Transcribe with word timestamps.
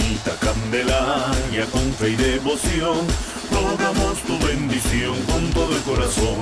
Mamita 0.00 0.32
Candelaria, 0.40 1.66
con 1.70 1.92
fe 1.92 2.10
y 2.10 2.16
devoción, 2.16 2.96
rogamos 3.52 4.18
tu 4.22 4.38
bendición 4.46 5.14
con 5.26 5.50
todo 5.50 5.76
el 5.76 5.82
corazón. 5.82 6.38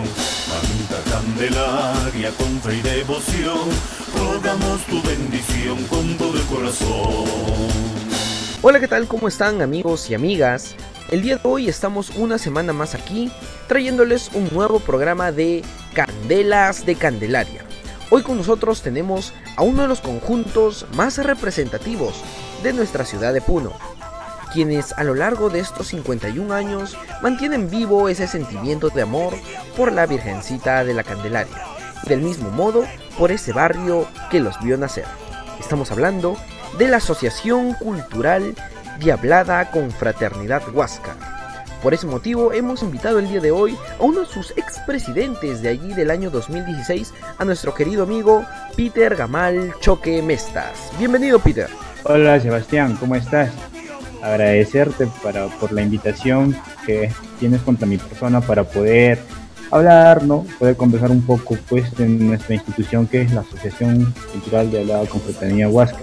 Mamita 0.49 1.11
Candelaria, 1.11 2.31
con 2.38 2.60
fe 2.60 2.76
y 2.76 2.83
devoción, 2.83 3.69
rogamos 4.17 4.81
tu 4.87 5.03
bendición 5.03 5.83
con 5.87 6.17
todo 6.17 6.38
el 6.38 6.44
corazón. 6.44 7.24
Hola, 8.63 8.79
¿qué 8.79 8.87
tal? 8.87 9.08
¿Cómo 9.08 9.26
están 9.26 9.61
amigos 9.61 10.09
y 10.09 10.15
amigas? 10.15 10.77
El 11.11 11.22
día 11.22 11.37
de 11.38 11.49
hoy 11.49 11.69
estamos 11.69 12.11
una 12.11 12.38
semana 12.38 12.72
más 12.72 12.95
aquí 12.95 13.31
trayéndoles 13.67 14.31
un 14.35 14.49
nuevo 14.53 14.79
programa 14.79 15.33
de 15.33 15.65
Candelas 15.95 16.87
de 16.87 16.95
Candelaria. 16.95 17.65
Hoy 18.11 18.23
con 18.23 18.37
nosotros 18.37 18.83
tenemos 18.83 19.34
a 19.56 19.62
uno 19.62 19.83
de 19.83 19.88
los 19.88 20.01
conjuntos 20.01 20.87
más 20.95 21.19
representativos 21.19 22.22
de 22.62 22.72
nuestra 22.72 23.04
ciudad 23.04 23.32
de 23.32 23.40
Puno, 23.40 23.72
quienes 24.52 24.92
a 24.92 25.04
lo 25.04 25.14
largo 25.14 25.50
de 25.50 25.60
estos 25.60 25.88
51 25.88 26.52
años 26.52 26.96
mantienen 27.22 27.70
vivo 27.70 28.08
ese 28.08 28.26
sentimiento 28.26 28.90
de 28.90 29.02
amor 29.02 29.34
por 29.76 29.92
la 29.92 30.06
Virgencita 30.06 30.84
de 30.84 30.94
la 30.94 31.04
Candelaria, 31.04 31.56
y 32.04 32.08
del 32.08 32.20
mismo 32.20 32.50
modo 32.50 32.84
por 33.18 33.30
ese 33.30 33.52
barrio 33.52 34.08
que 34.30 34.40
los 34.40 34.58
vio 34.60 34.76
nacer. 34.76 35.06
Estamos 35.60 35.90
hablando 35.90 36.36
de 36.78 36.88
la 36.88 36.98
Asociación 36.98 37.74
Cultural 37.74 38.54
Diablada 38.98 39.70
Confraternidad 39.70 40.62
Huáscar. 40.72 41.16
Por 41.82 41.95
ese 41.95 42.06
motivo 42.06 42.52
hemos 42.52 42.82
invitado 42.82 43.20
el 43.20 43.28
día 43.28 43.40
de 43.40 43.52
hoy 43.52 43.78
a 44.00 44.02
uno 44.02 44.20
de 44.20 44.26
sus 44.26 44.50
expresidentes 44.56 45.62
de 45.62 45.68
allí 45.68 45.95
del 45.95 46.10
año 46.10 46.28
2016, 46.30 47.14
a 47.38 47.45
nuestro 47.45 47.72
querido 47.72 48.02
amigo 48.02 48.45
Peter 48.76 49.14
Gamal 49.14 49.74
Choque 49.78 50.20
Mestas. 50.20 50.90
Bienvenido 50.98 51.38
Peter. 51.38 51.68
Hola 52.10 52.40
Sebastián, 52.40 52.96
¿cómo 52.98 53.16
estás? 53.16 53.51
Agradecerte 54.23 55.06
para, 55.23 55.48
por 55.48 55.73
la 55.73 55.82
invitación 55.82 56.56
que 56.87 57.10
tienes 57.38 57.60
contra 57.60 57.87
mi 57.87 57.98
persona 57.98 58.40
para 58.40 58.65
poder 58.65 59.18
hablar, 59.70 60.24
¿no? 60.24 60.46
Poder 60.59 60.74
conversar 60.74 61.10
un 61.10 61.20
poco 61.20 61.59
pues 61.68 61.84
en 62.00 62.28
nuestra 62.28 62.54
institución 62.54 63.06
que 63.06 63.20
es 63.20 63.32
la 63.34 63.42
Asociación 63.42 64.15
Cultural 64.33 64.70
de 64.70 64.81
Hablada 64.81 65.05
Confraternidad 65.05 65.70
Huáscar. 65.70 66.00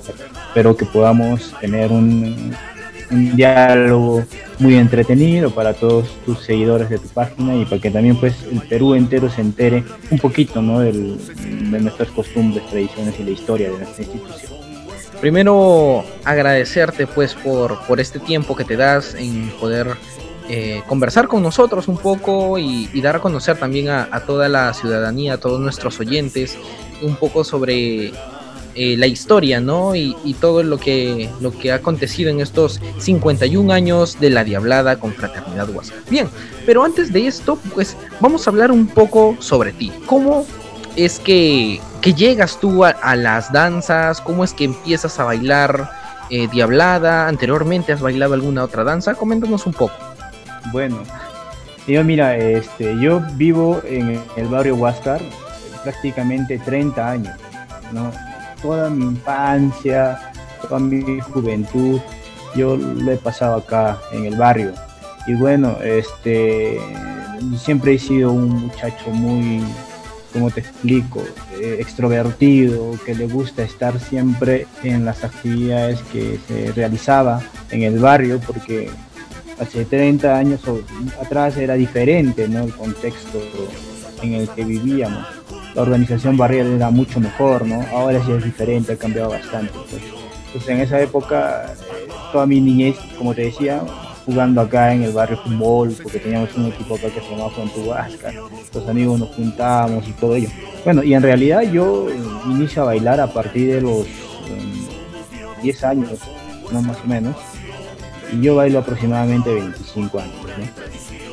Espero 0.49 0.77
que 0.77 0.85
podamos 0.85 1.51
tener 1.59 1.91
un, 1.91 2.55
un 3.09 3.35
diálogo 3.35 4.23
muy 4.59 4.75
entretenido 4.75 5.49
para 5.49 5.73
todos 5.73 6.15
tus 6.23 6.39
seguidores 6.43 6.87
de 6.87 6.99
tu 6.99 7.07
página 7.07 7.55
y 7.55 7.65
para 7.65 7.81
que 7.81 7.89
también 7.89 8.19
pues 8.19 8.35
el 8.43 8.61
Perú 8.61 8.93
entero 8.93 9.27
se 9.31 9.41
entere 9.41 9.83
un 10.11 10.19
poquito 10.19 10.61
¿no? 10.61 10.81
De 10.81 10.93
nuestras 11.81 12.09
costumbres, 12.09 12.63
tradiciones 12.67 13.19
y 13.19 13.23
la 13.23 13.31
historia 13.31 13.71
de 13.71 13.77
nuestra 13.79 14.03
institución. 14.03 14.64
Primero 15.21 16.03
agradecerte 16.23 17.07
pues 17.07 17.33
por, 17.33 17.79
por 17.87 17.99
este 17.99 18.19
tiempo 18.19 18.55
que 18.55 18.65
te 18.65 18.75
das 18.75 19.15
en 19.15 19.49
poder 19.59 19.95
eh, 20.47 20.83
conversar 20.87 21.27
con 21.27 21.41
nosotros 21.41 21.87
un 21.87 21.97
poco 21.97 22.59
y, 22.59 22.87
dar 23.01 23.15
a 23.15 23.19
conocer 23.19 23.57
también 23.57 23.89
a, 23.89 24.19
toda 24.27 24.47
la 24.47 24.73
ciudadanía, 24.73 25.33
a 25.33 25.37
todos 25.37 25.59
nuestros 25.59 25.99
oyentes, 25.99 26.55
un 27.01 27.15
poco 27.15 27.43
sobre 27.43 28.13
eh, 28.75 28.95
la 28.97 29.07
historia, 29.07 29.59
¿no? 29.59 29.95
Y, 29.95 30.35
todo 30.39 30.61
lo 30.61 30.77
que, 30.77 31.29
lo 31.41 31.51
que 31.51 31.71
ha 31.71 31.75
acontecido 31.75 32.29
en 32.29 32.41
estos 32.41 32.79
51 32.99 33.73
años 33.73 34.19
de 34.19 34.29
la 34.29 34.43
Diablada 34.43 34.99
con 34.99 35.13
Fraternidad. 35.13 35.67
Bien, 36.11 36.27
pero 36.65 36.83
antes 36.83 37.11
de 37.11 37.25
esto, 37.25 37.57
pues 37.73 37.97
vamos 38.19 38.45
a 38.45 38.51
hablar 38.51 38.71
un 38.71 38.85
poco 38.87 39.35
sobre 39.39 39.73
ti. 39.73 39.91
¿Cómo 40.05 40.45
es 40.95 41.19
que, 41.19 41.81
que 42.01 42.13
llegas 42.13 42.59
tú 42.59 42.83
a, 42.85 43.15
las 43.15 43.51
danzas? 43.51 44.21
¿Cómo 44.21 44.43
es 44.43 44.53
que 44.53 44.65
empiezas 44.65 45.19
a 45.19 45.25
bailar 45.25 45.89
eh, 46.29 46.47
Diablada? 46.47 47.27
¿Anteriormente 47.27 47.93
has 47.93 48.01
bailado 48.01 48.33
alguna 48.33 48.63
otra 48.63 48.83
danza? 48.83 49.15
Coméntanos 49.15 49.65
un 49.65 49.73
poco. 49.73 49.95
Bueno, 50.71 50.97
yo 51.87 52.03
mira, 52.03 52.35
este, 52.37 52.97
yo 52.99 53.21
vivo 53.33 53.81
en 53.85 54.21
el 54.35 54.47
barrio 54.47 54.75
Huáscar 54.75 55.21
prácticamente 55.83 56.57
30 56.57 57.09
años, 57.09 57.35
¿no? 57.91 58.11
toda 58.65 58.89
mi 58.89 59.05
infancia, 59.05 60.31
toda 60.61 60.79
mi 60.79 61.19
juventud, 61.19 61.99
yo 62.55 62.75
lo 62.77 63.11
he 63.11 63.17
pasado 63.17 63.57
acá 63.57 63.99
en 64.11 64.25
el 64.25 64.35
barrio. 64.35 64.73
Y 65.27 65.35
bueno, 65.35 65.77
este, 65.83 66.79
siempre 67.57 67.93
he 67.93 67.99
sido 67.99 68.31
un 68.31 68.67
muchacho 68.67 69.11
muy, 69.11 69.63
como 70.35 70.51
te 70.51 70.59
explico, 70.59 71.23
eh, 71.61 71.77
extrovertido, 71.79 72.99
que 73.05 73.15
le 73.15 73.25
gusta 73.25 73.63
estar 73.63 73.97
siempre 74.01 74.67
en 74.83 75.05
las 75.05 75.23
actividades 75.23 76.01
que 76.11 76.37
se 76.45 76.73
realizaba 76.73 77.41
en 77.71 77.83
el 77.83 77.99
barrio, 77.99 78.41
porque 78.45 78.89
hace 79.57 79.85
30 79.85 80.37
años 80.37 80.61
atrás 81.21 81.55
era 81.55 81.75
diferente 81.75 82.49
¿no? 82.49 82.65
el 82.65 82.73
contexto 82.73 83.39
en 84.21 84.33
el 84.33 84.49
que 84.49 84.65
vivíamos 84.65 85.25
la 85.75 85.81
organización 85.81 86.37
barrial 86.37 86.67
era 86.67 86.89
mucho 86.89 87.19
mejor, 87.19 87.67
¿no? 87.67 87.85
Ahora 87.91 88.23
sí 88.23 88.31
es 88.31 88.43
diferente, 88.43 88.93
ha 88.93 88.97
cambiado 88.97 89.31
bastante. 89.31 89.73
Pues. 89.89 90.01
Entonces 90.47 90.69
en 90.69 90.79
esa 90.79 91.01
época, 91.01 91.73
eh, 91.73 92.07
toda 92.31 92.45
mi 92.45 92.61
niñez, 92.61 92.95
como 93.17 93.35
te 93.35 93.43
decía, 93.43 93.81
jugando 94.25 94.61
acá 94.61 94.93
en 94.93 95.03
el 95.03 95.11
barrio 95.11 95.37
fútbol, 95.37 95.95
porque 96.01 96.19
teníamos 96.19 96.55
un 96.55 96.65
equipo 96.65 96.95
acá 96.95 97.09
que 97.09 97.21
se 97.21 97.29
llamaba 97.29 97.51
Huasca, 97.77 98.33
los 98.73 98.87
amigos 98.89 99.19
nos 99.19 99.29
juntábamos 99.35 100.07
y 100.07 100.11
todo 100.13 100.35
ello. 100.35 100.49
Bueno, 100.83 101.03
y 101.03 101.13
en 101.13 101.21
realidad 101.21 101.61
yo 101.61 102.09
eh, 102.09 102.15
inicio 102.47 102.81
a 102.81 102.85
bailar 102.85 103.19
a 103.19 103.27
partir 103.27 103.73
de 103.73 103.81
los 103.81 104.01
eh, 104.01 105.61
10 105.61 105.83
años, 105.83 106.19
no 106.71 106.81
más 106.81 106.97
o 107.03 107.07
menos, 107.07 107.35
y 108.31 108.41
yo 108.41 108.55
bailo 108.55 108.79
aproximadamente 108.79 109.53
25 109.53 110.19
años, 110.19 110.35
¿no? 110.57 110.85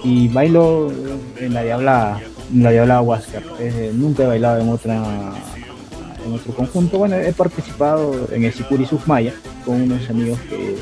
Y 0.04 0.28
bailo 0.28 0.92
en 1.38 1.54
la 1.54 1.62
diablada, 1.62 2.20
la 2.54 2.70
Diabla 2.70 3.00
Huáscar. 3.00 3.42
Eh, 3.60 3.92
nunca 3.94 4.24
he 4.24 4.26
bailado 4.26 4.60
en 4.60 4.68
otra 4.68 4.96
en 6.26 6.32
otro 6.32 6.54
conjunto. 6.54 6.98
Bueno, 6.98 7.16
he 7.16 7.32
participado 7.32 8.28
en 8.32 8.44
el 8.44 8.52
Sicuri 8.52 8.84
Sufmaya 8.84 9.32
con 9.64 9.80
unos 9.80 10.08
amigos 10.10 10.38
que 10.48 10.76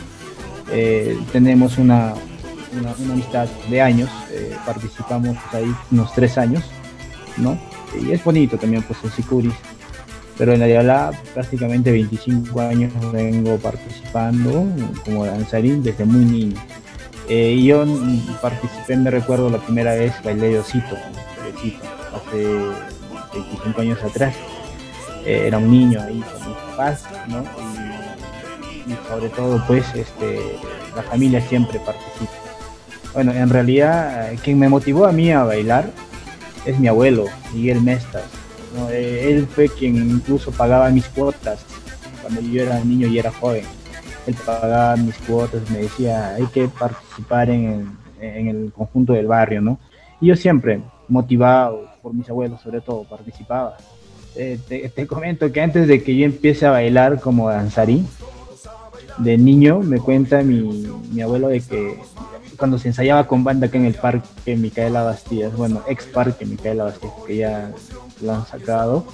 eh, 0.72 1.19
tenemos 1.32 1.78
una, 1.78 2.14
amistad 3.10 3.48
de 3.69 3.81
años. 3.81 4.10
Eh, 4.31 4.54
participamos 4.64 5.36
ahí 5.53 5.75
unos 5.91 6.12
tres 6.14 6.38
años, 6.38 6.64
¿no? 7.36 7.58
Y 8.00 8.12
es 8.12 8.22
bonito 8.22 8.56
también 8.56 8.82
pues 8.82 8.98
el 9.04 9.10
Sicuris. 9.10 9.54
Pero 10.38 10.54
en 10.54 10.86
la 10.86 11.12
prácticamente 11.34 11.91
25 11.91 12.60
años 12.60 12.92
vengo 13.12 13.59
participando 13.59 14.64
como 15.04 15.26
danzarín 15.26 15.82
desde 15.82 16.06
muy 16.06 16.25
niño. 16.25 16.56
Eh, 17.28 17.62
yo 17.62 17.84
participé, 18.42 18.97
me 18.97 19.10
recuerdo 19.10 19.50
la 19.50 19.59
primera 19.59 19.94
vez, 19.94 20.12
bailé 20.25 20.48
de 20.48 20.59
osito, 20.59 20.97
hace 22.12 22.44
25 23.32 23.80
años 23.80 24.03
atrás. 24.03 24.34
Eh, 25.25 25.44
era 25.47 25.59
un 25.59 25.70
niño 25.70 26.00
ahí 26.03 26.20
con 26.20 26.48
mis 26.48 26.59
papás, 26.59 27.04
¿no? 27.28 27.44
Y, 28.86 29.08
sobre 29.08 29.28
todo, 29.30 29.62
pues, 29.66 29.84
este, 29.94 30.41
la 30.96 31.02
familia 31.02 31.41
siempre 31.41 31.78
participa. 31.80 32.32
Bueno, 33.14 33.32
en 33.32 33.48
realidad, 33.48 34.30
quien 34.42 34.58
me 34.58 34.68
motivó 34.68 35.06
a 35.06 35.12
mí 35.12 35.30
a 35.32 35.42
bailar 35.42 35.91
es 36.64 36.78
mi 36.78 36.88
abuelo, 36.88 37.26
Miguel 37.52 37.80
Mestas. 37.80 38.24
¿no? 38.76 38.88
Eh, 38.91 39.30
él 39.30 39.46
fue 39.46 39.68
quien 39.68 39.96
incluso 39.96 40.52
pagaba 40.52 40.91
mis 40.91 41.06
cuotas 41.06 41.64
cuando 42.22 42.41
yo 42.41 42.62
era 42.62 42.78
niño 42.84 43.08
y 43.08 43.18
era 43.18 43.32
joven. 43.32 43.64
Él 44.26 44.36
pagaba 44.46 44.97
mis 44.97 45.16
cuotas, 45.18 45.68
me 45.70 45.78
decía, 45.78 46.34
hay 46.34 46.47
que 46.47 46.68
participar 46.68 47.50
en 47.50 48.00
en 48.20 48.48
el 48.48 48.72
conjunto 48.72 49.12
del 49.12 49.26
barrio, 49.26 49.60
¿no? 49.60 49.78
Y 50.20 50.28
yo 50.28 50.36
siempre, 50.36 50.80
motivado 51.08 51.88
por 52.02 52.14
mis 52.14 52.28
abuelos 52.28 52.60
sobre 52.60 52.80
todo, 52.80 53.04
participaba. 53.04 53.76
Eh, 54.36 54.58
te, 54.68 54.88
te, 54.88 55.06
comento 55.06 55.50
que 55.50 55.60
antes 55.60 55.88
de 55.88 56.02
que 56.02 56.16
yo 56.16 56.24
empiece 56.24 56.64
a 56.66 56.70
bailar 56.70 57.21
como 57.21 57.50
danzarín, 57.50 58.06
de 59.21 59.39
niño 59.39 59.81
me 59.81 59.99
cuenta 59.99 60.43
mi, 60.43 60.89
mi 61.13 61.22
abuelo 61.22 61.49
de 61.49 61.61
que 61.61 61.99
cuando 62.57 62.78
se 62.78 62.89
ensayaba 62.89 63.27
con 63.27 63.43
banda 63.43 63.69
acá 63.69 63.78
en 63.78 63.87
el 63.87 63.95
parque 63.95 64.55
Micaela 64.55 65.03
Bastidas, 65.03 65.57
bueno, 65.57 65.83
ex 65.89 66.05
parque 66.05 66.45
Micaela 66.45 66.84
Bastidas, 66.84 67.15
que 67.27 67.37
ya 67.37 67.71
lo 68.21 68.34
han 68.34 68.47
sacado, 68.47 69.07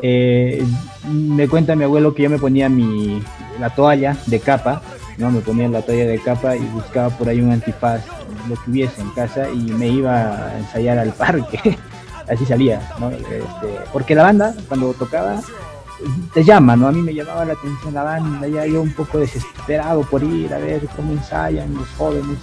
eh, 0.00 0.64
me 1.12 1.48
cuenta 1.48 1.74
mi 1.74 1.84
abuelo 1.84 2.14
que 2.14 2.22
yo 2.22 2.30
me 2.30 2.38
ponía 2.38 2.68
mi, 2.68 3.20
la 3.58 3.70
toalla 3.70 4.16
de 4.26 4.38
capa, 4.38 4.82
¿no? 5.18 5.30
me 5.30 5.40
ponía 5.40 5.68
la 5.68 5.82
toalla 5.82 6.06
de 6.06 6.20
capa 6.20 6.56
y 6.56 6.64
buscaba 6.66 7.10
por 7.10 7.28
ahí 7.28 7.40
un 7.40 7.50
antifaz 7.50 8.02
lo 8.48 8.54
que 8.56 8.70
hubiese 8.70 9.00
en 9.00 9.10
casa 9.10 9.50
y 9.50 9.56
me 9.56 9.88
iba 9.88 10.48
a 10.48 10.58
ensayar 10.58 10.98
al 10.98 11.12
parque. 11.12 11.78
Así 12.28 12.46
salía, 12.46 12.80
¿no? 12.98 13.10
Este, 13.10 13.44
porque 13.92 14.14
la 14.14 14.22
banda, 14.22 14.54
cuando 14.68 14.94
tocaba, 14.94 15.42
te 16.32 16.44
llama, 16.44 16.76
¿no? 16.76 16.88
A 16.88 16.92
mí 16.92 17.00
me 17.00 17.14
llamaba 17.14 17.44
la 17.44 17.52
atención 17.54 17.94
la 17.94 18.02
banda, 18.02 18.46
ya 18.48 18.66
yo 18.66 18.82
un 18.82 18.92
poco 18.92 19.18
desesperado 19.18 20.02
por 20.02 20.22
ir 20.22 20.52
a 20.52 20.58
ver 20.58 20.86
cómo 20.96 21.12
ensayan 21.12 21.74
los 21.74 21.88
jóvenes, 21.96 22.38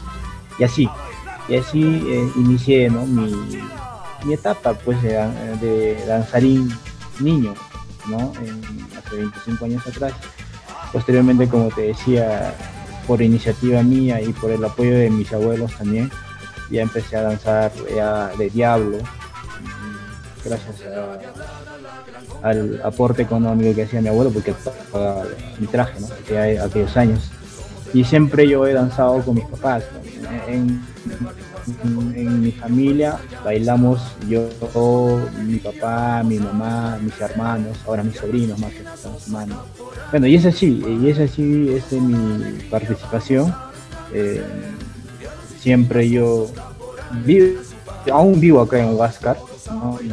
y 0.58 0.64
así, 0.64 0.90
y 1.48 1.56
así 1.56 2.04
eh, 2.08 2.32
inicié, 2.36 2.90
¿no? 2.90 3.06
Mi, 3.06 3.32
mi, 4.26 4.34
etapa, 4.34 4.74
pues, 4.74 5.02
de, 5.02 6.04
danzarín 6.08 6.72
niño, 7.20 7.54
¿no? 8.08 8.34
Hace 8.98 9.18
25 9.18 9.66
años 9.66 9.88
atrás. 9.88 10.14
posteriormente, 10.92 11.48
como 11.48 11.70
te 11.70 11.82
decía, 11.82 12.54
por 13.08 13.22
iniciativa 13.22 13.84
mía 13.84 14.22
y 14.22 14.32
por 14.34 14.52
el 14.52 14.64
apoyo 14.64 14.96
de 14.96 15.10
mis 15.10 15.32
abuelos 15.34 15.76
también, 15.78 16.12
ya 16.70 16.82
empecé 16.82 17.18
a 17.18 17.24
danzar 17.24 17.72
ya 17.94 18.28
de 18.38 18.50
diablo, 18.50 18.98
gracias 20.44 20.82
al 22.42 22.82
aporte 22.84 23.22
económico 23.22 23.76
que 23.76 23.84
hacía 23.84 24.02
mi 24.02 24.10
abuelo, 24.10 24.32
porque 24.32 24.54
pagaba 24.92 25.24
mi 25.60 25.68
traje, 25.68 26.00
¿no? 26.00 26.08
aquellos 26.64 26.98
años. 26.98 27.32
Y 27.94 28.04
siempre 28.04 28.48
yo 28.48 28.66
he 28.66 28.74
danzado 28.74 29.22
con 29.22 29.36
mis 29.36 29.46
papás. 29.46 29.84
En, 30.48 30.82
en, 32.16 32.42
mi 32.42 32.52
familia 32.52 33.20
bailamos 33.44 34.02
yo, 34.28 34.50
mi 35.44 35.58
papá, 35.58 36.24
mi 36.24 36.40
mamá, 36.40 36.98
mis 37.02 37.20
hermanos, 37.20 37.78
ahora 37.86 38.04
mis 38.04 38.16
sobrinos 38.16 38.58
más 38.60 38.72
que 38.72 38.80
estamos 38.80 39.28
hermanos. 39.28 39.58
Bueno, 40.12 40.28
y 40.28 40.36
es 40.36 40.46
así, 40.46 40.84
y 40.88 41.10
es 41.10 41.20
así, 41.20 41.70
es 41.70 41.92
mi 41.92 42.64
participación. 42.70 43.54
Eh, 44.14 44.44
siempre 45.60 46.10
yo 46.10 46.50
vivo, 47.26 47.60
aún 48.12 48.40
vivo 48.40 48.62
acá 48.62 48.80
en 48.80 48.96
Huáscar, 48.96 49.38
y 50.02 50.12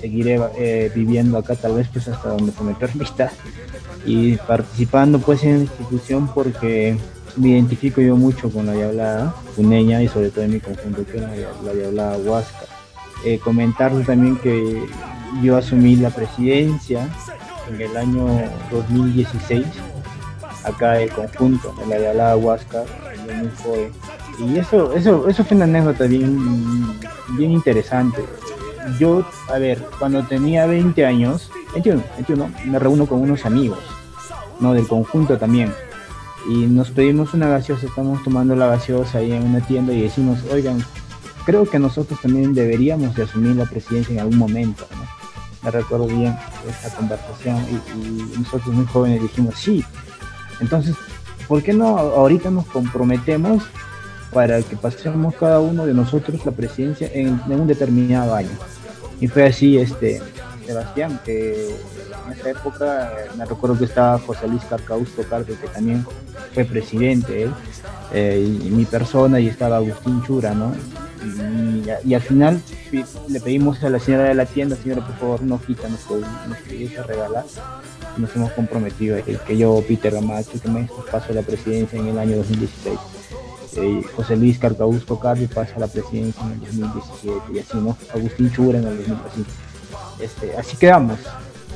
seguiré 0.00 0.40
eh, 0.56 0.90
viviendo 0.94 1.38
acá 1.38 1.54
tal 1.54 1.74
vez 1.74 1.88
pues 1.92 2.08
hasta 2.08 2.30
donde 2.30 2.52
se 2.52 2.62
me 2.62 2.74
permita. 2.74 3.30
Y 4.06 4.36
participando 4.36 5.18
pues 5.18 5.44
en 5.44 5.56
la 5.56 5.62
institución 5.64 6.28
porque 6.34 6.96
me 7.36 7.48
identifico 7.50 8.00
yo 8.00 8.16
mucho 8.16 8.50
con 8.50 8.66
la 8.66 8.72
Diablada 8.72 9.34
Puneña 9.54 10.02
y 10.02 10.08
sobre 10.08 10.30
todo 10.30 10.44
en 10.44 10.52
mi 10.52 10.60
conjunto 10.60 11.04
que 11.04 11.20
la, 11.20 11.28
la 11.64 11.72
Diablada 11.72 12.16
Huáscar. 12.18 12.68
Eh, 13.24 13.38
comentarles 13.38 14.06
también 14.06 14.36
que 14.36 14.82
yo 15.42 15.56
asumí 15.56 15.96
la 15.96 16.10
presidencia 16.10 17.06
en 17.68 17.80
el 17.80 17.96
año 17.96 18.26
2016 18.70 19.66
acá 20.64 21.00
el 21.00 21.10
conjunto 21.10 21.74
de 21.78 21.86
la 21.86 21.98
Diablada 21.98 22.36
Huáscar 22.36 22.84
y 24.38 24.58
eso, 24.58 24.94
eso, 24.94 25.28
eso 25.28 25.44
fue 25.44 25.56
una 25.56 25.64
anécdota 25.64 26.04
bien, 26.04 26.98
bien 27.36 27.50
interesante 27.52 28.22
yo, 28.98 29.24
a 29.48 29.58
ver, 29.58 29.84
cuando 29.98 30.22
tenía 30.24 30.66
20 30.66 31.04
años, 31.04 31.50
21, 31.74 32.02
21, 32.16 32.50
me 32.66 32.78
reúno 32.78 33.06
con 33.06 33.20
unos 33.20 33.44
amigos, 33.44 33.78
¿no? 34.60 34.72
Del 34.74 34.86
conjunto 34.86 35.38
también. 35.38 35.72
Y 36.48 36.66
nos 36.66 36.90
pedimos 36.90 37.34
una 37.34 37.48
gaseosa, 37.48 37.86
estamos 37.86 38.22
tomando 38.22 38.56
la 38.56 38.66
gaseosa 38.66 39.18
ahí 39.18 39.32
en 39.32 39.44
una 39.44 39.60
tienda 39.60 39.92
y 39.92 40.02
decimos, 40.02 40.38
oigan, 40.50 40.82
creo 41.44 41.68
que 41.68 41.78
nosotros 41.78 42.20
también 42.20 42.54
deberíamos 42.54 43.14
de 43.14 43.24
asumir 43.24 43.56
la 43.56 43.66
presidencia 43.66 44.14
en 44.14 44.20
algún 44.20 44.38
momento, 44.38 44.86
¿no? 44.92 45.08
Me 45.62 45.70
recuerdo 45.70 46.06
bien 46.06 46.34
esa 46.68 46.94
conversación 46.96 47.58
y, 47.94 48.38
nosotros 48.38 48.74
muy 48.74 48.86
jóvenes 48.86 49.20
dijimos, 49.20 49.56
sí. 49.58 49.84
Entonces, 50.60 50.96
¿por 51.46 51.62
qué 51.62 51.74
no 51.74 51.98
ahorita 51.98 52.50
nos 52.50 52.66
comprometemos 52.66 53.62
para 54.32 54.62
que 54.62 54.76
pasemos 54.76 55.34
cada 55.34 55.60
uno 55.60 55.86
de 55.86 55.94
nosotros 55.94 56.44
la 56.44 56.52
presidencia 56.52 57.10
en, 57.12 57.40
un 57.48 57.66
determinado 57.66 58.34
año. 58.34 58.50
Y 59.20 59.28
fue 59.28 59.46
así, 59.46 59.76
este, 59.76 60.22
Sebastián, 60.66 61.20
que 61.24 61.68
en 62.26 62.32
esa 62.32 62.50
época 62.50 63.12
me 63.36 63.44
recuerdo 63.44 63.78
que 63.78 63.84
estaba 63.84 64.18
José 64.18 64.46
Luis 64.48 64.62
Carcaus 64.64 65.10
Tocarte, 65.10 65.54
que 65.54 65.68
también 65.68 66.06
fue 66.54 66.64
presidente, 66.64 67.50
eh, 68.12 68.58
y, 68.62 68.70
mi 68.70 68.84
persona, 68.84 69.40
y 69.40 69.48
estaba 69.48 69.76
Agustín 69.76 70.22
Chura, 70.24 70.54
¿no? 70.54 70.72
Y, 72.04 72.14
al 72.14 72.22
final 72.22 72.60
le 73.28 73.40
pedimos 73.40 73.82
a 73.84 73.90
la 73.90 73.98
señora 73.98 74.24
de 74.24 74.34
la 74.34 74.46
tienda, 74.46 74.76
señora, 74.76 75.06
por 75.06 75.16
favor, 75.16 75.42
no 75.42 75.60
quita, 75.60 75.88
nos, 75.88 76.08
nos 76.08 77.06
regalar. 77.06 77.44
Nos 78.16 78.34
hemos 78.34 78.52
comprometido, 78.52 79.18
que 79.24 79.56
yo, 79.56 79.82
Peter 79.86 80.12
Gamacho, 80.12 80.60
que 80.60 80.68
me 80.68 80.88
paso 81.10 81.32
la 81.32 81.42
presidencia 81.42 81.98
en 81.98 82.08
el 82.08 82.18
año 82.18 82.36
2016. 82.38 82.98
Eh, 83.76 84.02
José 84.16 84.36
Luis 84.36 84.58
Carcausco 84.58 85.18
Cardi 85.20 85.46
pasa 85.46 85.76
a 85.76 85.80
la 85.80 85.86
presidencia 85.86 86.42
en 86.42 86.52
el 86.52 86.60
2017 86.60 87.40
y 87.54 87.58
así, 87.60 87.78
¿no? 87.78 87.96
Agustín 88.12 88.50
Chura 88.50 88.78
en 88.78 88.86
el 88.86 88.96
2017. 88.96 89.50
Este, 90.20 90.56
así 90.56 90.76
quedamos, 90.76 91.18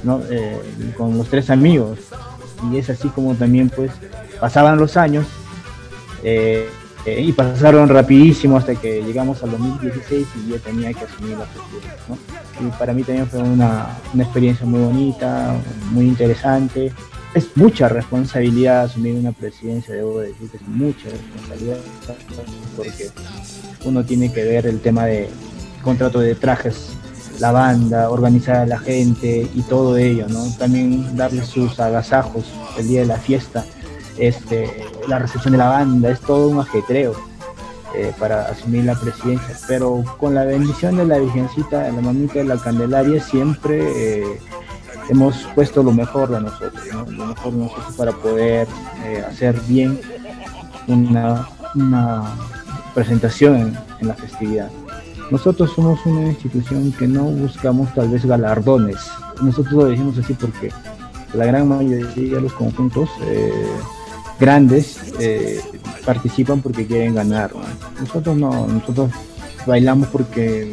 ¿no? 0.02 0.20
Eh, 0.29 0.61
con 0.96 1.17
los 1.17 1.29
tres 1.29 1.50
amigos. 1.50 1.99
Y 2.70 2.79
es 2.79 2.91
así 2.91 3.08
como 3.08 3.35
también, 3.35 3.70
pues, 3.70 3.93
pasaban 4.41 4.79
los 4.79 4.96
años 4.96 5.26
eh, 6.23 6.69
y 7.06 7.32
pasaron 7.32 7.88
rapidísimo 7.88 8.56
hasta 8.56 8.75
que 8.75 9.02
llegamos 9.02 9.43
al 9.43 9.52
2016 9.52 10.26
y 10.37 10.50
yo 10.50 10.58
tenía 10.61 10.93
que 10.93 11.05
asumir 11.05 11.37
la 11.37 11.44
presidencia. 11.44 11.94
Y 12.61 12.79
para 12.79 12.93
mí 12.93 13.02
también 13.02 13.29
fue 13.29 13.41
una, 13.41 13.99
una 14.12 14.23
experiencia 14.23 14.67
muy 14.67 14.81
bonita, 14.81 15.55
muy 15.93 16.06
interesante 16.06 16.93
es 17.35 17.57
mucha 17.57 17.89
responsabilidad 17.89 18.85
asumir 18.85 19.15
una 19.17 19.33
presidencia, 19.33 19.95
debo 19.95 20.21
decir 20.21 20.49
que 20.51 20.57
es 20.57 20.69
mucha 20.69 21.09
responsabilidad, 21.11 21.79
porque 22.77 23.11
uno 23.85 24.05
tiene 24.05 24.33
que 24.33 24.45
ver 24.45 24.67
el 24.67 24.81
tema 24.81 25.07
de 25.07 25.29
contrato 25.83 26.21
de 26.21 26.37
trajes, 26.37 26.91
la 27.41 27.51
banda, 27.51 28.11
organizar 28.11 28.57
a 28.57 28.67
la 28.67 28.79
gente 28.79 29.49
y 29.53 29.63
todo 29.63 29.97
ello, 29.97 30.29
¿no? 30.29 30.45
También 30.59 31.17
darle 31.17 31.45
sus 31.45 31.81
agasajos 31.81 32.45
el 32.79 32.87
día 32.87 33.01
de 33.01 33.07
la 33.07 33.19
fiesta, 33.19 33.65
este, 34.17 34.85
la 35.09 35.19
recepción 35.19 35.53
de 35.53 35.59
la 35.59 35.69
banda, 35.69 36.11
es 36.11 36.21
todo 36.21 36.49
un 36.49 36.61
ajetreo. 36.61 37.15
Eh, 37.97 38.13
para 38.19 38.47
asumir 38.47 38.83
la 38.83 38.99
presidencia, 38.99 39.57
pero 39.69 40.03
con 40.19 40.35
la 40.35 40.45
bendición 40.45 40.97
de 40.97 41.07
la 41.07 41.17
Virgencita, 41.17 41.85
de 41.85 41.93
la 41.93 42.01
mamita 42.01 42.41
de 42.41 42.45
la 42.45 42.57
Candelaria, 42.57 43.23
siempre 43.23 43.85
eh, 43.85 44.41
hemos 45.09 45.37
puesto 45.55 45.83
lo 45.83 45.93
mejor 45.93 46.31
de 46.31 46.41
nosotros, 46.41 46.83
lo 47.09 47.27
mejor 47.27 47.53
de 47.53 47.59
nosotros 47.59 47.95
para 47.97 48.12
poder 48.12 48.67
eh, 49.05 49.25
hacer 49.29 49.59
bien 49.67 50.01
una, 50.87 51.49
presentación 52.95 53.77
en, 54.01 54.09
la 54.09 54.15
festividad. 54.15 54.71
Nosotros 55.31 55.73
somos 55.75 56.05
una 56.06 56.29
institución 56.29 56.93
que 56.93 57.09
no 57.09 57.25
buscamos 57.25 57.93
tal 57.95 58.09
vez 58.09 58.25
galardones. 58.25 58.99
Nosotros 59.41 59.73
lo 59.73 59.85
decimos 59.87 60.19
así 60.19 60.35
porque 60.35 60.71
la 61.33 61.47
gran 61.47 61.69
mayoría 61.69 62.37
de 62.37 62.41
los 62.41 62.53
conjuntos 62.53 63.09
eh, 63.23 63.51
grandes 64.39 65.12
eh, 65.19 65.61
participan 66.05 66.61
porque 66.61 66.87
quieren 66.87 67.15
ganar. 67.15 67.51
Nosotros 67.99 68.37
no, 68.37 68.67
nosotros 68.67 69.11
bailamos 69.67 70.09
porque 70.09 70.73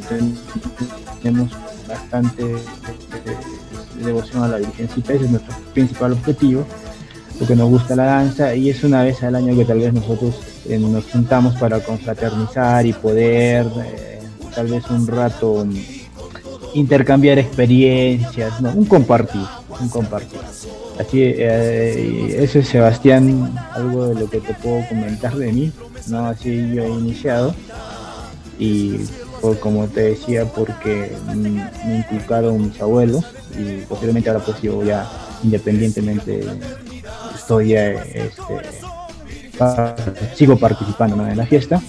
tenemos 1.24 1.52
bastante 1.88 2.56
devoción 4.04 4.44
a 4.44 4.48
la 4.48 4.58
Virgencita, 4.58 5.14
ese 5.14 5.26
es 5.26 5.32
nuestro 5.32 5.56
principal 5.74 6.14
objetivo, 6.14 6.66
porque 7.40 7.56
nos 7.56 7.70
gusta 7.70 7.96
la 7.96 8.06
danza 8.06 8.54
y 8.56 8.70
es 8.70 8.84
una 8.84 9.04
vez 9.04 9.24
al 9.24 9.36
año 9.36 9.56
que 9.56 9.66
tal 9.66 9.80
vez 9.80 9.94
nosotros 9.94 10.36
eh, 10.68 10.78
nos 10.78 11.06
juntamos 11.06 11.56
para 11.56 11.80
confraternizar 11.80 12.86
y 12.86 12.94
poder 12.94 13.66
eh, 13.84 14.20
tal 14.54 14.68
vez 14.68 14.88
un 14.92 15.08
rato 15.08 15.66
mm, 15.66 15.76
intercambiar 16.76 17.40
experiencias, 17.40 18.54
un 18.62 18.86
compartir, 18.86 19.42
un 19.80 19.90
compartir. 19.90 20.40
Así, 21.00 21.20
eh, 21.24 22.38
eso 22.40 22.60
es 22.60 22.68
Sebastián, 22.68 23.54
algo 23.74 24.08
de 24.08 24.22
lo 24.22 24.30
que 24.30 24.40
te 24.40 24.54
puedo 24.54 24.88
comentar 24.88 25.36
de 25.36 25.52
mí, 25.52 25.72
¿no? 26.08 26.28
Así 26.28 26.74
yo 26.74 26.84
he 26.84 26.90
iniciado 26.90 27.56
y 28.60 29.00
como 29.60 29.88
te 29.88 30.02
decía, 30.02 30.46
porque 30.46 31.12
me 31.34 31.98
inculcaron 31.98 32.68
mis 32.68 32.80
abuelos 32.80 33.26
y 33.58 33.86
posiblemente 33.88 34.30
ahora 34.30 34.44
pues 34.44 34.62
yo 34.62 34.84
ya 34.84 35.10
independientemente 35.44 36.46
estoy 37.36 37.76
este, 37.76 38.62
sigo 40.36 40.58
participando 40.58 41.28
en 41.28 41.38
la 41.38 41.46
fiesta 41.46 41.82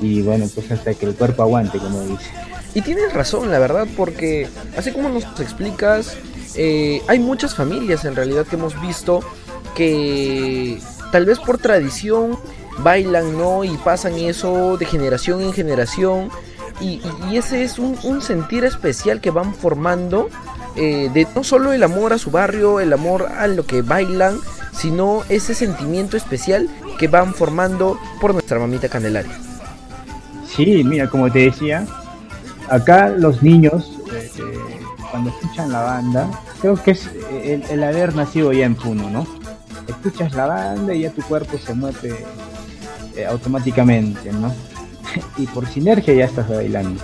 y 0.00 0.22
bueno 0.22 0.46
pues 0.54 0.70
hasta 0.70 0.94
que 0.94 1.06
el 1.06 1.14
cuerpo 1.14 1.42
aguante 1.42 1.78
como 1.78 2.00
dice. 2.02 2.30
Y 2.74 2.82
tienes 2.82 3.12
razón 3.12 3.50
la 3.50 3.58
verdad 3.58 3.86
porque 3.96 4.48
así 4.76 4.92
como 4.92 5.08
nos 5.08 5.24
explicas 5.40 6.16
eh, 6.54 7.02
hay 7.08 7.18
muchas 7.18 7.54
familias 7.54 8.04
en 8.04 8.16
realidad 8.16 8.46
que 8.46 8.56
hemos 8.56 8.80
visto 8.80 9.20
que 9.74 10.78
tal 11.12 11.26
vez 11.26 11.38
por 11.38 11.58
tradición 11.58 12.38
bailan 12.78 13.36
no 13.36 13.64
y 13.64 13.76
pasan 13.78 14.14
eso 14.14 14.76
de 14.76 14.86
generación 14.86 15.40
en 15.40 15.52
generación 15.52 16.30
y, 16.80 17.00
ese 17.32 17.64
es 17.64 17.80
un 17.80 18.22
sentir 18.22 18.64
especial 18.64 19.20
que 19.20 19.30
van 19.30 19.52
formando 19.52 20.28
eh, 20.78 21.10
de 21.12 21.26
no 21.34 21.42
solo 21.42 21.72
el 21.72 21.82
amor 21.82 22.12
a 22.12 22.18
su 22.18 22.30
barrio, 22.30 22.78
el 22.78 22.92
amor 22.92 23.26
a 23.36 23.48
lo 23.48 23.66
que 23.66 23.82
bailan, 23.82 24.38
sino 24.72 25.24
ese 25.28 25.54
sentimiento 25.54 26.16
especial 26.16 26.68
que 26.98 27.08
van 27.08 27.34
formando 27.34 27.98
por 28.20 28.32
nuestra 28.32 28.60
mamita 28.60 28.88
Candelaria. 28.88 29.36
Sí, 30.46 30.84
mira, 30.84 31.08
como 31.08 31.30
te 31.32 31.40
decía, 31.40 31.84
acá 32.68 33.08
los 33.08 33.42
niños, 33.42 33.98
eh, 34.12 34.30
cuando 35.10 35.30
escuchan 35.30 35.72
la 35.72 35.82
banda, 35.82 36.30
creo 36.60 36.80
que 36.80 36.92
es 36.92 37.08
el, 37.42 37.82
haber 37.82 38.14
nacido 38.14 38.52
ya 38.52 38.66
en 38.66 38.76
Puno, 38.76 39.10
¿no? 39.10 39.26
Escuchas 39.88 40.32
la 40.34 40.46
banda 40.46 40.94
y 40.94 41.02
ya 41.02 41.10
tu 41.10 41.22
cuerpo 41.22 41.58
se 41.58 41.74
mueve 41.74 42.24
eh, 43.16 43.26
automáticamente, 43.26 44.32
¿no? 44.32 44.54
y 45.38 45.46
por 45.46 45.66
sinergia 45.66 46.14
ya 46.14 46.26
estás 46.26 46.48
bailando. 46.48 47.00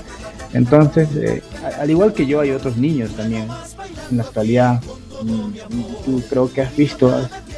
Entonces, 0.54 1.08
eh, 1.16 1.42
al 1.78 1.90
igual 1.90 2.12
que 2.12 2.26
yo, 2.26 2.40
hay 2.40 2.50
otros 2.52 2.76
niños 2.76 3.11
también 3.11 3.49
en 4.11 4.16
la 4.16 4.23
actualidad. 4.23 4.80
Mm, 5.23 5.82
tú 6.04 6.23
creo 6.30 6.52
que 6.52 6.62
has 6.62 6.75
visto, 6.76 7.12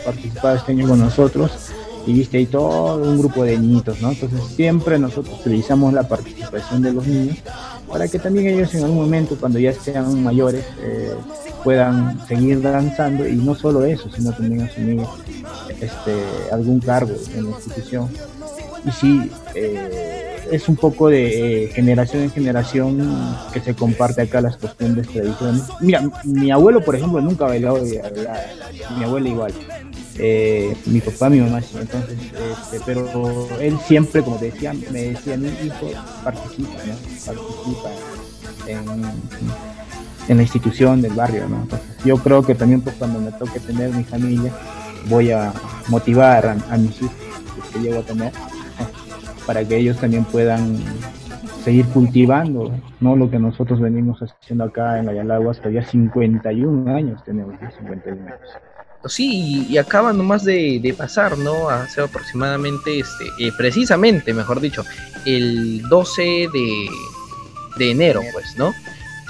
participado 0.04 0.56
este 0.56 0.72
año 0.72 0.88
con 0.88 0.98
nosotros 0.98 1.70
y 2.06 2.12
viste 2.12 2.38
ahí 2.38 2.46
todo 2.46 3.02
un 3.02 3.18
grupo 3.18 3.44
de 3.44 3.58
niñitos, 3.58 4.00
¿no? 4.00 4.10
Entonces 4.10 4.40
siempre 4.54 4.98
nosotros 4.98 5.40
utilizamos 5.40 5.92
la 5.92 6.08
participación 6.08 6.82
de 6.82 6.92
los 6.92 7.06
niños 7.06 7.38
para 7.88 8.08
que 8.08 8.18
también 8.18 8.46
ellos 8.46 8.74
en 8.74 8.84
algún 8.84 8.98
momento, 8.98 9.36
cuando 9.38 9.58
ya 9.58 9.72
sean 9.72 10.22
mayores, 10.22 10.64
eh, 10.80 11.14
puedan 11.64 12.24
seguir 12.26 12.62
danzando 12.62 13.26
y 13.28 13.34
no 13.34 13.54
solo 13.54 13.84
eso, 13.84 14.10
sino 14.10 14.32
también 14.32 14.62
asumir 14.62 15.02
este, 15.80 16.14
algún 16.52 16.80
cargo 16.80 17.14
en 17.34 17.44
la 17.44 17.50
institución. 17.50 18.08
Y 18.84 18.90
sí, 18.92 19.30
eh, 19.54 20.25
es 20.50 20.68
un 20.68 20.76
poco 20.76 21.08
de 21.08 21.64
eh, 21.64 21.68
generación 21.68 22.22
en 22.22 22.30
generación 22.30 23.36
que 23.52 23.60
se 23.60 23.74
comparte 23.74 24.22
acá 24.22 24.40
las 24.40 24.56
costumbres, 24.56 25.08
tradiciones. 25.08 25.62
Mira, 25.80 26.02
mi 26.24 26.50
abuelo, 26.50 26.84
por 26.84 26.96
ejemplo, 26.96 27.20
nunca 27.20 27.46
bailó, 27.46 27.78
mi 28.96 29.04
abuela 29.04 29.28
igual. 29.28 29.52
Eh, 30.18 30.74
mi 30.86 31.00
papá, 31.00 31.28
mi 31.28 31.40
mamá. 31.40 31.60
Entonces, 31.78 32.18
este, 32.62 32.80
pero 32.84 33.48
él 33.60 33.78
siempre, 33.86 34.22
como 34.22 34.36
te 34.36 34.46
decía, 34.46 34.72
me 34.90 35.02
decía, 35.02 35.36
mi 35.36 35.48
hijo 35.48 35.90
participa, 36.24 36.70
Participa 37.26 37.90
en, 38.66 40.36
la 40.36 40.42
institución 40.42 41.02
del 41.02 41.12
barrio, 41.12 41.48
¿no? 41.48 41.62
Entonces, 41.62 41.88
yo 42.04 42.16
creo 42.18 42.42
que 42.42 42.54
también 42.54 42.80
pues 42.80 42.96
cuando 42.96 43.20
me 43.20 43.30
toque 43.32 43.60
tener 43.60 43.90
mi 43.90 44.04
familia, 44.04 44.52
voy 45.08 45.30
a 45.30 45.52
motivar 45.88 46.56
a, 46.68 46.76
mis 46.76 46.96
hijos 47.00 47.12
que 47.72 47.78
llego 47.80 48.00
a 48.00 48.02
tener, 48.02 48.32
para 49.46 49.64
que 49.64 49.76
ellos 49.76 49.96
también 49.98 50.24
puedan 50.24 50.76
seguir 51.64 51.86
cultivando, 51.86 52.72
¿no? 53.00 53.16
Lo 53.16 53.30
que 53.30 53.38
nosotros 53.38 53.80
venimos 53.80 54.20
haciendo 54.20 54.64
acá 54.64 54.98
en 54.98 55.06
la 55.06 55.14
Yalagua 55.14 55.52
hasta 55.52 55.70
ya 55.70 55.84
51 55.84 56.94
años 56.94 57.24
tenemos, 57.24 57.54
51 57.78 58.22
años. 58.24 58.40
Sí, 59.06 59.66
y, 59.68 59.78
acaba 59.78 60.12
nomás 60.12 60.44
de, 60.44 60.94
pasar, 60.98 61.38
¿no? 61.38 61.68
Hace 61.68 62.02
aproximadamente, 62.02 62.98
este, 62.98 63.26
eh, 63.38 63.52
precisamente, 63.56 64.34
mejor 64.34 64.60
dicho, 64.60 64.84
el 65.24 65.82
12 65.88 66.22
de, 66.22 66.86
de 67.78 67.90
enero, 67.90 68.20
pues, 68.32 68.56
¿no? 68.56 68.72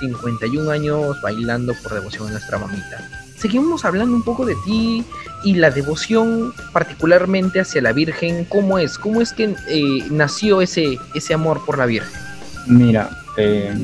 51 0.00 0.70
años 0.70 1.20
bailando 1.22 1.74
por 1.82 1.94
devoción 1.94 2.28
a 2.28 2.32
nuestra 2.32 2.58
mamita. 2.58 3.25
Seguimos 3.38 3.84
hablando 3.84 4.16
un 4.16 4.22
poco 4.22 4.46
de 4.46 4.54
ti 4.64 5.04
y 5.44 5.54
la 5.54 5.70
devoción 5.70 6.52
particularmente 6.72 7.60
hacia 7.60 7.82
la 7.82 7.92
Virgen. 7.92 8.44
¿Cómo 8.46 8.78
es? 8.78 8.98
¿Cómo 8.98 9.20
es 9.20 9.32
que 9.32 9.54
eh, 9.68 10.04
nació 10.10 10.62
ese, 10.62 10.98
ese 11.14 11.34
amor 11.34 11.64
por 11.64 11.78
la 11.78 11.86
Virgen? 11.86 12.20
Mira, 12.66 13.10
eh, 13.36 13.74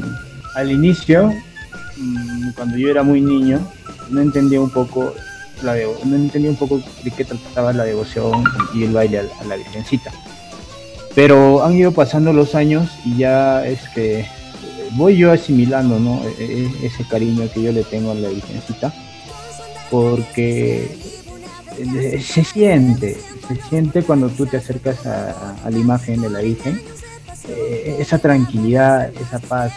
al 0.54 0.70
inicio, 0.70 1.32
mm, 1.96 2.52
cuando 2.56 2.78
yo 2.78 2.88
era 2.88 3.02
muy 3.02 3.20
niño, 3.20 3.60
no 4.10 4.20
entendía 4.20 4.60
un 4.60 4.70
poco 4.70 5.14
la 5.62 5.76
no 6.04 6.16
entendía 6.16 6.50
un 6.50 6.56
poco 6.56 6.82
de 7.04 7.10
qué 7.10 7.24
trataba 7.24 7.72
la 7.72 7.84
devoción 7.84 8.44
y 8.74 8.84
el 8.84 8.92
baile 8.92 9.20
a, 9.20 9.44
la 9.44 9.56
Virgencita. 9.56 10.10
Pero 11.14 11.64
han 11.64 11.74
ido 11.74 11.92
pasando 11.92 12.32
los 12.32 12.54
años 12.54 12.90
y 13.04 13.18
ya 13.18 13.64
es 13.66 13.80
que 13.94 14.26
voy 14.92 15.16
yo 15.16 15.30
asimilando 15.30 15.98
¿no? 15.98 16.22
E, 16.38 16.44
e, 16.44 16.86
ese 16.86 17.04
cariño 17.04 17.48
que 17.52 17.62
yo 17.62 17.72
le 17.72 17.84
tengo 17.84 18.10
a 18.10 18.14
la 18.14 18.28
Virgencita, 18.28 18.92
porque 19.92 20.88
se 22.18 22.44
siente, 22.44 23.14
se 23.46 23.56
siente 23.68 24.02
cuando 24.02 24.30
tú 24.30 24.46
te 24.46 24.56
acercas 24.56 25.04
a, 25.04 25.68
la 25.68 25.78
imagen 25.78 26.22
de 26.22 26.30
la 26.30 26.40
Virgen, 26.40 26.80
eh, 27.46 27.96
esa 28.00 28.18
tranquilidad, 28.18 29.12
esa 29.20 29.38
paz. 29.38 29.74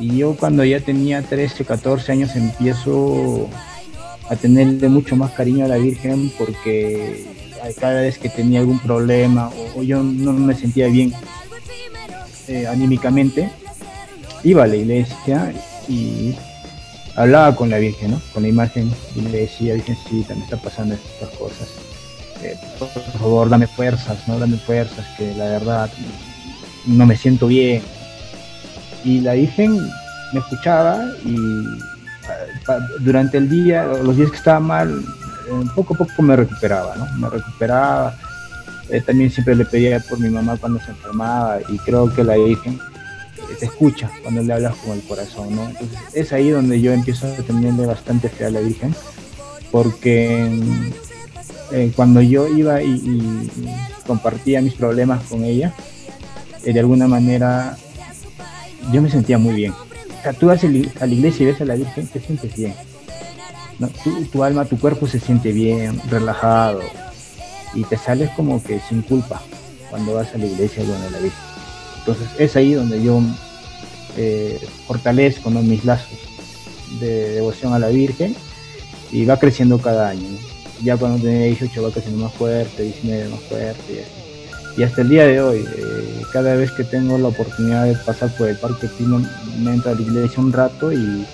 Y 0.00 0.16
yo 0.16 0.34
cuando 0.34 0.64
ya 0.64 0.80
tenía 0.80 1.22
13, 1.22 1.64
14 1.64 2.10
años 2.10 2.34
empiezo 2.34 3.48
a 4.28 4.34
tenerle 4.34 4.88
mucho 4.88 5.14
más 5.14 5.30
cariño 5.30 5.64
a 5.64 5.68
la 5.68 5.76
Virgen 5.76 6.32
porque 6.36 7.24
cada 7.78 8.00
vez 8.00 8.18
que 8.18 8.28
tenía 8.28 8.58
algún 8.60 8.80
problema 8.80 9.48
o, 9.76 9.82
yo 9.84 10.02
no 10.02 10.32
me 10.32 10.56
sentía 10.56 10.88
bien 10.88 11.12
eh, 12.48 12.66
anímicamente, 12.66 13.48
iba 14.42 14.64
a 14.64 14.66
la 14.66 14.74
iglesia 14.74 15.54
y 15.88 16.34
hablaba 17.16 17.54
con 17.54 17.70
la 17.70 17.78
Virgen, 17.78 18.12
¿no? 18.12 18.20
con 18.32 18.42
la 18.42 18.48
imagen 18.48 18.92
y 19.14 19.20
le 19.22 19.42
decía, 19.42 19.74
Virgencita, 19.74 20.34
me 20.34 20.44
está 20.44 20.56
pasando 20.56 20.94
estas 20.94 21.30
cosas. 21.30 21.68
Eh, 22.42 22.56
por 22.78 22.88
favor, 22.88 23.48
dame 23.48 23.66
fuerzas, 23.66 24.26
¿no? 24.28 24.38
Dame 24.38 24.58
fuerzas, 24.58 25.06
que 25.16 25.34
la 25.34 25.44
verdad 25.44 25.90
no 26.86 27.06
me 27.06 27.16
siento 27.16 27.46
bien. 27.46 27.82
Y 29.04 29.20
la 29.20 29.34
Virgen 29.34 29.78
me 30.32 30.40
escuchaba 30.40 31.00
y 31.24 31.36
durante 33.00 33.38
el 33.38 33.48
día, 33.48 33.84
los 33.84 34.16
días 34.16 34.30
que 34.30 34.36
estaba 34.36 34.60
mal, 34.60 34.90
eh, 34.90 35.64
poco 35.74 35.94
a 35.94 35.98
poco 35.98 36.22
me 36.22 36.36
recuperaba, 36.36 36.96
¿no? 36.96 37.06
Me 37.16 37.30
recuperaba. 37.30 38.14
Eh, 38.90 39.00
también 39.00 39.30
siempre 39.30 39.54
le 39.54 39.64
pedía 39.64 39.98
por 40.00 40.18
mi 40.18 40.28
mamá 40.28 40.56
cuando 40.58 40.78
se 40.80 40.90
enfermaba 40.90 41.58
y 41.68 41.78
creo 41.78 42.12
que 42.14 42.22
la 42.22 42.36
Virgen 42.36 42.78
eh, 43.54 43.56
te 43.58 43.66
escucha 43.66 44.10
cuando 44.22 44.42
le 44.42 44.52
hablas 44.52 44.76
con 44.76 44.92
el 44.92 45.02
corazón, 45.02 45.54
¿no? 45.54 45.68
Entonces 45.68 45.98
es 46.12 46.32
ahí 46.32 46.50
donde 46.50 46.80
yo 46.80 46.92
empiezo 46.92 47.26
a 47.26 47.36
tenerle 47.36 47.86
bastante 47.86 48.28
fe 48.28 48.46
a 48.46 48.50
la 48.50 48.60
Virgen, 48.60 48.94
porque 49.70 50.60
cuando 51.96 52.20
yo 52.20 52.46
iba 52.48 52.82
y, 52.82 53.50
compartía 54.06 54.60
mis 54.60 54.74
problemas 54.74 55.24
con 55.24 55.44
ella, 55.44 55.74
de 56.62 56.78
alguna 56.78 57.08
manera 57.08 57.76
yo 58.92 59.00
me 59.00 59.10
sentía 59.10 59.38
muy 59.38 59.54
bien 59.54 59.72
sea, 60.24 60.32
tú 60.32 60.46
vas 60.46 60.64
a 60.64 61.06
la 61.06 61.12
iglesia 61.12 61.42
y 61.42 61.46
ves 61.46 61.60
a 61.60 61.64
la 61.64 61.74
Virgen, 61.74 62.06
te 62.06 62.18
sientes 62.18 62.56
bien. 62.56 62.74
Tu, 64.32 64.42
alma, 64.42 64.64
tu 64.64 64.78
cuerpo 64.78 65.06
se 65.06 65.20
siente 65.20 65.52
bien, 65.52 66.00
relajado, 66.08 66.80
y 67.74 67.84
te 67.84 67.96
sales 67.96 68.30
como 68.30 68.62
que 68.62 68.80
sin 68.80 69.02
culpa 69.02 69.42
cuando 69.90 70.14
vas 70.14 70.34
a 70.34 70.38
la 70.38 70.46
iglesia 70.46 70.82
y 70.82 70.90
a 70.90 71.10
la 71.10 71.18
Virgen. 71.18 71.53
Entonces 72.06 72.28
es 72.38 72.56
ahí 72.56 72.74
donde 72.74 73.02
yo 73.02 73.20
eh, 74.16 74.60
fortalezco 74.86 75.50
mis 75.50 75.84
lazos 75.84 76.18
de 77.00 77.30
devoción 77.30 77.72
a 77.72 77.78
la 77.78 77.88
Virgen 77.88 78.36
y 79.10 79.24
va 79.24 79.38
creciendo 79.38 79.78
cada 79.78 80.08
año. 80.08 80.28
Ya 80.82 80.96
cuando 80.96 81.22
tenía 81.22 81.46
18 81.46 81.82
va 81.82 81.90
creciendo 81.90 82.24
más 82.24 82.34
fuerte, 82.34 82.82
19 82.82 83.28
más 83.28 83.40
fuerte 83.40 83.92
y 83.92 83.98
así 83.98 84.24
y 84.76 84.82
hasta 84.82 85.02
el 85.02 85.08
día 85.08 85.26
de 85.26 85.40
hoy, 85.40 85.64
eh, 85.76 86.22
cada 86.32 86.56
vez 86.56 86.72
que 86.72 86.82
tengo 86.82 87.16
la 87.16 87.28
oportunidad 87.28 87.84
de 87.84 87.94
pasar 87.94 88.34
por 88.36 88.48
el 88.48 88.56
Parque 88.56 88.88
Pino, 88.88 89.22
me 89.60 89.72
entro 89.72 89.92
a 89.92 89.94
la 89.94 90.00
iglesia 90.00 90.42
un 90.42 90.52
rato 90.52 90.92
y, 90.92 91.26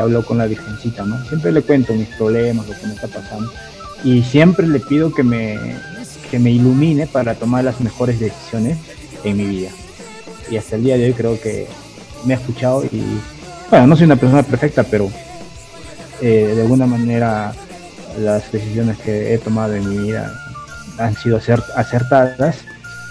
hablo 0.00 0.24
con 0.24 0.38
la 0.38 0.46
Virgencita, 0.46 1.04
¿no? 1.04 1.22
Siempre 1.26 1.52
le 1.52 1.60
cuento 1.60 1.92
mis 1.92 2.08
problemas, 2.16 2.66
lo 2.66 2.74
que 2.74 2.86
me 2.86 2.94
está 2.94 3.08
pasando 3.08 3.52
y 4.02 4.22
siempre 4.22 4.66
le 4.66 4.80
pido 4.80 5.12
que 5.12 5.22
me, 5.22 5.58
que 6.30 6.38
me 6.38 6.52
ilumine 6.52 7.06
para 7.06 7.34
tomar 7.34 7.64
las 7.64 7.80
mejores 7.80 8.20
decisiones 8.20 8.78
en 9.24 9.36
mi 9.36 9.44
vida. 9.44 9.70
Y 10.50 10.56
hasta 10.56 10.76
el 10.76 10.84
día 10.84 10.96
de 10.96 11.06
hoy 11.06 11.12
creo 11.12 11.40
que 11.40 11.66
me 12.24 12.34
ha 12.34 12.36
escuchado 12.36 12.84
y, 12.84 13.02
bueno, 13.70 13.86
no 13.86 13.96
soy 13.96 14.06
una 14.06 14.16
persona 14.16 14.42
perfecta, 14.42 14.84
pero 14.84 15.10
eh, 16.20 16.52
de 16.54 16.62
alguna 16.62 16.86
manera 16.86 17.52
las 18.18 18.50
decisiones 18.52 18.98
que 18.98 19.34
he 19.34 19.38
tomado 19.38 19.74
en 19.74 19.88
mi 19.88 19.98
vida 19.98 20.32
han 20.98 21.16
sido 21.16 21.38
acertadas 21.38 22.58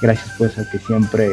gracias 0.01 0.33
pues 0.37 0.57
a 0.57 0.69
que 0.69 0.79
siempre 0.79 1.29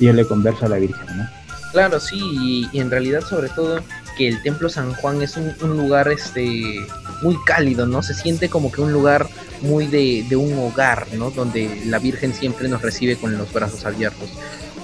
yo 0.00 0.12
le 0.12 0.24
converso 0.24 0.66
a 0.66 0.68
la 0.68 0.76
Virgen, 0.76 1.06
¿no? 1.16 1.28
Claro, 1.72 1.98
sí, 1.98 2.68
y, 2.72 2.78
en 2.78 2.90
realidad 2.90 3.22
sobre 3.22 3.48
todo 3.48 3.80
que 4.16 4.28
el 4.28 4.42
Templo 4.42 4.68
San 4.68 4.94
Juan 4.94 5.22
es 5.22 5.36
un, 5.36 5.76
lugar 5.76 6.08
este 6.08 6.86
muy 7.22 7.36
cálido, 7.46 7.86
¿no? 7.86 8.02
Se 8.02 8.14
siente 8.14 8.48
como 8.48 8.70
que 8.70 8.80
un 8.80 8.92
lugar 8.92 9.26
muy 9.60 9.86
de, 9.86 10.36
un 10.36 10.56
hogar, 10.58 11.06
¿no? 11.14 11.30
Donde 11.30 11.82
la 11.86 11.98
Virgen 11.98 12.32
siempre 12.32 12.68
nos 12.68 12.82
recibe 12.82 13.16
con 13.16 13.36
los 13.36 13.52
brazos 13.52 13.84
abiertos. 13.86 14.28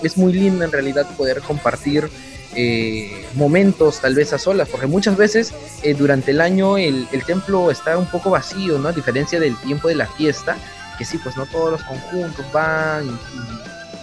Es 0.03 0.17
muy 0.17 0.33
lindo 0.33 0.65
en 0.65 0.73
realidad 0.73 1.07
poder 1.17 1.41
compartir 1.41 2.09
eh, 2.57 3.25
momentos 3.35 4.01
tal 4.01 4.15
vez 4.15 4.33
a 4.33 4.39
solas, 4.39 4.69
porque 4.69 4.89
muchas 4.89 5.17
veces 5.17 5.55
eh, 5.83 5.95
durante 5.95 6.33
el 6.33 6.41
año 6.41 6.79
el, 6.79 7.07
el, 7.13 7.25
templo 7.25 7.71
está 7.71 7.97
un 7.97 8.07
poco 8.07 8.31
vacío, 8.31 8.79
¿no? 8.79 8.89
A 8.89 8.93
diferencia 8.93 9.39
del 9.39 9.57
tiempo 9.59 9.87
de 9.87 9.95
la 9.95 10.07
fiesta, 10.07 10.57
que 10.99 11.05
sí, 11.05 11.19
pues 11.19 11.37
no 11.37 11.47
todos 11.47 11.71
los 11.71 11.83
conjuntos 11.85 12.45
van 12.53 13.07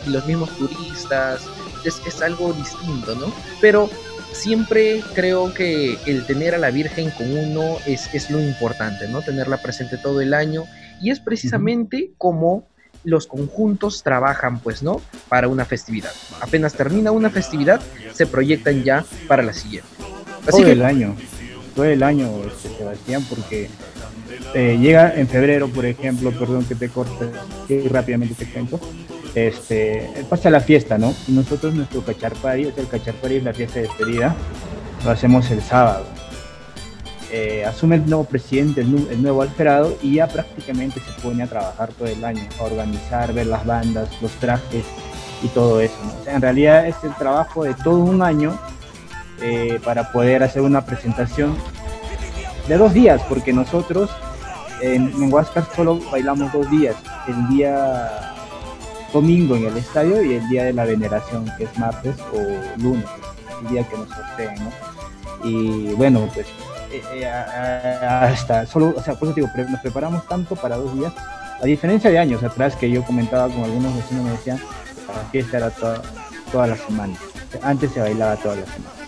y, 0.06 0.10
los 0.10 0.26
mismos 0.26 0.50
turistas, 0.58 1.42
es, 1.84 2.02
es, 2.08 2.22
algo 2.22 2.54
distinto, 2.54 3.16
¿no? 3.16 3.34
Pero 3.60 3.90
siempre 4.32 5.04
creo 5.14 5.54
que 5.54 5.98
el 6.06 6.26
tener 6.26 6.56
a 6.56 6.58
la 6.58 6.72
Virgen 6.72 7.12
con 7.12 7.30
uno 7.38 7.78
es, 7.86 8.14
es 8.14 8.32
lo 8.32 8.40
importante, 8.40 9.10
¿no? 9.10 9.22
Tenerla 9.22 9.58
presente 9.58 9.98
todo 9.98 10.22
el 10.22 10.34
año 10.34 10.64
y 11.02 11.12
es 11.12 11.20
precisamente 11.20 12.12
como 12.18 12.66
los 13.08 13.26
conjuntos 13.26 14.04
trabajan, 14.04 14.60
pues, 14.60 14.84
¿no? 14.84 15.00
Para 15.30 15.48
una 15.48 15.64
festividad. 15.64 16.12
Apenas 16.42 16.74
termina 16.74 17.12
una 17.12 17.30
festividad, 17.30 17.80
se 18.14 18.28
proyectan 18.28 18.84
ya 18.84 19.06
para 19.30 19.44
la 19.44 19.54
siguiente. 19.54 19.88
Así 20.46 20.62
todo 20.62 20.72
el 20.72 20.84
año, 20.84 21.16
todo 21.74 21.86
el 21.86 22.04
año, 22.04 22.30
este, 22.44 22.70
Sebastián, 22.78 23.26
porque 23.30 23.70
eh, 24.54 24.78
llega 24.80 25.16
en 25.16 25.28
febrero, 25.28 25.70
por 25.70 25.86
ejemplo, 25.86 26.32
perdón 26.32 26.66
que 26.66 26.76
te 26.76 26.90
corte 26.90 27.30
y 27.70 27.88
rápidamente 27.88 28.36
te 28.36 28.52
cuento, 28.52 28.78
este, 29.36 30.26
pasa 30.30 30.50
la 30.50 30.60
fiesta, 30.60 30.98
¿no? 30.98 31.14
nosotros 31.30 31.74
nuestro 31.76 32.04
cacharpari, 32.04 32.66
o 32.66 32.74
sea, 32.74 32.84
el 32.84 32.90
cacharpari 32.90 33.38
es 33.38 33.44
la 33.44 33.54
fiesta 33.54 33.76
de 33.76 33.88
despedida, 33.88 34.36
lo 35.06 35.12
hacemos 35.12 35.50
el 35.52 35.62
sábado. 35.62 36.17
Eh, 37.32 37.66
asume 37.66 37.98
el 37.98 38.06
nuevo 38.06 38.24
presidente, 38.24 38.82
el, 38.82 39.22
nuevo 39.22 39.42
Alferado, 39.42 39.98
y 40.02 40.16
ya 40.16 40.28
prácticamente 40.28 41.00
se 41.00 41.22
pone 41.22 41.44
a 41.44 41.48
trabajar 41.48 41.90
todo 41.90 42.08
el 42.08 42.24
año, 42.24 42.44
a 42.60 42.64
organizar, 42.64 43.34
ver 43.34 43.48
las 43.48 43.66
bandas, 43.66 44.10
los 44.22 44.32
trajes 44.34 44.86
y 45.44 45.48
todo 45.50 45.82
eso. 45.82 45.96
en 46.26 46.42
realidad 46.42 46.88
es 46.88 46.96
el 47.04 47.14
trabajo 47.16 47.64
de 47.64 47.74
todo 47.76 48.00
un 48.00 48.24
año 48.24 48.58
eh, 49.42 49.80
para 49.84 50.12
poder 50.12 50.42
hacer 50.42 50.62
una 50.62 50.86
presentación 50.86 51.56
de 52.68 52.78
dos 52.78 52.94
días, 52.94 53.22
porque 53.30 53.54
nosotros 53.54 54.10
en, 54.82 55.08
en 55.08 55.34
Huáscar 55.34 55.66
solo 55.76 56.00
bailamos 56.12 56.52
dos 56.54 56.70
días, 56.72 56.96
el 57.28 57.48
día 57.50 58.34
domingo 59.14 59.56
en 59.56 59.66
el 59.66 59.78
estadio 59.78 60.22
y 60.24 60.36
el 60.36 60.50
día 60.50 60.66
de 60.66 60.74
la 60.74 60.86
veneración, 60.86 61.46
que 61.58 61.66
es 61.66 61.78
martes 61.78 62.16
o 62.34 62.82
lunes, 62.82 63.06
el 63.62 63.68
día 63.70 63.84
que 63.88 63.98
nos 63.98 64.10
sorteen, 64.10 64.56
¿no? 64.64 65.48
Y 65.48 65.94
bueno, 65.94 66.28
pues 66.34 66.48
eh, 66.92 67.02
eh, 67.14 67.26
hasta 67.26 68.66
solo, 68.66 68.94
o 68.96 69.02
sea, 69.02 69.16
por 69.16 69.28
eso 69.28 69.36
digo, 69.36 69.50
nos 69.70 69.82
preparamos 69.82 70.28
tanto 70.28 70.56
para 70.56 70.78
dos 70.78 70.94
días, 70.96 71.14
a 71.62 71.66
diferencia 71.66 72.10
de 72.10 72.20
años 72.20 72.44
atrás 72.44 72.76
que 72.76 72.90
yo 72.90 73.04
comentaba 73.04 73.48
con 73.48 73.64
algunos 73.64 73.96
vecinos, 73.96 74.26
me 74.26 74.32
decían, 74.32 74.60
la 75.08 75.30
fiesta 75.32 75.58
era 75.58 75.70
toda, 75.70 76.02
toda 76.52 76.68
la 76.68 76.78
semana, 76.78 77.16
antes 77.62 77.92
se 77.92 78.00
bailaba 78.00 78.36
toda 78.38 78.56
la 78.58 78.66
semana. 78.66 79.07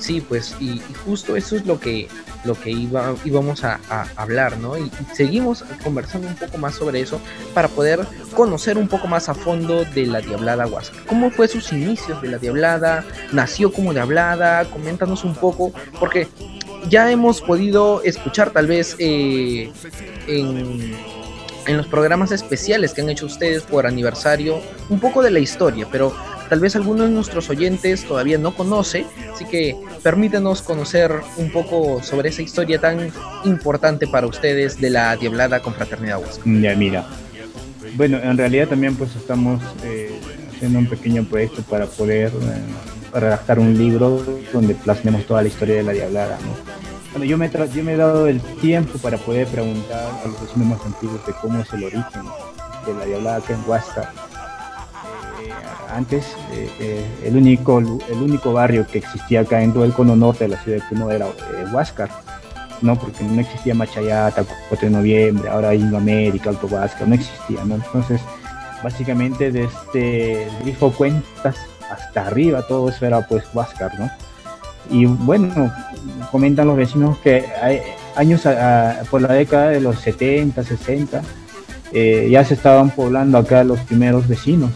Sí, 0.00 0.22
pues, 0.22 0.56
y, 0.58 0.80
justo 1.04 1.36
eso 1.36 1.56
es 1.56 1.66
lo 1.66 1.78
que, 1.78 2.08
lo 2.44 2.54
que 2.54 2.70
iba, 2.70 3.14
íbamos 3.24 3.64
a, 3.64 3.78
hablar, 4.16 4.56
¿no? 4.58 4.78
Y, 4.78 4.90
seguimos 5.14 5.62
conversando 5.84 6.26
un 6.26 6.34
poco 6.36 6.56
más 6.56 6.74
sobre 6.74 7.00
eso 7.00 7.20
para 7.54 7.68
poder 7.68 8.00
conocer 8.34 8.78
un 8.78 8.88
poco 8.88 9.06
más 9.06 9.28
a 9.28 9.34
fondo 9.34 9.84
de 9.84 10.06
la 10.06 10.22
Diablada 10.22 10.66
Huasca. 10.66 10.96
¿Cómo 11.06 11.30
fue 11.30 11.48
sus 11.48 11.70
inicios 11.72 12.20
de 12.22 12.28
la 12.28 12.38
Diablada? 12.38 13.04
¿Nació 13.32 13.72
como 13.72 13.92
Diablada? 13.92 14.64
Coméntanos 14.70 15.22
un 15.22 15.34
poco, 15.34 15.72
porque 15.98 16.28
ya 16.88 17.10
hemos 17.10 17.42
podido 17.42 18.02
escuchar 18.02 18.50
tal 18.50 18.66
vez 18.66 18.96
eh, 18.98 19.70
en 20.26 21.76
los 21.76 21.86
programas 21.86 22.32
especiales 22.32 22.94
que 22.94 23.02
han 23.02 23.10
hecho 23.10 23.26
ustedes 23.26 23.62
por 23.64 23.86
aniversario 23.86 24.60
un 24.88 24.98
poco 24.98 25.22
de 25.22 25.30
la 25.30 25.40
historia, 25.40 25.86
pero 25.92 26.14
tal 26.50 26.58
vez 26.58 26.74
algunos 26.74 27.08
de 27.08 27.14
nuestros 27.14 27.48
oyentes 27.48 28.04
todavía 28.04 28.36
no 28.36 28.54
conoce, 28.54 29.06
así 29.32 29.44
que 29.44 29.76
permítenos 30.02 30.62
conocer 30.62 31.12
un 31.36 31.50
poco 31.50 32.02
sobre 32.02 32.30
esa 32.30 32.42
historia 32.42 32.80
tan 32.80 33.10
importante 33.44 34.08
para 34.08 34.26
ustedes 34.26 34.78
de 34.80 34.90
la 34.90 35.16
Diablada 35.16 35.60
Confraternidad 35.60 36.20
Huasca. 36.20 36.42
Ya, 36.44 36.74
mira. 36.74 37.06
Bueno, 37.94 38.18
en 38.18 38.36
realidad 38.36 38.66
también 38.66 38.96
pues 38.96 39.14
estamos 39.14 39.62
eh, 39.84 40.10
haciendo 40.52 40.80
un 40.80 40.86
pequeño 40.86 41.24
proyecto 41.24 41.62
para 41.62 41.86
poder 41.86 42.32
eh, 42.32 43.18
redactar 43.18 43.60
un 43.60 43.78
libro 43.78 44.22
donde 44.52 44.74
plasmemos 44.74 45.24
toda 45.26 45.42
la 45.42 45.48
historia 45.48 45.76
de 45.76 45.82
la 45.84 45.92
Diablada, 45.92 46.36
Bueno, 47.12 47.26
yo 47.26 47.38
me, 47.38 47.48
yo 47.48 47.84
me 47.84 47.92
he 47.92 47.96
dado 47.96 48.26
el 48.26 48.40
tiempo 48.60 48.98
para 48.98 49.18
poder 49.18 49.46
preguntar 49.46 50.10
a 50.24 50.26
los 50.26 50.40
vecinos 50.40 50.68
más 50.68 50.84
antiguos 50.84 51.24
de 51.26 51.32
cómo 51.40 51.62
es 51.62 51.72
el 51.72 51.84
origen 51.84 52.22
de 52.86 52.94
la 52.94 53.04
Diablada 53.06 53.36
acá 53.36 53.54
en 53.54 53.70
Huasca 53.70 54.12
antes 55.94 56.24
eh, 56.52 56.70
eh, 56.80 57.06
el, 57.24 57.36
único, 57.36 57.78
el 57.78 58.22
único 58.22 58.52
barrio 58.52 58.86
que 58.86 58.98
existía 58.98 59.40
acá 59.40 59.62
en 59.62 59.72
todo 59.72 59.84
el 59.84 59.92
cono 59.92 60.16
norte 60.16 60.44
de 60.44 60.50
la 60.50 60.62
ciudad 60.62 60.78
de 60.78 60.84
Puno 60.88 61.10
era 61.10 61.26
eh, 61.26 61.64
Huáscar, 61.72 62.10
¿no? 62.82 62.98
porque 62.98 63.24
no 63.24 63.40
existía 63.40 63.74
Machayata, 63.74 64.44
4 64.68 64.88
de 64.88 64.96
noviembre, 64.96 65.48
ahora 65.48 65.70
América, 65.70 66.50
Alto 66.50 66.66
Huáscar, 66.66 67.08
no 67.08 67.14
existía, 67.14 67.64
¿no? 67.64 67.76
Entonces, 67.76 68.20
básicamente 68.82 69.50
desde 69.50 70.48
grifo 70.62 70.92
Cuentas 70.92 71.56
hasta 71.90 72.26
arriba, 72.26 72.62
todo 72.66 72.88
eso 72.88 73.06
era 73.06 73.26
pues 73.26 73.44
Huáscar, 73.52 73.98
¿no? 73.98 74.10
Y 74.90 75.06
bueno, 75.06 75.72
comentan 76.30 76.66
los 76.66 76.76
vecinos 76.76 77.18
que 77.18 77.44
años 78.16 78.42
por 79.10 79.22
la 79.22 79.34
década 79.34 79.68
de 79.68 79.80
los 79.80 80.00
70, 80.00 80.64
60, 80.64 81.22
ya 82.28 82.44
se 82.44 82.54
estaban 82.54 82.90
poblando 82.90 83.38
acá 83.38 83.62
los 83.62 83.78
primeros 83.80 84.26
vecinos, 84.26 84.70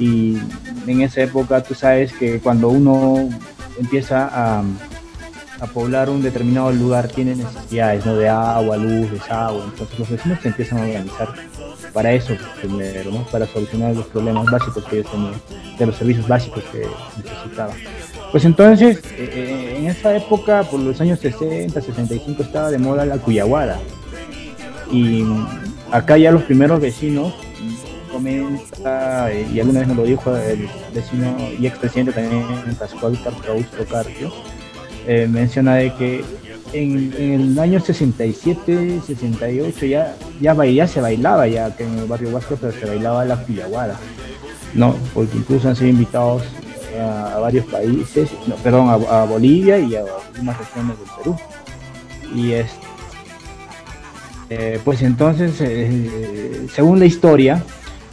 y 0.00 0.38
en 0.86 1.02
esa 1.02 1.22
época 1.22 1.62
tú 1.62 1.74
sabes 1.74 2.12
que 2.12 2.40
cuando 2.40 2.70
uno 2.70 3.28
empieza 3.78 4.28
a, 4.32 4.64
poblar 5.74 6.08
un 6.08 6.22
determinado 6.22 6.72
lugar 6.72 7.08
tiene 7.08 7.36
necesidades 7.36 8.06
¿no? 8.06 8.16
de 8.16 8.30
agua, 8.30 8.78
luz, 8.78 9.10
desagüe, 9.10 9.62
entonces 9.62 9.98
los 9.98 10.08
vecinos 10.08 10.38
se 10.40 10.48
empiezan 10.48 10.78
a 10.78 10.82
organizar 10.82 11.28
para 11.92 12.12
eso 12.12 12.34
primero, 12.62 13.10
para 13.30 13.46
solucionar 13.46 13.94
los 13.94 14.06
problemas 14.06 14.50
básicos 14.50 14.82
que 14.84 15.00
ellos 15.00 15.10
tenían, 15.10 15.34
de 15.78 15.86
los 15.86 15.96
servicios 15.96 16.26
básicos 16.26 16.64
que 16.72 16.86
necesitaban. 17.22 17.76
Pues 18.30 18.44
entonces, 18.46 18.98
eh, 19.18 19.30
eh, 19.34 19.74
en 19.78 19.86
esa 19.86 20.16
época, 20.16 20.62
por 20.62 20.80
los 20.80 20.98
años 21.00 21.18
60, 21.18 21.78
65, 21.78 22.42
estaba 22.42 22.70
de 22.70 22.78
moda 22.78 23.04
la 23.04 23.18
cuyaguada. 23.18 23.78
Y 24.90 25.24
acá 25.90 26.16
ya 26.16 26.30
los 26.30 26.44
primeros 26.44 26.80
vecinos 26.80 27.34
eh, 28.26 29.46
y 29.52 29.60
alguna 29.60 29.80
vez 29.80 29.88
nos 29.88 29.96
lo 29.96 30.04
dijo 30.04 30.36
el 30.36 30.68
vecino 30.94 31.36
y 31.58 31.66
expresidente 31.66 32.12
también 32.12 32.44
Pascual 32.78 33.18
Augusto 33.48 33.84
Carpio, 33.90 34.32
eh, 35.06 35.26
menciona 35.28 35.78
que 35.96 36.24
en, 36.72 37.12
el 37.12 37.58
año 37.58 37.80
67, 37.80 39.00
68 39.06 39.86
ya, 39.86 40.14
ya, 40.40 40.64
ya 40.64 40.86
se 40.86 41.00
bailaba 41.00 41.46
ya 41.48 41.74
en 41.78 41.98
el 41.98 42.06
barrio 42.06 42.32
vasco, 42.32 42.56
pero 42.60 42.72
se 42.72 42.86
bailaba 42.86 43.24
la 43.24 43.44
pillaguada, 43.44 43.98
¿no? 44.74 44.94
Porque 45.14 45.36
incluso 45.36 45.68
han 45.68 45.76
sido 45.76 45.90
invitados 45.90 46.42
a, 47.00 47.38
varios 47.38 47.66
países, 47.66 48.30
perdón, 48.62 48.88
a, 48.88 49.24
Bolivia 49.24 49.78
y 49.78 49.96
a 49.96 50.04
algunas 50.32 50.58
regiones 50.58 50.98
del 50.98 51.08
Perú. 51.18 51.36
Y 52.34 52.52
este, 52.52 52.78
pues 54.84 55.02
entonces, 55.02 55.56
según 56.72 56.98
la 57.00 57.06
historia, 57.06 57.64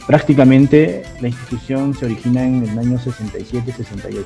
Prácticamente 0.08 1.02
la 1.20 1.28
institución 1.28 1.94
se 1.94 2.06
origina 2.06 2.42
en 2.42 2.66
el 2.66 2.78
año 2.78 2.98
67-68, 2.98 4.24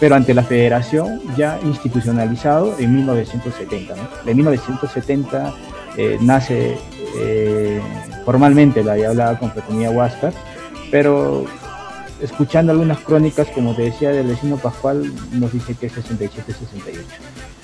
pero 0.00 0.16
ante 0.16 0.34
la 0.34 0.42
federación 0.42 1.20
ya 1.36 1.60
institucionalizado 1.64 2.76
en 2.80 2.92
1970. 2.96 3.94
¿no? 3.94 4.02
De 4.24 4.34
1970 4.34 5.54
eh, 5.96 6.18
nace 6.20 6.76
eh, 7.20 7.80
formalmente 8.24 8.82
la 8.82 8.94
Diablada 8.94 9.38
Confraternidad 9.38 9.94
Huáscar, 9.94 10.32
pero 10.90 11.44
escuchando 12.20 12.72
algunas 12.72 12.98
crónicas, 12.98 13.46
como 13.54 13.76
te 13.76 13.82
decía, 13.82 14.10
del 14.10 14.26
vecino 14.26 14.56
Pascual, 14.56 15.08
nos 15.30 15.52
dice 15.52 15.76
que 15.76 15.86
es 15.86 15.92
67-68. 15.94 16.96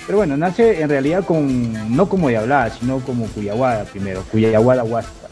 Pero 0.07 0.19
bueno, 0.19 0.37
nace 0.37 0.81
en 0.81 0.89
realidad 0.89 1.25
con, 1.25 1.97
no 1.97 2.09
como 2.09 2.29
Diablada, 2.29 2.71
sino 2.71 3.01
como 3.01 3.27
Cuyaguada 3.27 3.83
primero, 3.83 4.23
Cuyaguada 4.31 4.85
Huáscar 4.85 5.28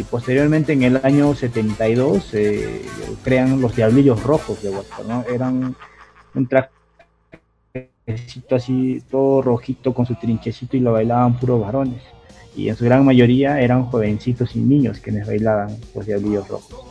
y 0.00 0.04
posteriormente 0.04 0.72
en 0.72 0.82
el 0.82 0.98
año 1.02 1.34
72 1.34 2.30
eh, 2.32 2.86
crean 3.22 3.60
los 3.60 3.76
Diablillos 3.76 4.22
Rojos 4.22 4.62
de 4.62 4.70
Huáscar, 4.70 5.04
¿no? 5.04 5.26
Eran 5.30 5.76
un 6.34 6.48
trajecito 6.48 6.80
así 8.56 9.02
todo 9.10 9.42
rojito 9.42 9.92
con 9.92 10.06
su 10.06 10.14
trinchecito 10.14 10.78
y 10.78 10.80
lo 10.80 10.92
bailaban 10.92 11.38
puros 11.38 11.60
varones 11.60 12.02
y 12.56 12.70
en 12.70 12.76
su 12.76 12.86
gran 12.86 13.04
mayoría 13.04 13.60
eran 13.60 13.84
jovencitos 13.84 14.56
y 14.56 14.60
niños 14.60 15.00
quienes 15.00 15.26
bailaban 15.26 15.76
los 15.94 16.06
Diablillos 16.06 16.48
Rojos. 16.48 16.86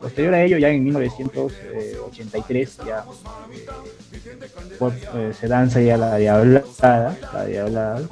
Posterior 0.00 0.34
a 0.34 0.42
ello, 0.42 0.58
ya 0.58 0.70
en 0.70 0.82
1983 0.82 2.78
ya 2.86 3.04
eh, 5.14 5.32
se 5.38 5.46
danza 5.46 5.80
ya 5.80 5.96
la 5.96 6.16
diablada, 6.16 7.16
la 7.32 7.44
diablada, 7.44 8.02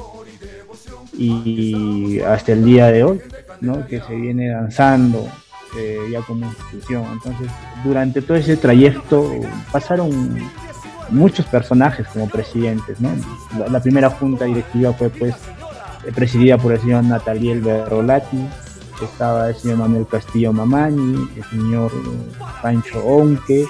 y 1.16 2.20
hasta 2.20 2.52
el 2.52 2.64
día 2.64 2.92
de 2.92 3.02
hoy 3.04 3.20
que 3.88 4.00
se 4.00 4.14
viene 4.14 4.50
danzando 4.50 5.26
eh, 5.76 5.98
ya 6.10 6.22
como 6.22 6.46
institución. 6.46 7.04
Entonces, 7.12 7.50
durante 7.84 8.22
todo 8.22 8.36
ese 8.36 8.56
trayecto 8.56 9.30
pasaron 9.72 10.38
muchos 11.10 11.46
personajes 11.46 12.06
como 12.08 12.28
presidentes. 12.28 12.98
La, 13.70 13.80
primera 13.80 14.10
junta 14.10 14.44
directiva 14.44 14.92
fue 14.92 15.10
pues 15.10 15.34
eh, 16.04 16.12
presidida 16.14 16.58
por 16.58 16.72
el 16.72 16.80
señor 16.80 17.04
Nataliel 17.04 17.60
Berrolati, 17.60 18.46
estaba 19.02 19.48
el 19.48 19.54
señor 19.54 19.78
Manuel 19.78 20.06
Castillo 20.06 20.52
Mamani, 20.52 21.28
el 21.36 21.44
señor 21.44 21.92
Pancho 22.62 23.04
Onque, 23.04 23.66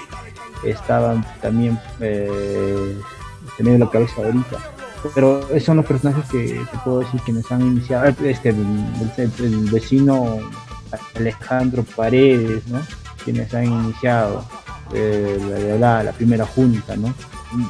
estaban 0.63 1.25
también 1.41 1.77
eh, 1.99 2.95
la 3.59 3.89
cabeza 3.89 4.13
ahorita 4.17 4.76
pero 5.13 5.39
esos 5.49 5.63
son 5.63 5.77
los 5.77 5.85
personajes 5.85 6.29
que 6.29 6.61
te 6.71 6.77
puedo 6.83 6.99
decir 6.99 7.21
que 7.25 7.33
nos 7.33 7.51
han 7.51 7.61
iniciado. 7.61 8.13
Este, 8.23 8.49
el, 8.49 9.69
vecino 9.71 10.39
Alejandro 11.15 11.83
Paredes, 11.95 12.67
¿no? 12.67 12.79
Quienes 13.23 13.53
han 13.53 13.65
iniciado 13.65 14.45
eh, 14.93 15.77
la, 15.79 16.11
primera 16.13 16.45
junta, 16.45 16.95
¿no? 16.95 17.13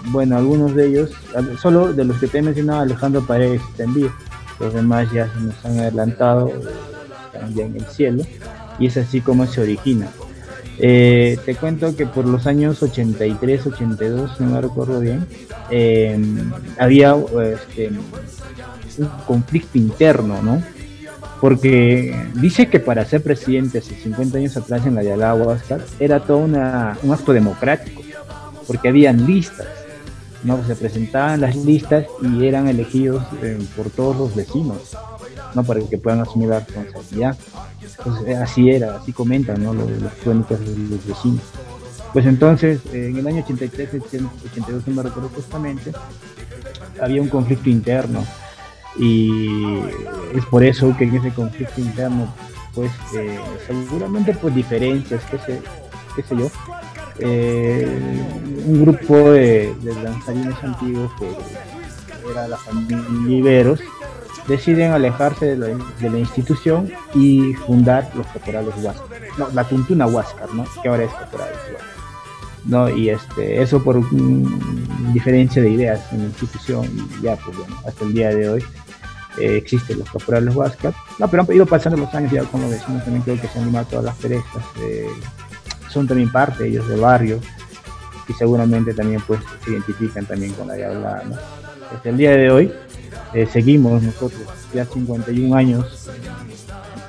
Bueno, 0.05 0.37
algunos 0.37 0.73
de 0.75 0.87
ellos, 0.87 1.11
solo 1.59 1.93
de 1.93 2.03
los 2.05 2.17
que 2.17 2.27
te 2.27 2.39
he 2.39 2.41
mencionado, 2.41 2.81
Alejandro 2.81 3.21
Paredes 3.25 3.61
también, 3.75 4.11
los 4.59 4.73
demás 4.73 5.11
ya 5.11 5.31
se 5.31 5.39
nos 5.39 5.65
han 5.65 5.79
adelantado, 5.79 6.51
están 7.25 7.53
ya 7.53 7.65
en 7.65 7.75
el 7.75 7.85
cielo, 7.85 8.23
y 8.79 8.87
es 8.87 8.97
así 8.97 9.21
como 9.21 9.45
se 9.45 9.61
origina. 9.61 10.07
Eh, 10.79 11.39
te 11.45 11.55
cuento 11.55 11.95
que 11.95 12.05
por 12.05 12.25
los 12.25 12.45
años 12.45 12.81
83, 12.83 13.67
82, 13.67 14.37
si 14.37 14.43
no 14.43 14.51
me 14.51 14.61
recuerdo 14.61 14.99
bien, 14.99 15.25
em, 15.69 16.51
había 16.77 17.15
este, 17.53 17.89
un 18.97 19.09
conflicto 19.25 19.77
interno, 19.77 20.41
¿no? 20.41 20.61
Porque 21.41 22.15
dice 22.35 22.67
que 22.67 22.79
para 22.79 23.05
ser 23.05 23.21
presidente 23.21 23.79
hace 23.79 23.95
50 23.95 24.37
años 24.37 24.57
atrás 24.57 24.85
en 24.85 24.95
la 24.95 25.01
de 25.01 25.15
Huáscar 25.15 25.81
era 25.99 26.19
todo 26.19 26.39
una, 26.39 26.97
un 27.03 27.11
acto 27.11 27.33
democrático, 27.33 28.01
porque 28.65 28.89
habían 28.89 29.25
listas, 29.25 29.67
¿no? 30.43 30.63
Se 30.65 30.75
presentaban 30.75 31.41
las 31.41 31.55
listas 31.55 32.05
y 32.21 32.45
eran 32.45 32.67
elegidos 32.67 33.23
eh, 33.41 33.57
por 33.75 33.89
todos 33.89 34.17
los 34.17 34.35
vecinos, 34.35 34.95
Para 35.63 35.81
que 35.81 35.97
puedan 35.97 36.21
asumir 36.21 36.49
la 36.49 36.59
responsabilidad. 36.59 37.37
Pues, 38.03 38.15
eh, 38.27 38.35
así 38.35 38.69
era, 38.69 38.97
así 38.97 39.13
comentan 39.13 39.63
los, 39.63 39.75
los 39.75 40.13
crónicas 40.23 40.59
de 40.59 40.67
los 40.67 41.05
vecinos. 41.05 41.43
Pues 42.13 42.25
entonces, 42.25 42.81
eh, 42.93 43.07
en 43.09 43.17
el 43.17 43.27
año 43.27 43.43
83, 43.43 43.89
82, 43.93 44.87
no 44.87 44.93
me 44.95 45.03
recuerdo 45.03 45.29
justamente, 45.29 45.91
había 47.01 47.21
un 47.21 47.29
conflicto 47.29 47.69
interno 47.69 48.25
y 48.97 49.79
es 50.33 50.45
por 50.45 50.63
eso 50.63 50.95
que 50.97 51.03
en 51.03 51.17
ese 51.17 51.31
conflicto 51.31 51.81
interno, 51.81 52.33
pues 52.73 52.91
eh, 53.13 53.39
seguramente 53.67 54.33
por 54.33 54.53
diferencias, 54.53 55.21
qué 55.29 55.37
sé, 55.37 55.61
yo, 56.31 56.49
un 58.65 58.81
grupo 58.81 59.31
de, 59.31 59.73
de 59.81 59.91
antiguos 60.63 61.11
que 61.19 61.27
era 62.31 62.47
la 62.47 62.57
familia 62.57 63.03
Liberos, 63.25 63.79
deciden 64.47 64.91
alejarse 64.91 65.55
de 65.55 65.57
la, 65.57 66.17
institución 66.17 66.91
y 67.13 67.53
fundar 67.53 68.09
los 68.15 68.25
caporales 68.27 68.73
Huáscar. 68.81 69.19
No, 69.37 69.49
la 69.53 69.63
Tuntuna 69.65 70.07
Huáscar, 70.07 70.53
¿no? 70.53 70.65
Que 70.81 70.89
ahora 70.89 71.03
es 71.03 71.13
caporales 71.13 71.57
¿no? 72.65 72.89
Y 72.89 73.09
este, 73.09 73.61
eso 73.61 73.83
por 73.83 74.01
diferencia 75.13 75.61
de 75.61 75.69
ideas 75.69 76.01
en 76.11 76.19
la 76.19 76.25
institución 76.25 76.85
y 76.85 77.23
ya, 77.23 77.35
pues 77.37 77.57
bueno, 77.57 77.75
hasta 77.85 78.03
el 78.03 78.13
día 78.13 78.29
de 78.29 78.49
hoy 78.49 78.63
eh, 79.37 79.57
existen 79.57 79.99
los 79.99 80.09
caporales 80.09 80.55
Huáscar. 80.55 80.93
No, 81.19 81.27
pero 81.29 81.43
han 81.43 81.53
ido 81.53 81.65
pasando 81.65 81.97
los 81.97 82.13
años 82.13 82.31
ya 82.31 82.43
con 82.43 82.61
los 82.61 82.69
vecinos 82.69 83.03
también 83.03 83.23
creo 83.23 83.39
que 83.39 83.47
se 83.47 83.57
han 83.57 83.63
animado 83.63 83.85
todas 83.85 84.05
las 84.05 84.15
perezas. 84.15 84.63
Eh, 84.81 85.07
son 85.89 86.07
también 86.07 86.31
parte 86.31 86.67
ellos 86.67 86.87
del 86.87 86.99
barrio 86.99 87.39
y 88.27 88.33
seguramente 88.33 88.93
también 88.93 89.21
pues 89.25 89.39
se 89.63 89.71
identifican 89.71 90.25
también 90.25 90.53
con 90.53 90.67
la 90.67 90.73
diabla, 90.73 91.23
¿no? 91.25 91.66
Hasta 91.93 92.09
el 92.09 92.17
día 92.17 92.31
de 92.31 92.49
hoy 92.51 92.71
eh, 93.33 93.47
seguimos 93.51 94.01
nosotros 94.01 94.41
ya 94.73 94.85
51 94.85 95.55
años 95.55 96.09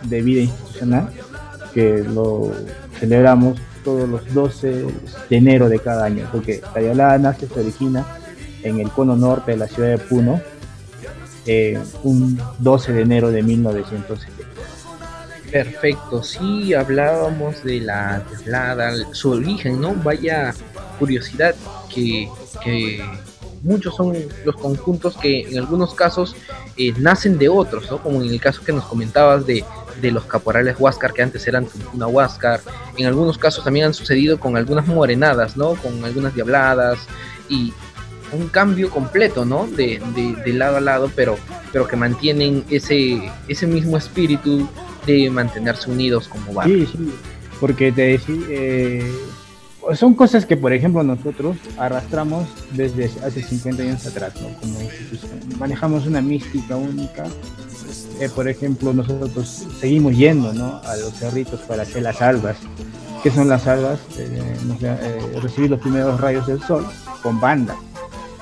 de 0.05 0.23
vida 0.23 0.43
institucional 0.43 1.11
que 1.75 2.05
lo 2.05 2.53
celebramos 2.99 3.59
todos 3.85 4.09
los 4.09 4.35
12 4.35 4.87
de 5.31 5.37
enero 5.37 5.69
de 5.69 5.79
cada 5.79 6.05
año, 6.05 6.29
porque 6.33 6.61
Tayalá 6.75 7.19
nace, 7.19 7.47
se 7.47 7.61
origina 7.61 8.05
en 8.63 8.81
el 8.81 8.91
cono 8.91 9.17
norte 9.17 9.53
de 9.53 9.57
la 9.57 9.69
ciudad 9.69 9.91
de 9.91 9.99
Puno, 9.99 10.41
eh, 11.47 11.79
un 12.03 12.41
12 12.59 12.93
de 12.93 13.03
enero 13.03 13.31
de 13.31 13.43
1970. 13.43 14.49
Perfecto, 15.51 16.23
sí 16.23 16.75
hablábamos 16.75 17.65
de 17.65 17.81
la 17.81 18.23
Tablada, 18.31 18.93
su 19.13 19.31
origen, 19.31 19.81
¿no? 19.81 19.95
Vaya 19.95 20.55
curiosidad 20.99 21.55
que, 21.89 22.29
que 22.63 23.03
muchos 23.63 23.95
son 23.95 24.15
los 24.45 24.57
conjuntos 24.57 25.17
que 25.17 25.43
en 25.43 25.59
algunos 25.59 25.95
casos 25.95 26.37
eh, 26.77 26.93
nacen 26.99 27.39
de 27.39 27.49
otros, 27.49 27.91
¿no? 27.91 27.99
Como 27.99 28.23
en 28.23 28.31
el 28.31 28.41
caso 28.41 28.63
que 28.65 28.73
nos 28.73 28.85
comentabas 28.85 29.47
de, 29.47 29.65
los 30.03 30.25
caporales 30.25 30.77
Huáscar, 30.79 31.13
que 31.13 31.23
antes 31.23 31.47
eran 31.49 31.67
una 31.93 32.07
Huáscar. 32.07 32.61
En 32.97 33.07
algunos 33.07 33.37
casos 33.37 33.65
también 33.65 33.87
han 33.87 33.95
sucedido 33.95 34.39
con 34.39 34.57
algunas 34.57 34.87
morenadas, 34.87 35.57
¿no? 35.57 35.75
Con 35.75 36.05
algunas 36.05 36.35
diabladas 36.35 36.99
y 37.49 37.73
un 38.33 38.49
cambio 38.49 38.91
completo, 38.91 39.45
¿no? 39.45 39.67
De, 39.67 40.01
de, 40.45 40.53
lado 40.53 40.77
a 40.77 40.81
lado, 40.81 41.11
pero, 41.15 41.37
pero 41.73 41.89
que 41.89 41.97
mantienen 41.97 42.65
ese, 42.71 43.31
ese 43.49 43.67
mismo 43.67 43.97
espíritu 43.97 44.69
de 45.07 45.31
mantenerse 45.31 45.91
unidos 45.91 46.29
como 46.29 46.53
barrio. 46.53 46.87
Sí, 46.87 46.93
sí, 46.97 47.11
porque 47.61 47.91
te 47.91 48.03
decía, 48.03 48.37
eh, 48.49 49.13
son 49.95 50.15
cosas 50.15 50.45
que, 50.45 50.57
por 50.57 50.73
ejemplo, 50.73 51.03
nosotros 51.03 51.57
arrastramos 51.79 52.47
desde 52.73 53.11
hace 53.25 53.43
50 53.43 53.83
años 53.83 54.07
atrás, 54.07 54.35
¿no? 54.41 54.49
Como 54.61 54.79
manejamos 55.59 56.07
una 56.07 56.21
mística 56.21 56.77
única. 56.77 57.25
Eh, 58.21 58.29
por 58.35 58.49
ejemplo, 58.49 58.93
nosotros 58.93 59.67
seguimos 59.81 60.17
yendo, 60.17 60.53
¿no? 60.53 60.81
A 60.85 60.97
los 60.97 61.15
cerritos 61.15 61.61
para 61.61 61.83
hacer 61.83 62.03
las 62.03 62.21
albas. 62.21 62.57
¿Qué 63.23 63.31
son 63.31 63.49
las 63.49 63.67
albas? 63.67 63.99
Eh, 64.19 64.57
eh, 64.83 65.41
recibir 65.41 65.71
los 65.71 65.81
primeros 65.81 66.21
rayos 66.21 66.47
del 66.47 66.61
sol 66.63 66.87
con 67.23 67.41
banda, 67.41 67.77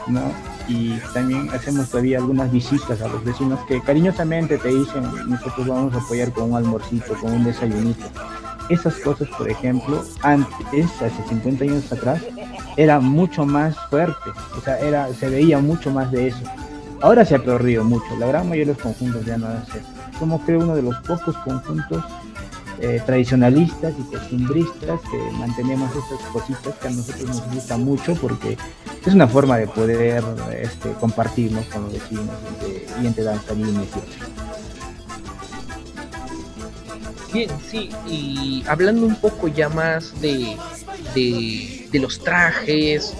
¿no? 0.06 0.32
Y 0.68 0.98
también 1.14 1.48
hacemos 1.50 1.88
todavía 1.90 2.18
algunas 2.18 2.50
visitas 2.50 3.00
a 3.00 3.08
los 3.08 3.24
vecinos 3.24 3.60
que 3.68 3.80
cariñosamente 3.80 4.58
te 4.58 4.68
dicen, 4.68 5.04
nosotros 5.28 5.66
vamos 5.66 5.94
a 5.94 5.98
apoyar 5.98 6.32
con 6.32 6.50
un 6.50 6.56
almorcito, 6.56 7.14
con 7.20 7.32
un 7.32 7.44
desayunito 7.44 8.04
esas 8.68 8.94
cosas, 8.96 9.28
por 9.36 9.50
ejemplo, 9.50 10.02
antes, 10.22 10.90
hace 11.02 11.22
50 11.28 11.64
años 11.64 11.92
atrás, 11.92 12.22
era 12.76 13.00
mucho 13.00 13.46
más 13.46 13.76
fuerte, 13.88 14.30
o 14.56 14.60
sea, 14.60 14.78
era, 14.78 15.12
se 15.14 15.28
veía 15.28 15.58
mucho 15.58 15.90
más 15.90 16.10
de 16.10 16.28
eso. 16.28 16.42
Ahora 17.00 17.24
se 17.24 17.34
ha 17.34 17.38
perdido 17.38 17.84
mucho, 17.84 18.04
la 18.18 18.26
gran 18.26 18.48
mayoría 18.48 18.72
de 18.72 18.74
los 18.74 18.82
conjuntos 18.82 19.24
ya 19.24 19.36
no 19.38 19.46
hacen. 19.46 19.82
Somos 20.18 20.40
creo 20.44 20.60
uno 20.60 20.74
de 20.74 20.82
los 20.82 20.96
pocos 21.00 21.36
conjuntos 21.38 22.02
eh, 22.80 23.00
tradicionalistas 23.06 23.94
y 23.98 24.02
costumbristas 24.02 25.00
que 25.10 25.18
mantenemos 25.38 25.90
esas 25.92 26.20
cositas 26.30 26.74
que 26.74 26.88
a 26.88 26.90
nosotros 26.90 27.26
nos 27.26 27.54
gusta 27.54 27.76
mucho 27.78 28.14
porque 28.14 28.58
es 29.04 29.14
una 29.14 29.26
forma 29.26 29.56
de 29.56 29.66
poder 29.66 30.22
este, 30.60 30.92
compartirnos 31.00 31.64
con 31.66 31.84
los 31.84 31.92
vecinos 31.92 32.34
y 33.02 33.06
entre 33.06 33.24
danzarines 33.24 33.72
y. 33.72 34.65
Bien, 37.32 37.50
sí, 37.68 37.90
y 38.08 38.64
hablando 38.66 39.06
un 39.06 39.16
poco 39.16 39.48
ya 39.48 39.68
más 39.68 40.20
de, 40.20 40.56
de, 41.14 41.98
los 41.98 42.20
trajes, 42.20 43.14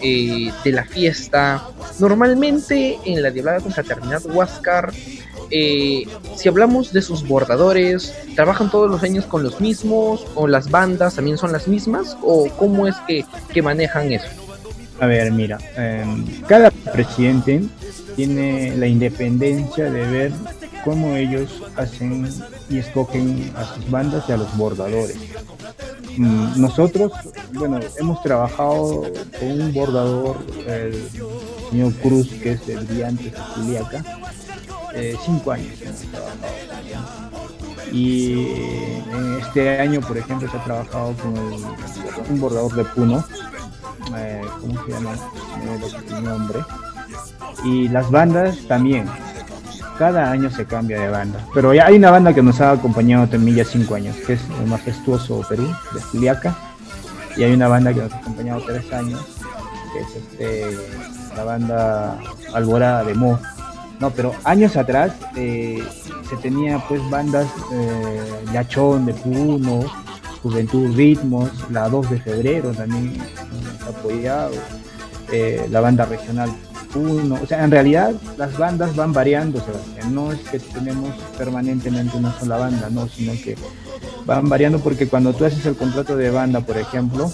eh, 0.00 0.52
de 0.64 0.72
la 0.72 0.84
fiesta, 0.84 1.66
normalmente 1.98 2.98
en 3.04 3.22
la 3.22 3.30
Diablada 3.30 3.60
Confraternidad 3.60 4.24
Huáscar, 4.26 4.92
eh, 5.50 6.04
si 6.36 6.48
hablamos 6.48 6.92
de 6.92 7.02
sus 7.02 7.26
bordadores, 7.26 8.14
¿trabajan 8.34 8.70
todos 8.70 8.90
los 8.90 9.02
años 9.02 9.24
con 9.24 9.42
los 9.42 9.60
mismos? 9.60 10.26
¿O 10.34 10.46
las 10.46 10.70
bandas 10.70 11.14
también 11.14 11.38
son 11.38 11.52
las 11.52 11.68
mismas? 11.68 12.16
¿O 12.22 12.48
cómo 12.58 12.86
es 12.86 12.94
que, 13.06 13.62
manejan 13.62 14.12
eso? 14.12 14.28
A 15.00 15.06
ver, 15.06 15.32
mira, 15.32 15.58
em, 15.76 16.24
cada 16.46 16.70
presidente 16.70 17.62
tiene 18.14 18.76
la 18.76 18.86
independencia 18.86 19.90
de 19.90 20.06
ver 20.06 20.32
cómo 20.84 21.16
ellos 21.16 21.62
hacen 21.76 22.28
y 22.68 22.78
escogen 22.78 23.52
a 23.56 23.64
sus 23.74 23.90
bandas 23.90 24.24
y 24.28 24.32
a 24.32 24.36
los 24.36 24.56
bordadores. 24.56 25.16
Mm, 26.16 26.60
nosotros, 26.60 27.12
bueno, 27.52 27.78
hemos 27.96 28.22
trabajado 28.22 29.04
con 29.38 29.60
un 29.60 29.72
bordador, 29.72 30.38
el 30.66 31.08
señor 31.70 31.92
Cruz, 31.94 32.28
que 32.42 32.52
es 32.52 32.68
el 32.68 32.84
brillante 32.86 33.24
de 33.24 33.30
Juliaca, 33.30 34.04
eh, 34.94 35.16
cinco 35.24 35.52
años 35.52 35.74
Y 37.92 38.48
en 39.12 39.38
este 39.40 39.78
año, 39.78 40.00
por 40.00 40.18
ejemplo, 40.18 40.50
se 40.50 40.56
ha 40.56 40.64
trabajado 40.64 41.14
con 41.14 41.34
un 42.30 42.40
bordador 42.40 42.74
de 42.74 42.84
Puno, 42.84 43.24
eh, 44.16 44.42
¿cómo 44.60 44.84
se 44.84 44.90
llama? 44.90 45.14
el 46.16 46.24
nombre. 46.24 46.60
Y 47.64 47.88
las 47.88 48.10
bandas 48.10 48.58
también, 48.66 49.08
cada 49.98 50.30
año 50.30 50.50
se 50.50 50.64
cambia 50.64 51.00
de 51.00 51.08
banda. 51.08 51.44
Pero 51.52 51.70
hay 51.70 51.96
una 51.96 52.10
banda 52.10 52.32
que 52.32 52.42
nos 52.42 52.60
ha 52.60 52.70
acompañado 52.70 53.26
también 53.26 53.56
ya 53.56 53.64
cinco 53.64 53.96
años, 53.96 54.16
que 54.26 54.34
es 54.34 54.40
el 54.60 54.66
Majestuoso 54.66 55.44
Perú, 55.48 55.66
de 55.92 56.00
Juliaca. 56.00 56.56
Y 57.36 57.42
hay 57.42 57.52
una 57.52 57.68
banda 57.68 57.92
que 57.92 58.00
nos 58.00 58.12
ha 58.12 58.18
acompañado 58.18 58.62
tres 58.66 58.92
años, 58.92 59.20
que 59.92 60.00
es 60.00 60.16
este, 60.16 60.78
la 61.36 61.44
banda 61.44 62.18
Alborada 62.54 63.04
de 63.04 63.14
Mo. 63.14 63.38
No, 64.00 64.10
pero 64.10 64.32
años 64.44 64.76
atrás 64.76 65.12
eh, 65.34 65.82
se 66.28 66.36
tenía 66.36 66.78
pues 66.88 67.00
bandas 67.10 67.48
eh, 67.72 68.42
Yachón 68.52 69.06
de 69.06 69.14
Puno, 69.14 69.80
Juventud 70.42 70.94
Ritmos, 70.96 71.50
la 71.70 71.88
2 71.88 72.10
de 72.10 72.20
febrero 72.20 72.70
también 72.70 73.20
apoyado, 73.88 74.52
eh, 75.32 75.66
la 75.70 75.80
banda 75.80 76.04
regional 76.04 76.50
uno, 76.94 77.38
o 77.42 77.46
sea, 77.46 77.64
en 77.64 77.70
realidad 77.70 78.12
las 78.36 78.56
bandas 78.56 78.96
van 78.96 79.12
variando, 79.12 79.60
Sebastián, 79.60 80.14
no 80.14 80.32
es 80.32 80.40
que 80.40 80.58
tenemos 80.58 81.14
permanentemente 81.36 82.16
una 82.16 82.38
sola 82.38 82.56
banda, 82.56 82.88
no, 82.90 83.08
sino 83.08 83.32
que 83.32 83.56
van 84.24 84.48
variando 84.48 84.78
porque 84.80 85.08
cuando 85.08 85.32
tú 85.32 85.44
haces 85.44 85.64
el 85.66 85.76
contrato 85.76 86.16
de 86.16 86.30
banda, 86.30 86.60
por 86.60 86.76
ejemplo, 86.76 87.30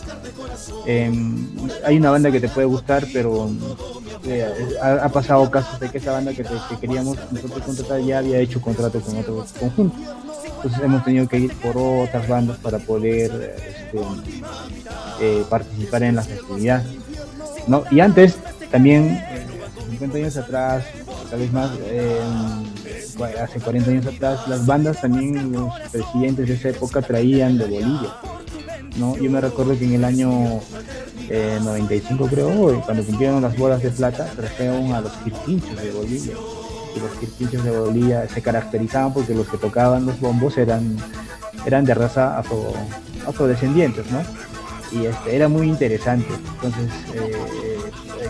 em, 0.86 1.46
hay 1.84 1.96
una 1.96 2.10
banda 2.10 2.30
que 2.30 2.40
te 2.40 2.48
puede 2.48 2.66
gustar, 2.66 3.06
pero 3.12 3.50
eh, 4.26 4.48
ha, 4.80 5.08
pasado 5.08 5.50
casos 5.50 5.78
de 5.80 5.90
que 5.90 5.98
esa 5.98 6.12
banda 6.12 6.32
que, 6.32 6.44
queríamos 6.80 7.18
nosotros 7.30 7.62
contratar 7.62 8.00
ya 8.00 8.18
había 8.18 8.38
hecho 8.38 8.60
contrato 8.60 9.00
con 9.00 9.16
otro 9.18 9.44
conjunto. 9.58 9.96
Entonces 10.56 10.82
hemos 10.82 11.04
tenido 11.04 11.28
que 11.28 11.38
ir 11.40 11.52
por 11.56 11.76
otras 11.76 12.26
bandas 12.26 12.56
para 12.58 12.78
poder 12.78 13.54
este, 13.66 13.98
eh, 15.20 15.44
participar 15.50 16.04
en 16.04 16.16
la 16.16 16.22
festividad. 16.22 16.82
¿no? 17.66 17.84
Y 17.90 18.00
antes, 18.00 18.38
también, 18.70 19.22
50 19.94 20.16
años 20.18 20.36
atrás, 20.36 20.84
tal 21.30 21.38
vez 21.38 21.52
más, 21.52 21.70
hace 23.40 23.60
40 23.60 23.90
años 23.90 24.06
atrás, 24.06 24.48
las 24.48 24.66
bandas 24.66 25.00
también, 25.00 25.52
los 25.52 25.72
presidentes 25.92 26.48
de 26.48 26.54
esa 26.54 26.70
época 26.70 27.00
traían 27.00 27.58
de 27.58 27.64
Bolivia. 27.64 28.10
¿no? 28.96 29.16
Yo 29.16 29.30
me 29.30 29.40
recuerdo 29.40 29.78
que 29.78 29.84
en 29.84 29.94
el 29.94 30.04
año 30.04 30.60
95 31.30 32.24
eh, 32.24 32.28
creo, 32.28 32.82
cuando 32.84 33.04
cumplieron 33.04 33.40
las 33.40 33.56
bolas 33.56 33.82
de 33.82 33.90
plata, 33.90 34.26
trajeron 34.34 34.92
a 34.92 35.00
los 35.00 35.12
quirquinchos 35.18 35.80
de 35.80 35.90
Bolivia. 35.92 36.34
Y 36.96 37.00
los 37.00 37.10
quirquinchos 37.18 37.64
de 37.64 37.70
Bolivia 37.78 38.28
se 38.28 38.42
caracterizaban 38.42 39.12
porque 39.12 39.34
los 39.34 39.48
que 39.48 39.58
tocaban 39.58 40.06
los 40.06 40.18
bombos 40.20 40.58
eran, 40.58 40.96
eran 41.64 41.84
de 41.84 41.94
raza 41.94 42.38
afro, 42.38 42.72
afrodescendientes, 43.26 44.04
¿no? 44.10 44.22
Y 44.90 45.06
este, 45.06 45.36
era 45.36 45.48
muy 45.48 45.68
interesante. 45.68 46.28
Entonces, 46.54 46.90
eh, 47.14 47.36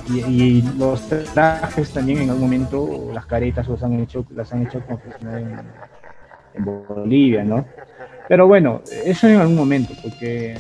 y, 0.08 0.62
los 0.78 1.08
trajes 1.34 1.90
también 1.90 2.22
en 2.22 2.30
algún 2.30 2.44
momento, 2.44 3.10
las 3.12 3.26
caretas 3.26 3.68
los 3.68 3.82
han 3.82 4.00
hecho, 4.00 4.24
las 4.34 4.52
han 4.52 4.66
hecho 4.66 4.82
en, 5.22 5.60
en 6.54 6.64
Bolivia, 6.64 7.44
¿no? 7.44 7.64
Pero 8.28 8.46
bueno, 8.46 8.82
eso 9.04 9.28
en 9.28 9.40
algún 9.40 9.56
momento, 9.56 9.94
porque 10.02 10.52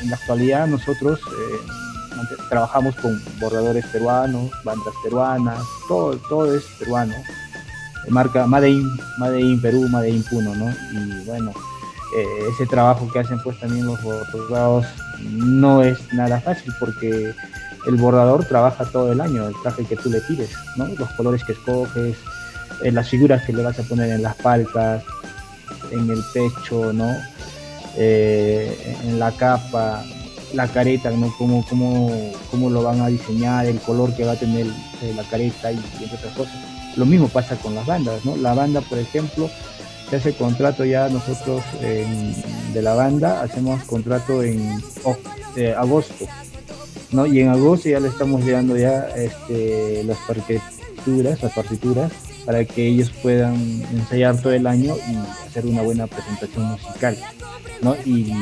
en 0.00 0.10
la 0.10 0.16
actualidad 0.16 0.66
nosotros 0.66 1.20
eh, 1.20 1.72
trabajamos 2.48 2.96
con 2.96 3.20
bordadores 3.40 3.86
peruanos, 3.86 4.50
bandas 4.64 4.94
peruanas, 5.02 5.62
todo, 5.88 6.16
todo 6.28 6.54
es 6.54 6.64
peruano. 6.78 7.14
Marca 8.08 8.46
Made 8.46 8.70
in 8.70 9.60
Perú, 9.60 9.88
Made 9.88 10.10
in 10.10 10.24
Puno, 10.24 10.54
¿no? 10.56 10.70
Y 10.92 11.24
bueno, 11.24 11.52
eh, 12.16 12.48
ese 12.52 12.66
trabajo 12.66 13.08
que 13.12 13.20
hacen 13.20 13.40
pues 13.42 13.58
también 13.60 13.86
los 13.86 14.02
bordados 14.02 14.86
no 15.20 15.82
es 15.82 16.12
nada 16.12 16.40
fácil 16.40 16.72
porque 16.80 17.32
el 17.86 17.96
bordador 17.96 18.44
trabaja 18.44 18.84
todo 18.84 19.12
el 19.12 19.20
año, 19.20 19.48
el 19.48 19.54
traje 19.62 19.84
que 19.84 19.96
tú 19.96 20.10
le 20.10 20.20
tires, 20.20 20.50
¿no? 20.76 20.86
Los 20.86 21.10
colores 21.12 21.44
que 21.44 21.52
escoges, 21.52 22.16
eh, 22.82 22.92
las 22.92 23.08
figuras 23.08 23.44
que 23.44 23.52
le 23.52 23.62
vas 23.62 23.78
a 23.78 23.82
poner 23.82 24.10
en 24.10 24.22
las 24.22 24.36
palcas, 24.36 25.02
en 25.90 26.10
el 26.10 26.22
pecho, 26.32 26.92
¿no? 26.92 27.10
Eh, 27.96 28.96
en 29.04 29.18
la 29.18 29.32
capa, 29.32 30.04
la 30.54 30.68
careta, 30.68 31.10
¿no? 31.10 31.32
Cómo, 31.36 31.64
cómo, 31.68 32.32
cómo, 32.50 32.70
lo 32.70 32.82
van 32.82 33.00
a 33.00 33.08
diseñar, 33.08 33.66
el 33.66 33.80
color 33.80 34.14
que 34.14 34.24
va 34.24 34.32
a 34.32 34.36
tener 34.36 34.66
eh, 34.66 35.12
la 35.14 35.24
careta 35.24 35.72
y, 35.72 35.76
entre 35.76 36.16
otras 36.16 36.34
cosas. 36.36 36.54
Lo 36.96 37.06
mismo 37.06 37.28
pasa 37.28 37.56
con 37.56 37.74
las 37.74 37.86
bandas, 37.86 38.24
¿no? 38.24 38.36
La 38.36 38.54
banda, 38.54 38.80
por 38.82 38.98
ejemplo, 38.98 39.50
se 40.10 40.16
hace 40.16 40.34
contrato 40.34 40.84
ya 40.84 41.08
nosotros 41.08 41.62
de 41.80 42.82
la 42.82 42.94
banda, 42.94 43.40
hacemos 43.42 43.82
contrato 43.84 44.42
en 44.42 44.82
eh, 45.56 45.74
agosto, 45.76 46.26
¿no? 47.12 47.26
Y 47.26 47.40
en 47.40 47.48
agosto 47.48 47.88
ya 47.88 48.00
le 48.00 48.08
estamos 48.08 48.44
llegando 48.44 48.76
ya 48.76 49.08
este, 49.16 50.02
las 50.04 50.18
partituras, 50.18 51.42
las 51.42 51.52
partituras 51.52 52.12
para 52.44 52.64
que 52.64 52.86
ellos 52.86 53.10
puedan 53.22 53.54
ensayar 53.92 54.40
todo 54.40 54.52
el 54.52 54.66
año 54.66 54.96
y 54.96 55.46
hacer 55.46 55.66
una 55.66 55.82
buena 55.82 56.06
presentación 56.06 56.64
musical. 56.72 57.16
¿no? 57.82 57.96
Y, 58.04 58.32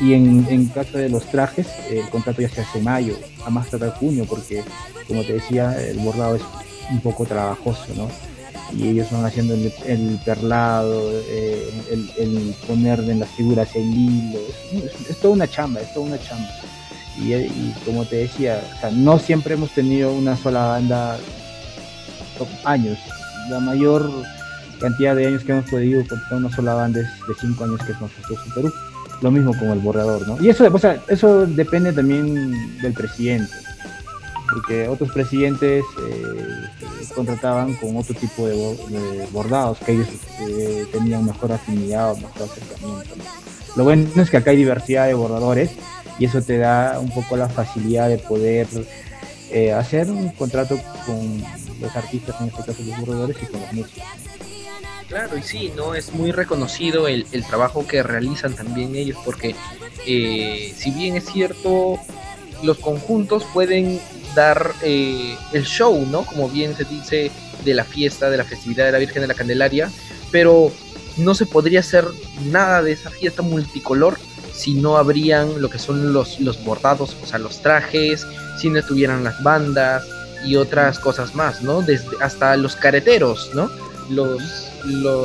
en, 0.00 0.46
en, 0.48 0.66
caso 0.66 0.98
de 0.98 1.08
los 1.08 1.24
trajes, 1.30 1.66
el 1.90 2.08
contrato 2.10 2.42
ya 2.42 2.48
se 2.50 2.60
hace 2.60 2.80
mayo, 2.80 3.16
a 3.44 3.50
más 3.50 3.70
tarde 3.70 3.90
junio, 3.90 4.26
porque 4.28 4.62
como 5.08 5.22
te 5.22 5.34
decía, 5.34 5.80
el 5.80 5.98
bordado 5.98 6.36
es 6.36 6.42
un 6.90 7.00
poco 7.00 7.24
trabajoso, 7.24 7.86
¿no? 7.96 8.08
Y 8.76 8.88
ellos 8.88 9.10
van 9.12 9.24
haciendo 9.24 9.54
el, 9.54 10.20
perlado, 10.24 11.12
eh, 11.28 11.70
el, 12.18 12.54
poner 12.66 12.98
en 13.00 13.20
las 13.20 13.30
figuras 13.30 13.74
el 13.76 13.84
hilo, 13.84 14.40
es, 15.08 15.16
toda 15.18 15.34
una 15.34 15.48
chamba, 15.48 15.80
es 15.80 15.94
toda 15.94 16.06
una 16.06 16.18
chamba. 16.18 16.48
Y, 17.18 17.32
y 17.34 17.74
como 17.84 18.04
te 18.04 18.16
decía, 18.16 18.62
no 18.92 19.18
siempre 19.18 19.54
hemos 19.54 19.70
tenido 19.70 20.12
una 20.12 20.36
sola 20.36 20.66
banda 20.66 21.18
años, 22.64 22.98
la 23.48 23.60
mayor 23.60 24.10
cantidad 24.80 25.16
de 25.16 25.26
años 25.26 25.42
que 25.44 25.52
hemos 25.52 25.70
podido 25.70 26.06
contar 26.06 26.38
una 26.38 26.54
sola 26.54 26.74
banda 26.74 27.00
es 27.00 27.08
de 27.26 27.34
5 27.40 27.64
años 27.64 27.80
que 27.84 27.92
es 27.92 28.00
nosotros 28.00 28.38
en 28.46 28.52
Perú. 28.52 28.72
Lo 29.22 29.30
mismo 29.30 29.56
con 29.58 29.68
el 29.70 29.78
borrador, 29.78 30.28
¿no? 30.28 30.42
Y 30.42 30.50
eso, 30.50 30.68
o 30.70 30.78
sea, 30.78 31.00
eso 31.08 31.46
depende 31.46 31.92
también 31.92 32.78
del 32.82 32.92
presidente, 32.92 33.50
porque 34.52 34.86
otros 34.88 35.10
presidentes 35.10 35.82
eh, 36.06 37.04
contrataban 37.14 37.74
con 37.76 37.96
otro 37.96 38.14
tipo 38.14 38.46
de, 38.46 39.26
bordados, 39.32 39.78
que 39.78 39.92
ellos 39.92 40.08
eh, 40.40 40.86
tenían 40.92 41.24
mejor 41.24 41.52
afinidad 41.52 42.12
o 42.12 42.16
mejor 42.16 42.42
acercamiento. 42.42 43.14
Lo 43.74 43.84
bueno 43.84 44.06
es 44.16 44.30
que 44.30 44.36
acá 44.36 44.50
hay 44.50 44.58
diversidad 44.58 45.06
de 45.06 45.14
bordadores 45.14 45.70
y 46.18 46.24
eso 46.24 46.42
te 46.42 46.58
da 46.58 46.98
un 47.00 47.10
poco 47.10 47.36
la 47.36 47.48
facilidad 47.48 48.08
de 48.08 48.18
poder 48.18 48.66
eh, 49.50 49.72
hacer 49.72 50.10
un 50.10 50.30
contrato 50.30 50.78
con 51.04 51.42
los 51.80 51.94
artistas, 51.94 52.36
en 52.40 52.48
este 52.48 52.64
caso 52.64 52.82
los 52.82 53.00
bordadores, 53.00 53.36
y 53.42 53.46
con 53.46 53.60
los 53.60 53.72
músicos. 53.72 54.04
Claro, 55.08 55.38
y 55.38 55.42
sí, 55.42 55.72
¿no? 55.76 55.94
Es 55.94 56.12
muy 56.12 56.32
reconocido 56.32 57.06
el, 57.06 57.26
el 57.30 57.44
trabajo 57.44 57.86
que 57.86 58.02
realizan 58.02 58.54
también 58.54 58.96
ellos, 58.96 59.18
porque 59.24 59.54
eh, 60.06 60.74
si 60.76 60.90
bien 60.90 61.16
es 61.16 61.26
cierto, 61.26 61.98
los 62.62 62.78
conjuntos 62.78 63.44
pueden 63.52 64.00
dar 64.34 64.72
eh, 64.82 65.36
el 65.52 65.64
show, 65.64 66.04
¿no? 66.06 66.24
Como 66.24 66.48
bien 66.48 66.76
se 66.76 66.84
dice, 66.84 67.30
de 67.64 67.74
la 67.74 67.84
fiesta, 67.84 68.30
de 68.30 68.36
la 68.36 68.44
festividad 68.44 68.86
de 68.86 68.92
la 68.92 68.98
Virgen 68.98 69.22
de 69.22 69.28
la 69.28 69.34
Candelaria, 69.34 69.90
pero 70.30 70.72
no 71.16 71.34
se 71.34 71.46
podría 71.46 71.80
hacer 71.80 72.04
nada 72.50 72.82
de 72.82 72.92
esa 72.92 73.10
fiesta 73.10 73.42
multicolor 73.42 74.18
si 74.56 74.74
no 74.74 74.96
habrían 74.96 75.60
lo 75.60 75.68
que 75.68 75.78
son 75.78 76.12
los, 76.12 76.40
los 76.40 76.62
bordados, 76.64 77.16
o 77.22 77.26
sea, 77.26 77.38
los 77.38 77.60
trajes, 77.60 78.26
si 78.58 78.70
no 78.70 78.82
tuvieran 78.82 79.22
las 79.22 79.42
bandas 79.42 80.04
y 80.44 80.56
otras 80.56 80.98
cosas 80.98 81.34
más, 81.34 81.62
¿no? 81.62 81.82
Desde 81.82 82.08
hasta 82.20 82.56
los 82.56 82.74
careteros, 82.76 83.50
¿no? 83.54 83.70
Los 84.08 84.72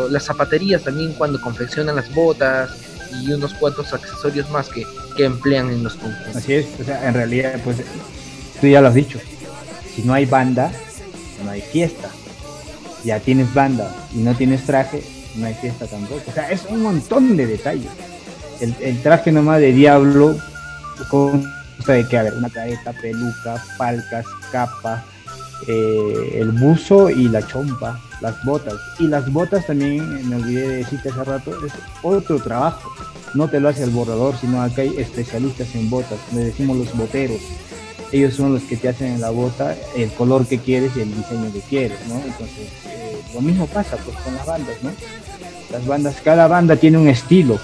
las 0.09 0.23
zapaterías 0.23 0.83
también 0.83 1.13
cuando 1.13 1.39
confeccionan 1.39 1.95
las 1.95 2.11
botas 2.15 2.71
y 3.21 3.31
unos 3.31 3.53
cuantos 3.53 3.93
accesorios 3.93 4.49
más 4.49 4.69
que, 4.69 4.87
que 5.15 5.25
emplean 5.25 5.69
en 5.69 5.83
los 5.83 5.93
conjuntos. 5.93 6.35
Así 6.35 6.53
es, 6.53 6.65
o 6.79 6.83
sea, 6.83 7.07
en 7.07 7.13
realidad, 7.13 7.59
pues 7.63 7.77
tú 8.59 8.67
ya 8.67 8.81
lo 8.81 8.87
has 8.87 8.95
dicho, 8.95 9.19
si 9.95 10.01
no 10.01 10.13
hay 10.13 10.25
banda, 10.25 10.71
no 11.43 11.51
hay 11.51 11.61
fiesta. 11.61 12.09
Ya 13.03 13.19
tienes 13.19 13.53
banda 13.53 13.93
y 14.13 14.19
no 14.19 14.35
tienes 14.35 14.65
traje, 14.65 15.03
no 15.35 15.47
hay 15.47 15.53
fiesta 15.55 15.87
tampoco. 15.87 16.21
O 16.27 16.33
sea, 16.33 16.51
es 16.51 16.65
un 16.69 16.83
montón 16.83 17.35
de 17.35 17.47
detalles. 17.47 17.91
El, 18.61 19.01
traje 19.01 19.31
nomás 19.31 19.59
de 19.59 19.73
diablo 19.73 20.37
consta 21.09 21.93
de 21.93 22.07
que, 22.07 22.17
a 22.17 22.23
ver, 22.23 22.33
una 22.35 22.49
careta, 22.49 22.93
peluca, 22.93 23.63
palcas, 23.77 24.25
capa, 24.51 25.03
eh, 25.67 26.37
el 26.39 26.51
buzo 26.51 27.09
y 27.09 27.27
la 27.27 27.45
chompa, 27.45 27.99
las 28.21 28.43
botas. 28.45 28.75
Y 28.99 29.07
las 29.07 29.31
botas 29.31 29.65
también, 29.65 30.29
me 30.29 30.35
olvidé 30.35 30.67
de 30.67 30.75
decirte 30.77 31.09
hace 31.09 31.23
rato, 31.23 31.65
es 31.65 31.73
otro 32.03 32.39
trabajo. 32.39 32.91
No 33.33 33.47
te 33.47 33.59
lo 33.59 33.69
hace 33.69 33.83
el 33.83 33.89
bordador, 33.89 34.35
sino 34.37 34.61
acá 34.61 34.83
hay 34.83 34.95
especialistas 34.97 35.73
en 35.73 35.89
botas, 35.89 36.19
le 36.33 36.45
decimos 36.45 36.77
los 36.77 36.95
boteros. 36.95 37.41
Ellos 38.11 38.33
son 38.35 38.53
los 38.53 38.63
que 38.63 38.75
te 38.75 38.89
hacen 38.89 39.13
en 39.13 39.21
la 39.21 39.29
bota 39.29 39.75
el 39.95 40.11
color 40.11 40.45
que 40.45 40.59
quieres 40.59 40.91
y 40.97 41.01
el 41.01 41.15
diseño 41.15 41.51
que 41.53 41.61
quieres, 41.61 41.97
¿no? 42.09 42.15
Entonces, 42.15 42.67
eh, 42.87 43.21
lo 43.33 43.41
mismo 43.41 43.65
pasa 43.67 43.95
pues 43.97 44.17
con 44.17 44.35
las 44.35 44.45
bandas, 44.45 44.75
¿no? 44.83 44.91
Las 45.71 45.87
bandas, 45.87 46.15
cada 46.21 46.47
banda 46.47 46.75
tiene 46.75 46.97
un 46.97 47.07
estilo, 47.07 47.57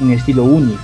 un 0.00 0.12
estilo 0.12 0.44
único. 0.44 0.80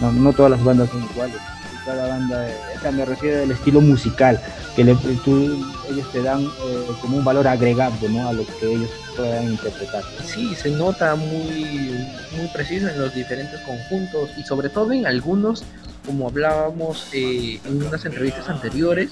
No, 0.00 0.32
todas 0.32 0.52
las 0.52 0.64
bandas 0.64 0.90
son 0.90 1.04
iguales. 1.04 1.36
Cada 1.84 2.08
banda, 2.08 2.46
o 2.86 2.92
me 2.92 3.04
refiero 3.04 3.42
al 3.42 3.50
estilo 3.50 3.80
musical 3.80 4.40
que 4.76 4.84
le, 4.84 4.92
ellos 4.92 6.12
te 6.12 6.22
dan 6.22 6.42
eh, 6.44 6.86
como 7.00 7.18
un 7.18 7.24
valor 7.24 7.46
agregado 7.46 8.08
¿no? 8.08 8.28
a 8.28 8.32
lo 8.32 8.46
que 8.46 8.72
ellos 8.72 8.90
puedan 9.16 9.50
interpretar. 9.50 10.02
Sí, 10.24 10.54
se 10.54 10.70
nota 10.70 11.14
muy, 11.16 12.06
muy 12.36 12.46
preciso 12.52 12.88
en 12.88 13.00
los 13.00 13.14
diferentes 13.14 13.60
conjuntos 13.60 14.30
y 14.36 14.44
sobre 14.44 14.68
todo 14.68 14.92
en 14.92 15.06
algunos, 15.06 15.64
como 16.06 16.28
hablábamos 16.28 17.08
eh, 17.12 17.60
en 17.64 17.82
unas 17.82 18.04
entrevistas 18.04 18.48
anteriores, 18.48 19.10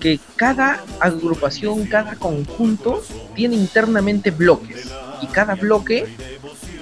que 0.00 0.18
cada 0.36 0.82
agrupación, 1.00 1.86
cada 1.86 2.16
conjunto 2.16 3.02
tiene 3.34 3.56
internamente 3.56 4.30
bloques 4.30 4.90
y 5.22 5.26
cada 5.26 5.54
bloque 5.54 6.06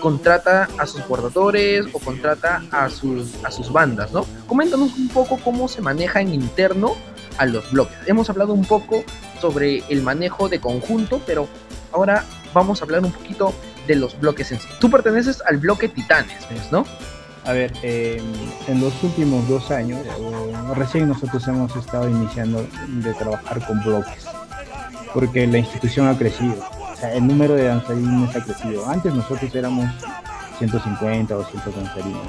contrata 0.05 0.69
a 0.77 0.87
sus 0.87 1.09
bordadores 1.09 1.87
o 1.95 1.99
contrata 1.99 2.63
a 2.71 2.91
sus, 2.91 3.43
a 3.43 3.51
sus 3.51 3.73
bandas, 3.73 4.13
¿no? 4.13 4.27
Coméntanos 4.47 4.99
un 4.99 5.09
poco 5.09 5.39
cómo 5.43 5.67
se 5.67 5.81
maneja 5.81 6.21
en 6.21 6.35
interno 6.35 6.95
a 7.39 7.47
los 7.47 7.73
bloques. 7.73 7.97
Hemos 8.05 8.29
hablado 8.29 8.53
un 8.53 8.67
poco 8.67 9.03
sobre 9.41 9.83
el 9.89 10.03
manejo 10.03 10.51
de 10.51 10.61
conjunto, 10.61 11.23
pero 11.25 11.49
ahora 11.91 12.23
vamos 12.53 12.83
a 12.83 12.85
hablar 12.85 13.03
un 13.03 13.13
poquito 13.13 13.55
de 13.87 13.97
los 13.97 14.21
bloques 14.21 14.53
en 14.53 14.61
sí. 14.61 14.69
Tú 14.79 14.91
perteneces 14.91 15.43
al 15.47 15.57
bloque 15.57 15.89
Titanes, 15.89 16.45
¿no? 16.71 16.85
A 17.47 17.53
ver, 17.53 17.73
en 17.83 18.81
los 18.83 19.03
últimos 19.03 19.49
dos 19.49 19.71
años, 19.71 20.01
recién 20.77 21.09
nosotros 21.09 21.49
hemos 21.49 21.75
estado 21.77 22.11
iniciando 22.11 22.67
de 22.89 23.15
trabajar 23.15 23.67
con 23.67 23.83
bloques, 23.83 24.27
porque 25.15 25.47
la 25.47 25.57
institución 25.57 26.09
ha 26.09 26.19
crecido. 26.19 26.84
El 27.13 27.27
número 27.27 27.55
de 27.55 27.65
danzarines 27.65 28.35
ha 28.37 28.43
crecido. 28.43 28.89
Antes 28.89 29.15
nosotros 29.15 29.55
éramos 29.55 29.87
150 30.59 31.35
o 31.35 31.39
200 31.39 31.77
danzarines, 31.77 32.21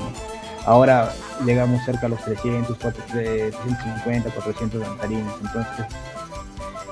Ahora 0.66 1.12
llegamos 1.46 1.86
cerca 1.86 2.08
a 2.08 2.10
los 2.10 2.24
300, 2.24 2.78
350, 2.80 4.30
400 4.32 4.82
danzarines. 4.82 5.34
Entonces, 5.44 5.86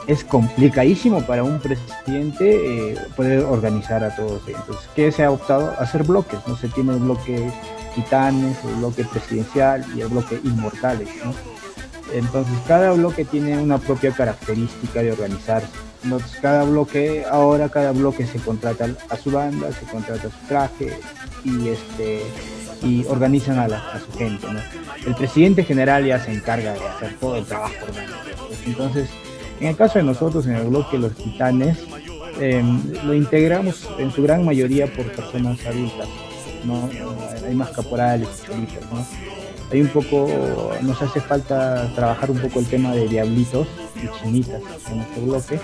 es 0.05 0.23
complicadísimo 0.23 1.21
para 1.21 1.43
un 1.43 1.59
presidente 1.59 2.91
eh, 2.91 2.97
poder 3.15 3.45
organizar 3.45 4.03
a 4.03 4.15
todos. 4.15 4.41
Entonces, 4.47 4.87
¿qué 4.95 5.11
se 5.11 5.23
ha 5.23 5.31
optado? 5.31 5.73
Hacer 5.79 6.03
bloques, 6.03 6.39
¿no? 6.45 6.55
Se 6.55 6.67
tiene 6.69 6.93
el 6.93 6.99
bloque 6.99 7.51
titanes, 7.95 8.57
el 8.65 8.75
bloque 8.75 9.05
presidencial 9.05 9.85
y 9.95 10.01
el 10.01 10.09
bloque 10.09 10.39
inmortales, 10.43 11.09
¿no? 11.23 11.33
Entonces, 12.13 12.53
cada 12.67 12.91
bloque 12.91 13.25
tiene 13.25 13.57
una 13.57 13.79
propia 13.79 14.11
característica 14.11 15.01
de 15.01 15.13
organizarse. 15.13 15.92
Entonces, 16.03 16.37
cada 16.41 16.63
bloque, 16.63 17.25
ahora 17.29 17.69
cada 17.69 17.91
bloque 17.91 18.25
se 18.25 18.39
contrata 18.39 18.89
a 19.09 19.17
su 19.17 19.31
banda, 19.31 19.71
se 19.71 19.85
contrata 19.85 20.27
a 20.27 20.31
su 20.31 20.47
traje 20.47 20.99
y 21.43 21.69
este 21.69 22.23
y 22.83 23.05
organizan 23.05 23.59
a, 23.59 23.65
a 23.65 23.99
su 23.99 24.11
gente, 24.17 24.45
¿no? 24.51 24.59
El 25.05 25.15
presidente 25.15 25.63
general 25.63 26.05
ya 26.05 26.19
se 26.19 26.33
encarga 26.33 26.73
de 26.73 26.79
hacer 26.79 27.15
todo 27.19 27.37
el 27.37 27.45
trabajo 27.45 27.73
Entonces, 28.65 29.09
en 29.59 29.67
el 29.67 29.75
caso 29.75 29.99
de 29.99 30.03
nosotros, 30.03 30.45
en 30.45 30.55
el 30.55 30.67
bloque 30.67 30.97
Los 30.97 31.13
Titanes, 31.15 31.77
em, 32.39 32.81
lo 33.05 33.13
integramos 33.13 33.87
en 33.97 34.11
su 34.11 34.23
gran 34.23 34.43
mayoría 34.43 34.87
por 34.87 35.05
personas 35.11 35.65
adultas, 35.65 36.07
¿no? 36.65 36.89
Hay 37.47 37.55
más 37.55 37.69
caporales 37.69 38.27
y 38.49 38.93
¿no? 38.93 39.05
Hay 39.71 39.81
un 39.81 39.87
poco, 39.87 40.73
nos 40.81 41.01
hace 41.01 41.19
falta 41.19 41.91
trabajar 41.95 42.29
un 42.29 42.37
poco 42.37 42.59
el 42.59 42.67
tema 42.67 42.93
de 42.93 43.07
diablitos 43.07 43.67
y 43.95 44.21
chinitas 44.21 44.61
en 44.91 44.97
nuestro 44.97 45.23
bloque. 45.23 45.59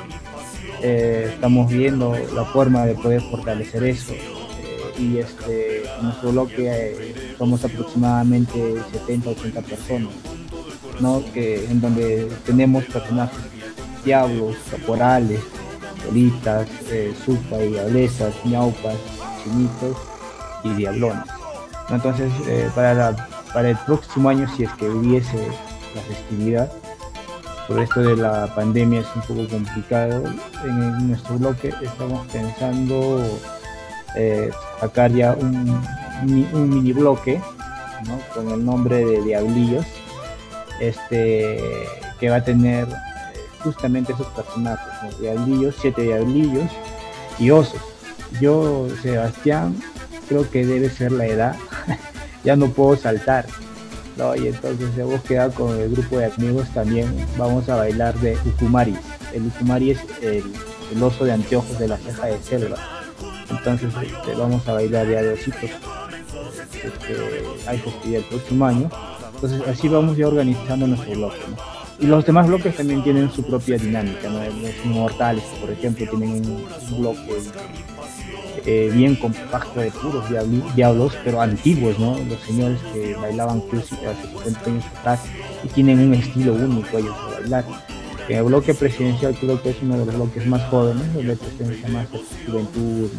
Eh, 0.82 1.32
estamos 1.34 1.70
viendo 1.70 2.15
la 2.34 2.46
forma 2.46 2.86
de 2.86 2.96
poder 2.96 3.22
fortalecer 3.22 3.84
eso. 3.84 4.13
Eh, 4.13 4.94
y 4.98 5.18
este, 5.18 5.84
en 5.84 6.04
nuestro 6.04 6.32
bloque 6.32 6.70
eh, 6.70 7.36
somos 7.38 7.63
aproximadamente 7.65 8.76
70-80 9.08 9.63
personas, 9.63 10.13
¿no? 11.00 11.24
que, 11.34 11.65
en 11.65 11.82
donde 11.82 12.30
tenemos 12.46 12.86
personajes 12.86 13.39
diablos, 14.06 14.56
caporales, 14.72 15.42
bolitas, 16.06 16.68
eh, 16.89 17.13
supa 17.26 17.62
y 17.62 17.70
diablesas, 17.70 18.34
ñaupas, 18.46 18.96
chinitos 19.44 19.98
y 20.63 20.70
diablones. 20.76 21.26
Entonces, 21.89 22.32
para, 22.76 23.28
para 23.54 23.72
el 23.72 23.78
próximo 23.80 24.30
año, 24.30 24.48
si 24.56 24.63
es 24.63 24.72
que 24.74 24.88
hubiese 24.88 25.38
la 25.96 26.02
festividad, 26.02 26.72
por 27.69 27.79
esto 27.79 28.01
de 28.01 28.15
la 28.15 28.47
pandemia 28.55 29.01
es 29.01 29.08
un 29.15 29.21
poco 29.21 29.47
complicado, 29.47 30.23
en, 30.65 31.08
nuestro 31.08 31.38
bloque 31.38 31.71
estamos 31.84 32.25
pensando 32.27 33.23
eh, 34.15 34.49
sacar 34.79 35.12
ya 35.12 35.34
un, 35.34 35.79
mini 36.23 36.91
bloque 36.91 37.39
con 38.34 38.49
el 38.49 38.65
nombre 38.65 39.05
de 39.05 39.21
Diablillos, 39.21 39.86
este, 40.82 41.60
que 42.19 42.29
va 42.29 42.38
a 42.38 42.43
tener 42.43 42.88
justamente 43.63 44.13
esos 44.13 44.27
personajes, 44.27 44.93
¿no? 45.03 45.19
diablillos, 45.19 45.75
siete 45.79 46.01
diablillos 46.01 46.71
y 47.38 47.51
osos. 47.51 47.82
Yo, 48.41 48.88
Sebastián, 49.03 49.79
creo 50.27 50.49
que 50.49 50.65
debe 50.65 50.89
ser 50.89 51.12
la 51.12 51.27
edad, 51.27 51.55
ya 52.43 52.55
no 52.55 52.69
puedo 52.69 52.97
saltar. 52.97 53.45
¿No? 54.19 54.36
Y 54.36 54.47
entonces 54.47 54.89
hemos 54.97 55.21
quedado 55.21 55.51
con 55.53 55.79
el 55.79 55.89
grupo 55.89 56.19
de 56.19 56.25
amigos 56.25 56.67
también, 56.73 57.08
vamos 57.38 57.67
a 57.69 57.77
bailar 57.77 58.13
de 58.19 58.38
Ukumari. 58.45 58.95
El 59.34 59.47
Ukumari 59.47 59.91
es 59.91 59.99
el, 60.21 60.43
oso 61.01 61.25
de 61.25 61.32
anteojos 61.32 61.79
de 61.79 61.88
la 61.88 61.97
ceja 61.97 62.27
de 62.27 62.38
selva. 62.43 62.77
Entonces 63.49 63.91
este, 64.01 64.36
vamos 64.36 64.67
a 64.67 64.73
bailar 64.73 65.10
ya 65.10 65.21
de 65.23 65.34
ositos. 65.34 65.69
Este, 66.84 67.67
hay 67.67 67.82
el 68.13 68.23
próximo 68.25 68.65
año. 68.65 68.89
Entonces 69.34 69.62
así 69.67 69.88
vamos 69.88 70.17
ya 70.17 70.27
organizando 70.27 70.86
nuestro 70.86 71.13
bloque. 71.15 71.39
Y 71.99 72.08
los 72.08 72.25
demás 72.25 72.47
bloques 72.47 72.75
también 72.77 73.03
tienen 73.03 73.29
su 73.29 73.43
propia 73.43 73.77
dinámica, 73.77 74.29
¿no? 74.29 74.39
Los 74.39 74.86
inmortales, 74.86 75.43
por 75.60 75.69
ejemplo, 75.69 76.05
tienen 76.10 76.29
un, 76.29 77.01
bloque 77.01 77.41
eh, 78.65 78.89
bien 78.93 79.15
compacto 79.15 79.80
de 79.80 79.91
puros 79.91 80.26
diablos, 80.76 81.17
pero 81.24 81.41
antiguos. 81.41 81.98
Los 82.00 82.39
señores 82.45 82.80
que 82.93 83.15
bailaban 83.15 83.63
hace 83.72 84.28
50 84.28 84.65
años 84.65 84.86
atrás 85.00 85.22
y 85.63 85.67
tienen 85.69 86.00
un 86.00 86.13
estilo 86.13 86.54
único 86.54 86.98
ellos 86.98 87.15
de 87.28 87.41
bailar. 87.41 87.65
El 88.30 88.43
bloque 88.43 88.76
presidencial 88.76 89.36
creo 89.39 89.62
que 89.62 89.72
es 89.72 89.78
uno 89.82 89.98
de 89.98 90.06
los 90.06 90.15
bloques 90.15 90.45
más 90.45 90.62
jóvenes, 90.69 91.13
donde 91.15 91.36
presencia 91.36 91.89
más 91.89 92.08
juventud, 92.45 93.10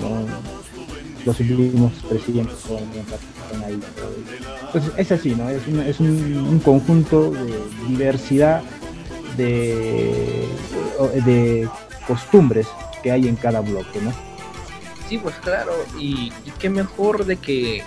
los 1.26 1.40
últimos 1.40 1.92
presidentes 2.08 2.56
están 2.58 3.64
ahí. 3.64 3.80
Entonces 4.66 4.92
es 4.96 5.12
así. 5.12 5.36
Es, 5.86 6.00
un, 6.00 6.60
conjunto 6.64 7.32
de 7.32 7.58
diversidad 7.88 8.62
de, 9.36 10.48
costumbres 12.06 12.68
que 13.02 13.10
hay 13.10 13.26
en 13.26 13.36
cada 13.36 13.60
bloque. 13.60 13.98
Sí, 15.10 15.18
pues 15.18 15.34
claro, 15.42 15.72
y, 15.98 16.30
qué 16.60 16.70
mejor 16.70 17.24
de 17.26 17.36
que, 17.36 17.82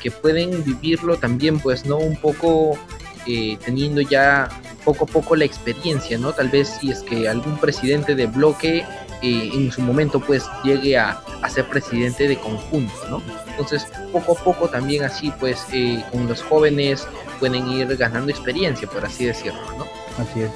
que 0.00 0.12
pueden 0.12 0.62
vivirlo 0.62 1.16
también, 1.16 1.58
pues, 1.58 1.84
¿no? 1.84 1.96
Un 1.96 2.14
poco 2.14 2.78
eh, 3.26 3.58
teniendo 3.64 4.02
ya 4.02 4.48
poco 4.84 5.06
a 5.06 5.08
poco 5.08 5.34
la 5.34 5.44
experiencia, 5.44 6.16
¿no? 6.16 6.32
Tal 6.32 6.48
vez 6.48 6.78
si 6.80 6.92
es 6.92 7.00
que 7.00 7.28
algún 7.28 7.58
presidente 7.58 8.14
de 8.14 8.26
bloque 8.26 8.86
eh, 9.20 9.50
en 9.52 9.72
su 9.72 9.80
momento 9.80 10.20
pues 10.20 10.44
llegue 10.62 10.96
a, 10.96 11.20
ser 11.52 11.68
presidente 11.68 12.28
de 12.28 12.38
conjunto, 12.38 12.94
¿no? 13.10 13.20
Entonces 13.48 13.88
poco 14.12 14.38
a 14.38 14.44
poco 14.44 14.68
también 14.68 15.02
así 15.02 15.32
pues 15.40 15.66
eh, 15.72 16.04
con 16.12 16.28
los 16.28 16.40
jóvenes 16.40 17.04
pueden 17.40 17.66
ir 17.66 17.96
ganando 17.96 18.30
experiencia, 18.30 18.88
por 18.88 19.04
así 19.04 19.24
decirlo, 19.24 19.60
¿no? 19.76 19.86
Así 20.22 20.42
es, 20.42 20.50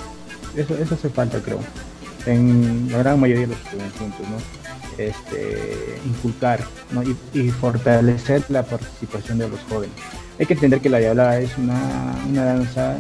eso, 0.55 0.77
eso 0.81 0.95
hace 0.95 1.09
falta 1.09 1.41
creo, 1.41 1.59
en 2.27 2.89
la 2.93 2.99
gran 2.99 3.19
mayoría 3.19 3.49
de 3.49 3.55
los 3.55 3.59
conjuntos, 3.59 4.29
¿no? 4.29 4.62
Este, 4.99 5.99
inculcar 6.05 6.61
¿no? 6.91 7.03
y, 7.03 7.51
fortalecer 7.51 8.45
la 8.51 8.63
participación 8.63 9.39
de 9.39 9.49
los 9.49 9.61
jóvenes. 9.61 9.95
Hay 10.39 10.47
que 10.47 10.55
entender 10.55 10.81
que 10.81 10.89
la 10.89 10.99
diabla 10.99 11.39
es 11.39 11.57
una, 11.57 12.15
una 12.29 12.45
danza 12.45 12.97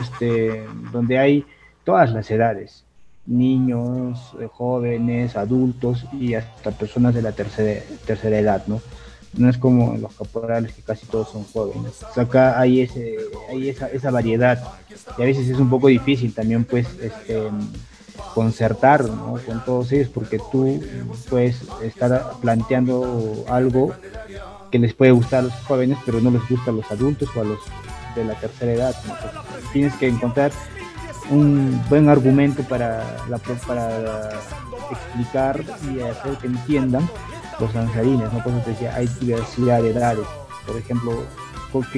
este, 0.00 0.64
donde 0.92 1.18
hay 1.18 1.46
todas 1.84 2.12
las 2.12 2.30
edades, 2.30 2.84
niños, 3.26 4.34
eh, 4.40 4.48
jóvenes, 4.52 5.36
adultos 5.36 6.06
y 6.12 6.34
hasta 6.34 6.70
personas 6.72 7.14
de 7.14 7.22
la 7.22 7.32
tercera, 7.32 7.82
tercera 8.06 8.38
edad, 8.38 8.64
¿no? 8.66 8.80
No 9.34 9.48
es 9.48 9.58
como 9.58 9.96
los 9.96 10.12
caporales 10.14 10.72
que 10.72 10.82
casi 10.82 11.06
todos 11.06 11.30
son 11.30 11.44
jóvenes. 11.44 12.02
acá 12.16 12.58
hay, 12.58 12.80
ese, 12.80 13.16
hay 13.48 13.68
esa, 13.68 13.86
esa 13.88 14.10
variedad 14.10 14.60
y 15.16 15.22
a 15.22 15.24
veces 15.24 15.48
es 15.48 15.58
un 15.58 15.70
poco 15.70 15.86
difícil 15.86 16.34
también 16.34 16.64
pues 16.64 16.88
este, 17.00 17.40
concertar 18.34 19.04
¿no? 19.04 19.38
con 19.44 19.64
todos 19.64 19.92
ellos 19.92 20.08
porque 20.12 20.38
tú 20.52 20.82
puedes 21.28 21.62
estar 21.82 22.32
planteando 22.40 23.44
algo 23.48 23.92
que 24.70 24.78
les 24.78 24.94
puede 24.94 25.10
gustar 25.12 25.40
a 25.40 25.42
los 25.44 25.54
jóvenes 25.66 25.98
pero 26.06 26.20
no 26.20 26.30
les 26.30 26.48
gusta 26.48 26.70
a 26.70 26.74
los 26.74 26.90
adultos 26.90 27.28
o 27.36 27.40
a 27.40 27.44
los 27.44 27.58
de 28.14 28.24
la 28.24 28.34
tercera 28.34 28.72
edad. 28.72 28.94
tienes 29.72 29.94
que 29.94 30.08
encontrar 30.08 30.52
un 31.30 31.80
buen 31.88 32.08
argumento 32.08 32.62
para, 32.64 33.04
la, 33.28 33.38
para 33.38 34.30
explicar 34.90 35.62
y 35.92 36.00
hacer 36.00 36.36
que 36.38 36.48
entiendan 36.48 37.08
los 37.60 37.72
danzarines, 37.72 38.32
¿no? 38.32 38.42
Por 38.42 38.52
eso 38.52 38.62
te 38.64 38.70
decía, 38.70 38.94
hay 38.96 39.06
diversidad 39.20 39.82
de 39.82 39.90
edades. 39.90 40.26
Por 40.66 40.76
ejemplo, 40.76 41.22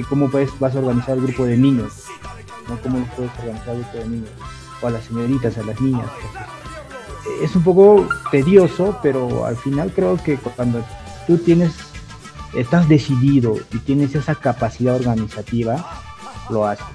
¿cómo 0.09 0.29
puedes, 0.29 0.51
vas 0.59 0.75
a 0.75 0.79
organizar 0.79 1.17
el 1.17 1.23
grupo 1.23 1.45
de 1.45 1.57
niños? 1.57 2.03
¿no? 2.67 2.79
¿Cómo 2.81 3.05
puedes 3.15 3.31
organizar 3.39 3.75
el 3.75 3.81
grupo 3.81 3.97
de 3.97 4.07
niños? 4.07 4.29
A 4.83 4.89
las 4.89 5.05
señoritas, 5.05 5.57
a 5.57 5.63
las 5.63 5.79
niñas. 5.79 6.07
es 7.41 7.55
un 7.55 7.63
poco 7.63 8.07
tedioso, 8.31 8.97
pero 9.01 9.45
al 9.45 9.55
final 9.55 9.91
creo 9.95 10.21
que 10.21 10.37
cuando 10.37 10.83
tú 11.25 11.37
tienes, 11.37 11.73
estás 12.53 12.89
decidido 12.89 13.55
y 13.71 13.79
tienes 13.79 14.13
esa 14.15 14.35
capacidad 14.35 14.95
organizativa, 14.95 16.03
lo 16.49 16.65
haces 16.65 16.85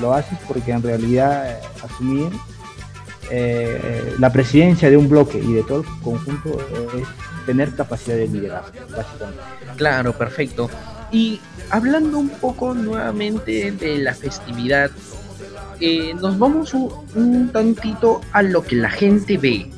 lo 0.00 0.14
haces 0.14 0.38
porque 0.46 0.72
en 0.72 0.82
realidad 0.82 1.50
eh, 1.50 1.60
asumir 1.82 2.30
eh, 3.30 4.14
la 4.18 4.32
presidencia 4.32 4.90
de 4.90 4.96
un 4.96 5.08
bloque 5.08 5.38
y 5.38 5.52
de 5.52 5.62
todo 5.62 5.80
el 5.80 5.86
conjunto 6.02 6.58
es 6.96 7.06
tener 7.46 7.74
capacidad 7.74 8.16
de 8.16 8.28
liderazgo, 8.28 8.72
básicamente. 8.90 9.42
Claro, 9.76 10.12
perfecto. 10.16 10.70
Y 11.10 11.40
hablando 11.70 12.18
un 12.18 12.28
poco 12.28 12.74
nuevamente 12.74 13.72
de 13.72 13.98
la 13.98 14.14
festividad, 14.14 14.90
eh, 15.80 16.14
nos 16.14 16.38
vamos 16.38 16.74
un, 16.74 17.50
tantito 17.52 18.20
a 18.32 18.42
lo 18.42 18.62
que 18.62 18.76
la 18.76 18.90
gente 18.90 19.36
ve, 19.38 19.70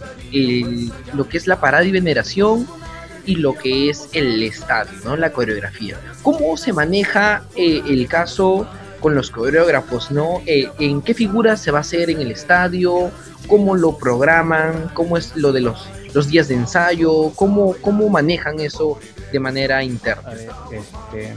lo 1.14 1.28
que 1.28 1.36
es 1.36 1.46
la 1.46 1.60
parada 1.60 1.84
y 1.84 1.90
veneración 1.90 2.66
y 3.26 3.36
lo 3.36 3.54
que 3.54 3.90
es 3.90 4.08
el 4.12 4.42
estadio, 4.42 4.92
¿no? 5.04 5.16
la 5.16 5.32
coreografía. 5.32 5.98
¿Cómo 6.22 6.56
se 6.56 6.72
maneja 6.72 7.44
el 7.56 8.06
caso 8.08 8.66
con 9.00 9.14
los 9.14 9.30
coreógrafos, 9.30 10.10
¿no? 10.10 10.42
Eh, 10.46 10.70
¿En 10.78 11.02
qué 11.02 11.14
figuras 11.14 11.60
se 11.60 11.70
va 11.70 11.78
a 11.78 11.80
hacer 11.80 12.10
en 12.10 12.20
el 12.20 12.30
estadio? 12.30 13.10
¿Cómo 13.48 13.74
lo 13.74 13.96
programan? 13.96 14.90
¿Cómo 14.94 15.16
es 15.16 15.34
lo 15.34 15.52
de 15.52 15.60
los 15.60 16.28
días 16.28 16.48
de 16.48 16.54
ensayo? 16.54 17.30
¿Cómo, 17.34 17.74
cómo 17.80 18.08
manejan 18.08 18.60
eso 18.60 18.98
de 19.32 19.40
manera 19.40 19.82
interna? 19.82 20.32
Este, 20.32 21.34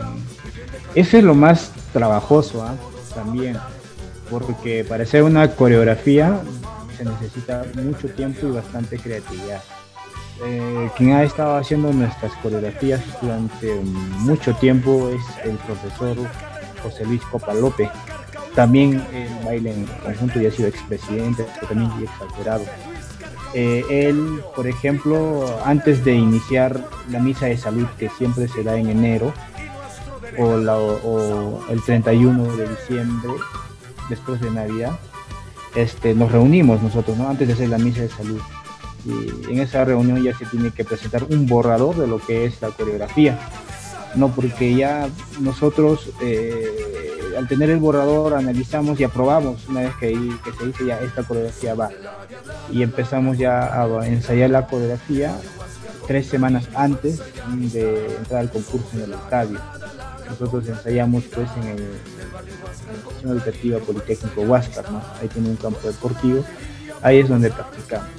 eso 0.94 1.18
es 1.18 1.24
lo 1.24 1.34
más 1.34 1.72
trabajoso 1.92 2.64
¿ah? 2.64 2.76
también, 3.16 3.58
porque 4.40 4.84
para 4.84 5.04
hacer 5.04 5.24
una 5.24 5.50
coreografía 5.52 6.42
se 6.98 7.06
necesita 7.06 7.66
mucho 7.76 8.08
tiempo 8.10 8.48
y 8.48 8.52
bastante 8.52 8.98
creatividad. 8.98 9.62
Eh, 10.46 10.90
quien 10.98 11.14
ha 11.14 11.24
estado 11.24 11.58
haciendo 11.58 11.94
nuestras 11.94 12.34
coreografías 12.38 13.02
durante 13.22 13.76
mucho 14.20 14.54
tiempo 14.56 15.10
es 15.10 15.46
el 15.46 15.56
profesor 15.58 16.18
José 16.82 17.06
Luis 17.06 17.22
Copalope. 17.32 17.90
También 18.56 19.04
el 19.14 19.46
baile 19.46 19.74
en 19.74 19.86
conjunto 20.04 20.42
y 20.42 20.46
ha 20.46 20.52
sido 20.52 20.68
expresidente, 20.68 21.46
pero 21.56 21.68
también 21.68 21.92
y 22.00 22.04
exagerado. 22.04 22.66
Eh, 23.54 23.84
él, 23.90 24.42
por 24.56 24.68
ejemplo, 24.68 25.60
antes 25.64 26.04
de 26.04 26.14
iniciar 26.16 26.84
la 27.10 27.20
misa 27.20 27.46
de 27.46 27.58
salud 27.58 27.88
que 27.98 28.10
siempre 28.10 28.48
se 28.48 28.64
da 28.64 28.76
en 28.78 28.90
enero, 28.90 29.32
o, 30.38 31.64
el 31.70 31.82
31 31.84 32.56
de 32.56 32.68
diciembre, 32.68 33.34
después 34.10 34.42
de 34.42 34.52
Navidad, 34.52 35.00
este, 35.76 36.14
nos 36.14 36.32
reunimos 36.32 36.82
nosotros, 36.82 37.18
¿no? 37.18 37.30
antes 37.30 37.48
de 37.48 37.54
hacer 37.54 37.70
la 37.70 37.78
misa 37.78 38.02
de 38.02 38.10
salud. 38.10 38.40
Y 39.06 39.52
en 39.52 39.60
esa 39.60 39.84
reunión 39.84 40.24
ya 40.24 40.38
se 40.38 40.46
tiene 40.46 40.72
que 40.72 40.86
presentar 40.86 41.26
un 41.30 41.46
borrador 41.46 41.98
de 41.98 42.08
lo 42.08 42.20
que 42.20 42.46
es 42.46 42.62
la 42.62 42.70
coreografía. 42.70 43.38
No, 44.16 44.30
porque 44.30 44.76
ya 44.76 45.10
nosotros 45.40 46.12
eh, 46.22 46.68
al 47.38 47.48
tener 47.48 47.72
el 47.72 47.80
borrador 47.80 48.36
analizamos 48.36 49.00
y 49.00 49.04
aprobamos 49.04 49.68
una 49.68 49.82
vez 49.82 49.96
que, 50.00 50.12
que 50.12 50.54
se 50.58 50.68
dice 50.68 50.86
ya 50.86 51.00
esta 51.00 51.24
coreografía 51.24 51.74
va. 51.74 51.90
Y 52.72 52.84
empezamos 52.84 53.38
ya 53.38 53.82
a 53.82 54.08
ensayar 54.08 54.52
la 54.52 54.68
coreografía 54.68 55.36
tres 56.08 56.28
semanas 56.28 56.70
antes 56.76 57.22
de 57.74 58.16
entrar 58.18 58.42
al 58.42 58.52
concurso 58.52 58.90
en 58.94 59.04
el 59.04 59.14
estadio 59.14 59.60
nosotros 60.30 60.68
ensayamos 60.68 61.24
pues 61.26 61.50
en 61.58 61.68
el, 61.70 61.84
la 63.24 63.32
educativa 63.32 63.80
Politécnico 63.80 64.42
Huáscar, 64.42 64.92
¿no? 64.92 65.02
Ahí 65.22 65.28
tiene 65.28 65.50
un 65.50 65.56
campo 65.56 65.88
deportivo, 65.88 66.44
ahí 67.02 67.20
es 67.20 67.30
donde 67.30 67.50
practicamos. 67.50 68.10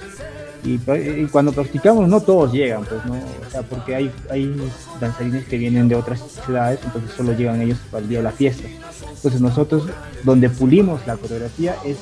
Y, 0.64 0.78
cuando 1.26 1.52
practicamos 1.52 2.08
no 2.08 2.22
todos 2.22 2.52
llegan, 2.52 2.84
pues, 2.84 3.04
¿no? 3.04 3.14
O 3.14 3.50
sea, 3.50 3.62
porque 3.62 3.94
hay, 3.94 4.10
hay 4.30 4.56
danzarines 4.98 5.44
que 5.44 5.58
vienen 5.58 5.88
de 5.88 5.94
otras 5.94 6.22
ciudades, 6.44 6.80
entonces 6.82 7.10
solo 7.14 7.34
llegan 7.34 7.60
ellos 7.60 7.78
para 7.90 8.02
el 8.02 8.08
día 8.08 8.18
de 8.18 8.24
la 8.24 8.32
fiesta. 8.32 8.66
Entonces 9.14 9.40
nosotros, 9.40 9.84
donde 10.22 10.48
pulimos 10.48 11.06
la 11.06 11.16
coreografía 11.16 11.76
es 11.84 11.98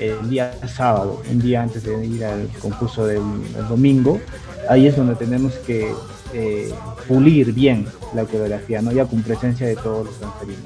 el 0.00 0.28
día 0.28 0.54
sábado, 0.68 1.22
un 1.30 1.38
día 1.38 1.62
antes 1.62 1.84
de 1.84 2.04
ir 2.06 2.24
al 2.24 2.48
concurso 2.60 3.06
del 3.06 3.22
domingo, 3.68 4.20
ahí 4.68 4.86
es 4.86 4.96
donde 4.96 5.14
tenemos 5.14 5.54
que 5.66 5.92
eh, 6.34 6.72
pulir 7.08 7.52
bien 7.52 7.86
la 8.14 8.24
coreografía, 8.24 8.82
¿no? 8.82 8.92
Ya 8.92 9.06
con 9.06 9.22
presencia 9.22 9.66
de 9.66 9.76
todos 9.76 10.06
los 10.06 10.20
danzarines. 10.20 10.64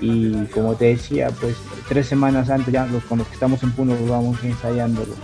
Y 0.00 0.44
como 0.46 0.74
te 0.74 0.86
decía, 0.86 1.30
pues 1.40 1.56
tres 1.88 2.06
semanas 2.06 2.50
antes, 2.50 2.72
ya 2.72 2.86
los, 2.86 3.04
con 3.04 3.18
los 3.18 3.26
que 3.26 3.34
estamos 3.34 3.62
en 3.62 3.72
Puno, 3.72 3.94
vamos 4.08 4.42
ensayándolo. 4.42 5.14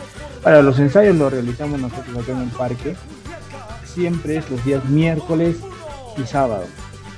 Para 0.42 0.62
los 0.62 0.78
ensayos 0.78 1.16
los 1.16 1.32
realizamos 1.32 1.80
nosotros 1.80 2.16
acá 2.16 2.32
en 2.32 2.42
el 2.42 2.50
parque. 2.50 2.96
Siempre 3.84 4.36
es 4.36 4.50
los 4.50 4.64
días 4.64 4.84
miércoles 4.86 5.56
y 6.16 6.26
sábado, 6.26 6.64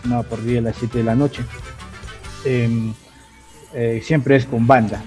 no 0.05 0.23
por 0.23 0.43
día 0.43 0.61
a 0.61 0.63
las 0.63 0.77
7 0.77 0.99
de 0.99 1.05
la 1.05 1.15
noche. 1.15 1.43
Em, 2.45 2.93
eh, 3.75 4.01
siempre 4.05 4.37
es 4.37 4.47
con 4.47 4.67
banda. 4.67 5.03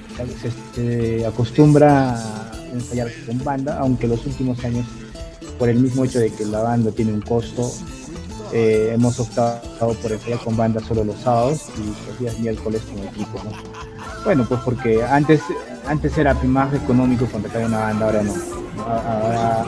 Se, 0.75 1.25
acostumbra 1.25 2.15
a 2.15 2.51
ensayar 2.73 3.07
con 3.25 3.43
banda, 3.43 3.79
aunque 3.79 4.07
los 4.07 4.25
últimos 4.25 4.63
años 4.63 4.85
por 5.57 5.69
el 5.69 5.79
mismo 5.79 6.05
hecho 6.05 6.19
de 6.19 6.31
que 6.31 6.45
la 6.45 6.61
banda 6.61 6.91
tiene 6.91 7.13
un 7.13 7.21
costo, 7.21 7.71
eh, 8.51 8.91
hemos 8.93 9.19
optado 9.19 9.61
por 9.79 10.11
ensayar 10.11 10.39
con 10.39 10.57
banda 10.57 10.81
solo 10.81 11.03
los 11.03 11.17
sábados 11.19 11.67
y 11.77 12.07
los 12.07 12.19
días 12.19 12.39
miércoles 12.39 12.81
con 12.83 12.99
equipo. 13.07 13.39
Bueno, 14.25 14.45
pues 14.47 14.59
porque 14.61 15.03
antes, 15.03 15.41
antes 15.87 16.17
era 16.17 16.33
más 16.33 16.73
económico 16.73 17.25
contratar 17.25 17.65
una 17.65 17.79
banda, 17.79 18.05
ahora 18.05 18.23
no. 18.23 18.33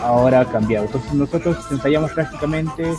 Ahora, 0.04 0.42
ha 0.42 0.46
cambiado. 0.46 0.86
Entonces 0.86 1.14
nosotros 1.14 1.58
ensayamos 1.70 2.12
prácticamente 2.12 2.94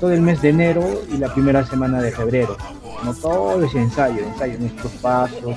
todo 0.00 0.12
el 0.12 0.20
mes 0.20 0.42
de 0.42 0.50
enero 0.50 0.82
y 1.12 1.18
la 1.18 1.32
primera 1.32 1.64
semana 1.66 2.00
de 2.00 2.10
febrero. 2.12 2.56
No 3.04 3.14
todo 3.14 3.62
ese 3.62 3.80
ensayo, 3.80 4.22
ensayo 4.22 4.58
nuestros 4.58 4.92
pasos, 4.94 5.56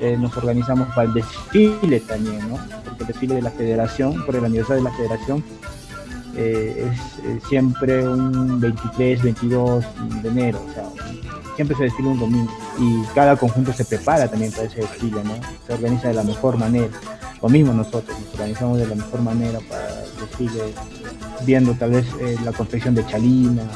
eh, 0.00 0.16
nos 0.18 0.36
organizamos 0.36 0.88
para 0.88 1.04
el 1.08 1.14
desfile 1.14 2.00
también, 2.00 2.48
¿no? 2.48 2.58
Porque 2.84 3.02
el 3.02 3.06
desfile 3.06 3.34
de 3.36 3.42
la 3.42 3.50
federación, 3.50 4.24
por 4.26 4.34
el 4.34 4.44
aniversario 4.44 4.82
de 4.82 4.90
la 4.90 4.96
federación, 4.96 5.44
eh, 6.36 6.90
es 6.90 7.24
eh, 7.24 7.40
siempre 7.48 8.06
un 8.08 8.60
23, 8.60 9.22
22 9.22 9.84
de 10.22 10.28
enero, 10.28 10.60
o 10.68 10.74
sea, 10.74 10.84
siempre 11.54 11.76
se 11.76 11.84
desfila 11.84 12.08
un 12.08 12.18
domingo 12.18 12.52
y 12.78 13.02
cada 13.14 13.36
conjunto 13.36 13.72
se 13.72 13.84
prepara 13.84 14.28
también 14.28 14.50
para 14.50 14.64
ese 14.64 14.80
desfile, 14.80 15.22
¿no? 15.22 15.34
Se 15.66 15.74
organiza 15.74 16.08
de 16.08 16.14
la 16.14 16.24
mejor 16.24 16.56
manera. 16.56 16.88
Lo 17.40 17.48
mismo 17.48 17.72
nosotros, 17.72 18.18
nos 18.18 18.34
organizamos 18.34 18.78
de 18.78 18.86
la 18.86 18.94
mejor 18.94 19.20
manera 19.20 19.60
para 19.68 20.04
el 20.04 20.16
desfile, 20.20 20.74
viendo 21.44 21.74
tal 21.74 21.90
vez 21.90 22.06
eh, 22.20 22.36
la 22.44 22.52
confección 22.52 22.94
de 22.94 23.06
chalinas, 23.06 23.66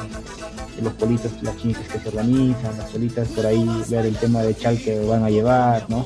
los 0.81 0.93
politos, 0.93 1.31
las 1.41 1.55
chinitas 1.57 1.87
que 1.87 1.99
se 1.99 2.07
organizan, 2.09 2.77
las 2.77 2.89
solitas 2.89 3.27
por 3.29 3.45
ahí, 3.45 3.83
ver 3.89 4.05
el 4.05 4.15
tema 4.15 4.41
de 4.41 4.55
chal 4.55 4.77
que 4.77 4.99
van 5.05 5.23
a 5.23 5.29
llevar, 5.29 5.85
¿no? 5.89 6.05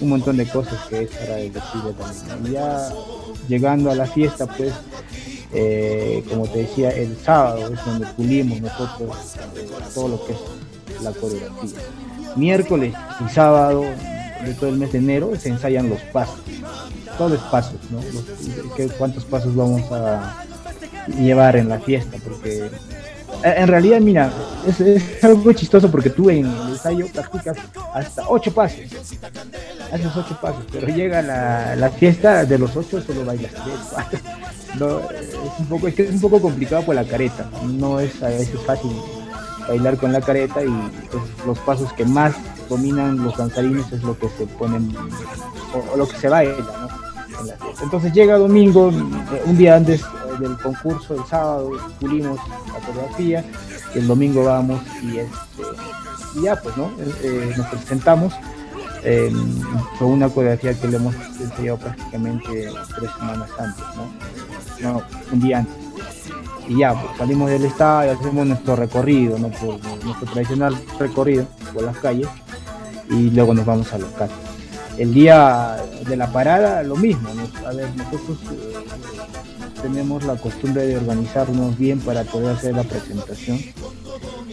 Un 0.00 0.08
montón 0.08 0.36
de 0.36 0.46
cosas 0.46 0.86
que 0.88 1.02
es 1.02 1.10
para 1.10 1.38
el 1.38 1.52
desfile 1.52 1.92
también. 1.92 2.46
Y 2.46 2.54
ya 2.54 2.88
llegando 3.48 3.90
a 3.90 3.94
la 3.94 4.06
fiesta, 4.06 4.46
pues 4.46 4.72
eh, 5.54 6.24
como 6.28 6.46
te 6.46 6.60
decía, 6.60 6.90
el 6.90 7.16
sábado 7.18 7.72
es 7.72 7.84
donde 7.84 8.06
pulimos 8.08 8.60
nosotros 8.60 9.16
eh, 9.56 9.68
todo 9.94 10.08
lo 10.08 10.24
que 10.24 10.32
es 10.32 11.02
la 11.02 11.12
coreografía. 11.12 11.78
Miércoles 12.36 12.94
y 13.24 13.28
sábado 13.28 13.82
de 13.82 14.54
todo 14.54 14.70
el 14.70 14.76
mes 14.76 14.92
de 14.92 14.98
enero 14.98 15.32
se 15.38 15.50
ensayan 15.50 15.88
los 15.88 16.00
pasos, 16.12 16.40
todos 17.18 17.32
los 17.32 17.42
pasos, 17.42 17.78
¿no? 17.90 18.00
¿Cuántos 18.98 19.24
pasos 19.24 19.54
vamos 19.54 19.82
a 19.92 20.42
llevar 21.18 21.56
en 21.56 21.68
la 21.68 21.78
fiesta? 21.78 22.16
Porque 22.24 22.70
en 23.42 23.68
realidad, 23.68 24.00
mira, 24.00 24.32
es, 24.66 25.24
algo 25.24 25.52
chistoso 25.52 25.90
porque 25.90 26.10
tú 26.10 26.30
en 26.30 26.46
el 26.46 26.70
ensayo 26.70 27.06
practicas 27.12 27.56
hasta 27.94 28.28
ocho 28.28 28.52
pasos. 28.52 28.80
Haces 29.92 30.16
ocho 30.16 30.38
pasos, 30.40 30.64
pero 30.72 30.88
llega 30.88 31.20
la, 31.20 31.76
la 31.76 31.90
fiesta 31.90 32.44
de 32.44 32.58
los 32.58 32.74
ocho, 32.76 33.00
solo 33.02 33.24
bailas 33.24 33.52
tres, 33.52 34.22
No, 34.78 35.00
es 35.10 35.34
un 35.58 35.66
poco, 35.66 35.88
es, 35.88 35.94
que 35.94 36.04
es 36.04 36.10
un 36.12 36.20
poco 36.20 36.40
complicado 36.40 36.82
por 36.82 36.94
la 36.94 37.04
careta. 37.04 37.50
No 37.66 38.00
es 38.00 38.22
a 38.22 38.28
veces 38.28 38.58
fácil 38.64 38.90
bailar 39.68 39.98
con 39.98 40.12
la 40.12 40.20
careta 40.20 40.62
y 40.62 40.90
pues, 41.10 41.22
los 41.46 41.58
pasos 41.60 41.92
que 41.92 42.04
más 42.04 42.34
dominan 42.68 43.22
los 43.22 43.36
danzarines 43.36 43.92
es 43.92 44.02
lo 44.02 44.18
que 44.18 44.28
se 44.30 44.46
ponen 44.46 44.94
o, 45.74 45.96
lo 45.96 46.08
que 46.08 46.16
se 46.16 46.28
baila, 46.28 46.54
¿no? 46.56 47.02
Entonces 47.82 48.12
llega 48.12 48.38
domingo, 48.38 48.90
eh, 48.90 49.42
un 49.44 49.58
día 49.58 49.76
antes 49.76 50.02
del 50.42 50.58
concurso, 50.58 51.14
el 51.14 51.24
sábado 51.24 51.70
pulimos 52.00 52.38
la 52.72 52.86
coreografía, 52.86 53.44
el 53.94 54.06
domingo 54.06 54.44
vamos 54.44 54.80
y, 55.02 55.18
este, 55.18 55.62
ya 56.42 56.56
pues, 56.56 56.76
¿no? 56.76 56.86
Eh, 56.98 57.14
eh, 57.22 57.54
nos 57.56 57.66
presentamos 57.68 58.34
con 59.98 60.08
una 60.10 60.28
coreografía 60.28 60.80
que 60.80 60.86
le 60.86 60.96
hemos 60.96 61.14
ensayado 61.40 61.76
prácticamente 61.78 62.70
tres 62.96 63.10
semanas 63.18 63.50
antes, 63.58 63.84
¿no? 64.80 65.02
un 65.32 65.40
día 65.40 65.58
antes. 65.58 65.74
Y 66.68 66.78
ya, 66.78 66.94
pues, 66.94 67.16
salimos 67.18 67.50
del 67.50 67.64
estadio, 67.64 68.12
hacemos 68.12 68.46
nuestro 68.46 68.76
recorrido, 68.76 69.38
¿no? 69.38 69.48
nuestro 69.48 70.26
tradicional 70.32 70.76
recorrido 70.98 71.46
por 71.74 71.82
las 71.82 71.96
calles 71.98 72.28
y 73.10 73.30
luego 73.30 73.54
nos 73.54 73.66
vamos 73.66 73.92
al 73.92 74.02
local. 74.02 74.30
El 74.98 75.12
día 75.12 75.76
de 76.06 76.16
la 76.16 76.30
parada, 76.30 76.82
lo 76.82 76.96
mismo, 76.96 77.28
a 77.66 77.72
ver, 77.72 77.88
nosotros 77.96 78.38
eh, 78.52 78.71
tenemos 79.82 80.24
la 80.24 80.36
costumbre 80.36 80.86
de 80.86 80.96
organizarnos 80.96 81.76
bien 81.76 82.00
para 82.00 82.24
poder 82.24 82.56
hacer 82.56 82.74
la 82.74 82.84
presentación. 82.84 83.58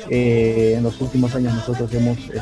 Eh, 0.10 0.74
en 0.78 0.84
los 0.84 1.00
últimos 1.02 1.36
años 1.36 1.54
nosotros 1.54 1.94
hemos 1.94 2.18
este, 2.18 2.40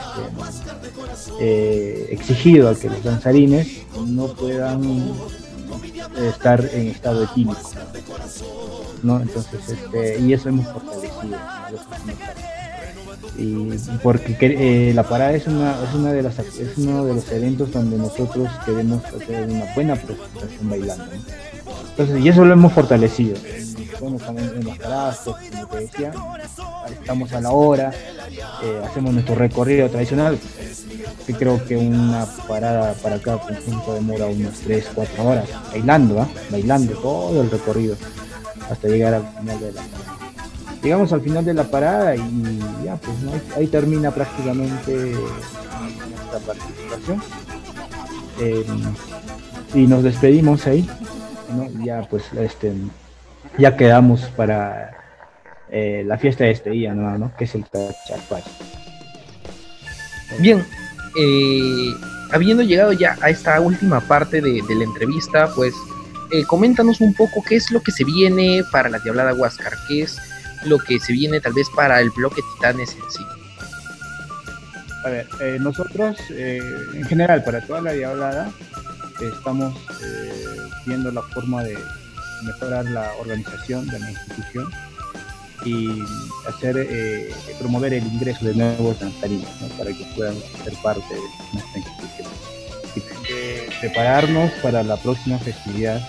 eh, 1.39 2.07
exigido 2.11 2.69
a 2.69 2.75
que 2.75 2.89
los 2.89 3.03
danzarines 3.03 3.81
no 4.05 4.27
puedan 4.33 5.13
estar 6.29 6.63
en 6.73 6.87
estado 6.87 7.23
etílico. 7.23 7.69
¿no? 9.03 9.19
Entonces, 9.21 9.69
este, 9.69 10.19
y 10.19 10.33
eso 10.33 10.49
hemos 10.49 10.65
fortalecido 10.67 11.37
y 13.37 13.69
porque 14.01 14.35
eh, 14.41 14.93
la 14.93 15.03
parada 15.03 15.33
es 15.33 15.45
una 15.47 15.75
es 15.83 15.93
una 15.93 16.11
de 16.11 16.23
las 16.23 16.39
es 16.39 16.77
uno 16.77 17.05
de 17.05 17.13
los 17.13 17.31
eventos 17.31 17.71
donde 17.71 17.97
nosotros 17.97 18.49
queremos 18.65 19.03
hacer 19.05 19.47
una 19.47 19.73
buena 19.75 19.95
presentación 19.95 20.69
bailando 20.69 21.05
entonces 21.97 22.23
y 22.23 22.29
eso 22.29 22.45
lo 22.45 22.53
hemos 22.53 22.73
fortalecido 22.73 23.35
bueno 23.99 24.17
también 24.17 24.49
como 24.61 25.67
te 25.67 25.77
decía 25.79 26.11
estamos 26.91 27.33
a 27.33 27.41
la 27.41 27.51
hora 27.51 27.91
eh, 28.63 28.81
hacemos 28.85 29.13
nuestro 29.13 29.35
recorrido 29.35 29.89
tradicional 29.89 30.37
que 31.27 31.33
creo 31.33 31.63
que 31.65 31.75
una 31.75 32.25
parada 32.47 32.93
para 32.93 33.19
cada 33.19 33.37
conjunto 33.39 33.93
demora 33.93 34.27
unas 34.27 34.59
3, 34.59 34.91
4 34.95 35.23
horas, 35.25 35.49
bailando, 35.71 36.21
¿ah? 36.21 36.27
bailando 36.49 36.93
todo 36.93 37.41
el 37.41 37.51
recorrido 37.51 37.97
hasta 38.71 38.87
llegar 38.87 39.13
al 39.13 39.27
final 39.37 39.59
de 39.59 39.73
la 39.73 39.81
parada. 39.81 40.17
Llegamos 40.81 41.11
al 41.11 41.21
final 41.21 41.43
de 41.43 41.53
la 41.53 41.63
parada 41.65 42.15
y 42.15 42.59
ya, 42.85 42.95
pues 42.95 43.17
ahí, 43.57 43.67
termina 43.67 44.11
prácticamente 44.11 45.15
nuestra 46.09 46.39
participación. 46.45 47.21
Em, 48.39 48.93
y 49.73 49.85
nos 49.85 50.03
despedimos 50.03 50.65
ahí, 50.65 50.89
ya 51.83 52.01
pues 52.09 52.23
este, 52.33 52.73
ya 53.57 53.75
quedamos 53.75 54.21
para 54.35 54.97
eh, 55.69 56.03
la 56.05 56.17
fiesta 56.17 56.45
de 56.45 56.51
este 56.51 56.69
día, 56.69 56.93
¿no? 56.93 57.31
que 57.37 57.43
es 57.43 57.55
el 57.55 57.65
Tachapay. 57.65 58.43
Bien, 60.39 60.65
eh, 61.17 61.93
habiendo 62.31 62.63
llegado 62.63 62.93
ya 62.93 63.17
a 63.21 63.29
esta 63.29 63.59
última 63.59 63.99
parte 64.01 64.41
de, 64.41 64.61
la 64.61 64.83
entrevista, 64.83 65.49
pues 65.55 65.73
eh, 66.31 66.43
coméntanos 66.45 67.01
un 67.01 67.13
poco 67.13 67.43
qué 67.43 67.55
es 67.55 67.71
lo 67.71 67.81
que 67.81 67.91
se 67.91 68.03
viene 68.03 68.63
para 68.71 68.89
la 68.89 68.99
Diablada 68.99 69.33
Huáscar, 69.33 69.73
qué 69.87 70.03
es 70.03 70.17
lo 70.65 70.79
que 70.79 70.99
se 70.99 71.13
viene 71.13 71.39
tal 71.39 71.53
vez 71.53 71.67
para 71.75 71.99
el 71.99 72.09
bloque 72.11 72.41
Titanes 72.55 72.95
en 72.95 73.11
sí. 73.11 73.23
A 75.05 75.09
ver, 75.09 75.27
eh, 75.41 75.57
nosotros 75.59 76.17
en 76.29 77.05
general 77.05 77.43
para 77.43 77.61
toda 77.61 77.81
la 77.81 77.93
Diablada 77.93 78.51
estamos 79.21 79.73
viendo 80.85 81.11
la 81.11 81.21
forma 81.21 81.63
de 81.63 81.77
mejorar 82.43 82.85
la 82.85 83.11
organización 83.19 83.87
de 83.87 83.99
la 83.99 84.11
institución 84.11 84.69
y 85.65 85.87
hacer 86.47 86.75
eh, 86.77 87.33
promover 87.59 87.93
el 87.93 88.05
ingreso 88.05 88.45
de 88.45 88.53
nuevos 88.53 88.99
danzarinos 88.99 89.49
para 89.77 89.91
que 89.91 90.05
puedan 90.15 90.35
ser 90.63 90.73
parte 90.83 91.13
de 91.13 91.21
nuestra 91.53 91.79
institución. 91.79 92.27
Y 92.95 93.79
prepararnos 93.79 94.51
para 94.63 94.83
la 94.83 94.97
próxima 94.97 95.37
festividad, 95.39 96.01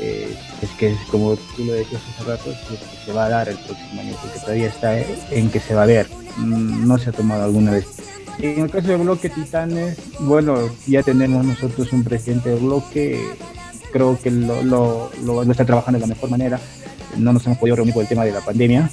eh, 0.00 0.36
es 0.62 0.70
que 0.78 0.96
como 1.10 1.36
tú 1.36 1.64
lo 1.64 1.72
decías 1.72 2.02
hace 2.14 2.30
rato, 2.30 2.50
es 2.52 2.58
que 2.58 3.06
se 3.06 3.12
va 3.12 3.26
a 3.26 3.28
dar 3.28 3.48
el 3.48 3.56
próximo 3.56 4.00
año, 4.00 4.14
porque 4.22 4.38
todavía 4.38 4.68
está 4.68 4.98
en 4.98 5.50
que 5.50 5.60
se 5.60 5.74
va 5.74 5.82
a 5.82 5.86
ver, 5.86 6.08
mm, 6.36 6.86
no 6.86 6.98
se 6.98 7.10
ha 7.10 7.12
tomado 7.12 7.44
alguna 7.44 7.72
vez. 7.72 7.86
En 8.40 8.60
el 8.60 8.70
caso 8.70 8.88
del 8.88 8.98
bloque 8.98 9.28
Titanes, 9.28 9.98
bueno, 10.20 10.56
ya 10.86 11.02
tenemos 11.02 11.44
nosotros 11.44 11.92
un 11.92 12.04
presidente 12.04 12.50
de 12.50 12.56
bloque, 12.56 13.20
creo 13.92 14.18
que 14.22 14.30
lo, 14.30 14.62
lo, 14.62 15.42
está 15.50 15.64
trabajando 15.64 15.98
de 15.98 16.06
la 16.06 16.14
mejor 16.14 16.30
manera 16.30 16.60
no 17.16 17.32
nos 17.32 17.44
hemos 17.46 17.58
podido 17.58 17.76
reunir 17.76 17.94
por 17.94 18.02
el 18.02 18.08
tema 18.08 18.24
de 18.24 18.32
la 18.32 18.40
pandemia. 18.40 18.90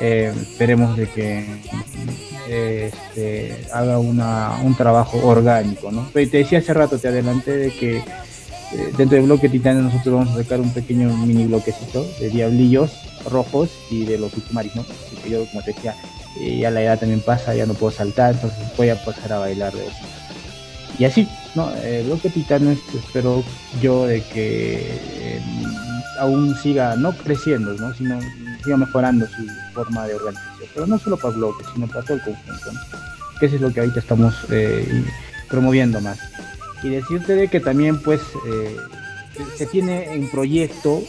Eh, 0.00 0.32
esperemos 0.40 0.96
de 0.96 1.06
que 1.08 1.46
este, 2.48 3.66
haga 3.72 3.98
una, 3.98 4.58
un 4.62 4.74
trabajo 4.74 5.18
orgánico. 5.26 5.92
¿no? 5.92 6.08
Te 6.12 6.26
decía 6.26 6.58
hace 6.58 6.74
rato, 6.74 6.98
te 6.98 7.08
adelanté 7.08 7.56
de 7.56 7.70
que 7.70 7.98
eh, 7.98 8.02
dentro 8.96 9.16
del 9.16 9.26
bloque 9.26 9.48
Titania 9.48 9.82
nosotros 9.82 10.14
vamos 10.14 10.34
a 10.34 10.42
sacar 10.42 10.60
un 10.60 10.70
pequeño 10.70 11.16
mini 11.16 11.46
bloquecito 11.46 12.04
de 12.18 12.28
diablillos 12.30 12.92
rojos 13.30 13.70
y 13.90 14.04
de 14.04 14.18
los 14.18 14.34
ultimaris, 14.34 14.74
¿no? 14.74 14.84
Porque 15.12 15.30
yo, 15.30 15.46
como 15.46 15.62
te 15.62 15.72
decía, 15.72 15.94
eh, 16.40 16.58
ya 16.58 16.70
la 16.70 16.82
edad 16.82 16.98
también 16.98 17.20
pasa, 17.20 17.54
ya 17.54 17.66
no 17.66 17.74
puedo 17.74 17.92
saltar, 17.92 18.34
entonces 18.34 18.58
voy 18.76 18.90
a 18.90 19.04
pasar 19.04 19.32
a 19.32 19.38
bailar 19.38 19.72
de 19.72 19.86
eso. 19.86 19.96
Y 20.98 21.04
así, 21.04 21.28
¿no? 21.54 21.74
El 21.76 22.06
bloque 22.06 22.30
Titanes 22.30 22.78
espero 22.94 23.42
yo 23.80 24.06
de 24.06 24.22
que 24.22 25.40
aún 26.18 26.54
siga 26.56 26.96
no 26.96 27.12
creciendo, 27.12 27.74
¿no? 27.74 27.92
sino 27.94 28.18
siga 28.62 28.76
mejorando 28.76 29.26
su 29.26 29.46
forma 29.72 30.06
de 30.06 30.14
organización. 30.14 30.68
Pero 30.72 30.86
no 30.86 30.98
solo 30.98 31.16
para 31.16 31.34
bloques, 31.34 31.66
sino 31.74 31.86
para 31.86 32.02
todo 32.02 32.14
el 32.14 32.22
conjunto, 32.22 32.70
que 33.38 33.46
eso 33.46 33.56
es 33.56 33.60
lo 33.60 33.72
que 33.72 33.80
ahorita 33.80 34.00
estamos 34.00 34.34
eh, 34.50 35.04
promoviendo 35.48 36.00
más. 36.00 36.18
Y 36.82 36.90
decirte 36.90 37.34
de 37.34 37.48
que 37.48 37.60
también 37.60 38.00
pues 38.00 38.20
eh, 38.48 38.76
se 39.56 39.66
tiene 39.66 40.14
en 40.14 40.30
proyecto 40.30 41.02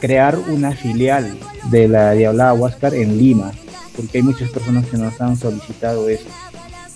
crear 0.00 0.38
una 0.38 0.72
filial 0.72 1.36
de 1.70 1.88
la 1.88 2.12
Diablada 2.12 2.54
Huáscar 2.54 2.94
en 2.94 3.18
Lima, 3.18 3.52
porque 3.98 4.18
hay 4.18 4.22
muchas 4.22 4.48
personas 4.50 4.86
que 4.86 4.96
nos 4.96 5.20
han 5.20 5.36
solicitado 5.36 6.08
eso. 6.08 6.28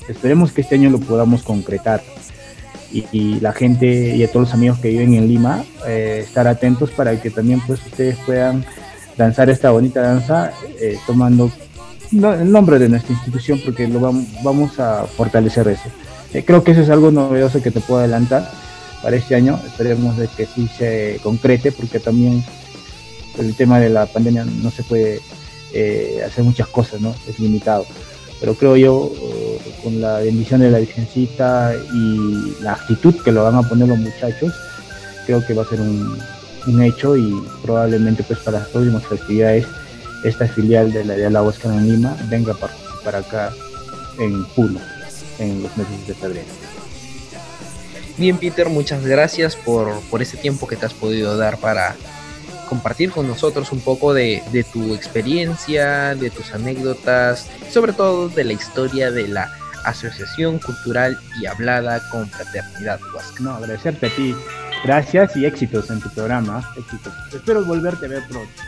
Esperemos 0.08 0.52
que 0.52 0.60
este 0.60 0.76
año 0.76 0.88
lo 0.88 1.00
podamos 1.00 1.42
concretar 1.42 2.00
y, 2.92 3.40
la 3.40 3.52
gente 3.52 4.14
y 4.14 4.22
a 4.22 4.28
todos 4.28 4.48
los 4.48 4.54
amigos 4.54 4.78
que 4.78 4.90
viven 4.90 5.14
en 5.14 5.26
Lima 5.26 5.64
eh, 5.86 6.20
estar 6.24 6.46
atentos 6.46 6.90
para 6.90 7.20
que 7.20 7.30
también 7.30 7.60
pues 7.66 7.84
ustedes 7.84 8.16
puedan 8.24 8.64
danzar 9.16 9.50
esta 9.50 9.70
bonita 9.70 10.00
danza 10.00 10.52
eh, 10.78 10.98
tomando 11.06 11.50
el 12.12 12.52
nombre 12.52 12.78
de 12.78 12.88
nuestra 12.88 13.14
institución 13.14 13.60
porque 13.64 13.88
lo 13.88 13.98
vamos, 13.98 14.26
vamos 14.44 14.78
a 14.78 15.04
fortalecer 15.06 15.66
eso. 15.68 15.88
Eh, 16.32 16.44
creo 16.44 16.62
que 16.62 16.72
eso 16.72 16.82
es 16.82 16.90
algo 16.90 17.10
novedoso 17.10 17.62
que 17.62 17.70
te 17.70 17.80
puedo 17.80 18.00
adelantar 18.00 18.48
para 19.02 19.16
este 19.16 19.34
año. 19.34 19.58
Esperemos 19.66 20.16
de 20.16 20.28
que 20.28 20.46
sí 20.46 20.68
se 20.78 21.18
concrete 21.22 21.72
porque 21.72 21.98
también 21.98 22.44
el 23.38 23.54
tema 23.56 23.80
de 23.80 23.88
la 23.88 24.06
pandemia 24.06 24.44
no 24.44 24.70
se 24.70 24.82
puede 24.82 25.20
hacer 26.24 26.44
muchas 26.44 26.68
cosas, 26.68 27.00
¿no? 27.00 27.14
Es 27.28 27.38
limitado 27.38 27.86
pero 28.42 28.56
creo 28.56 28.76
yo, 28.76 29.12
eh, 29.22 29.60
con 29.84 30.00
la 30.00 30.18
bendición 30.18 30.62
de 30.62 30.70
la 30.72 30.80
Virgencita 30.80 31.74
y 31.94 32.60
la 32.60 32.72
actitud 32.72 33.14
que 33.22 33.30
lo 33.30 33.44
van 33.44 33.54
a 33.54 33.62
poner 33.62 33.86
los 33.86 33.98
muchachos, 33.98 34.52
creo 35.26 35.46
que 35.46 35.54
va 35.54 35.62
a 35.62 35.66
ser 35.66 35.80
un, 35.80 36.20
hecho 36.82 37.16
y 37.16 37.40
probablemente 37.62 38.24
pues 38.24 38.40
para 38.40 38.58
las 38.60 38.68
próximas 38.68 39.04
festividades 39.06 39.64
esta 40.24 40.46
filial 40.46 40.92
de 40.92 41.04
la 41.04 41.14
de 41.14 41.28
la 41.28 41.42
Huesca 41.42 41.68
en 41.68 41.88
Lima 41.88 42.16
venga 42.28 42.52
a 42.52 42.56
participar 42.56 43.16
acá 43.16 43.52
en 44.18 44.44
Puno 44.46 44.80
en 45.38 45.62
los 45.62 45.76
meses 45.76 46.06
de 46.06 46.14
febrero. 46.14 46.46
Bien 48.16 48.38
Peter, 48.38 48.68
muchas 48.68 49.04
gracias 49.04 49.54
por, 49.54 50.00
por 50.10 50.20
ese 50.20 50.36
tiempo 50.36 50.66
que 50.66 50.76
te 50.76 50.86
has 50.86 50.94
podido 50.94 51.36
dar 51.36 51.58
para 51.58 51.96
compartir 52.72 53.10
con 53.10 53.28
nosotros 53.28 53.70
un 53.70 53.80
poco 53.80 54.14
de, 54.14 54.42
tu 54.72 54.94
experiencia, 54.94 56.14
de 56.14 56.30
tus 56.30 56.54
anécdotas, 56.54 57.46
sobre 57.70 57.92
todo 57.92 58.30
de 58.30 58.44
la 58.44 58.54
historia 58.54 59.10
de 59.10 59.28
la 59.28 59.52
Asociación 59.84 60.58
Cultural 60.58 61.18
y 61.38 61.44
Hablada 61.44 62.00
con 62.08 62.26
Fraternidad 62.30 62.98
No, 63.40 63.56
agradecerte 63.56 64.06
a 64.06 64.16
ti. 64.16 64.34
Gracias 64.84 65.36
y 65.36 65.44
éxitos 65.44 65.90
en 65.90 66.00
tu 66.00 66.08
programa. 66.14 66.66
Éxitos. 66.78 67.12
Espero 67.34 67.62
volverte 67.62 68.06
a 68.06 68.08
ver 68.08 68.26
pronto. 68.26 68.62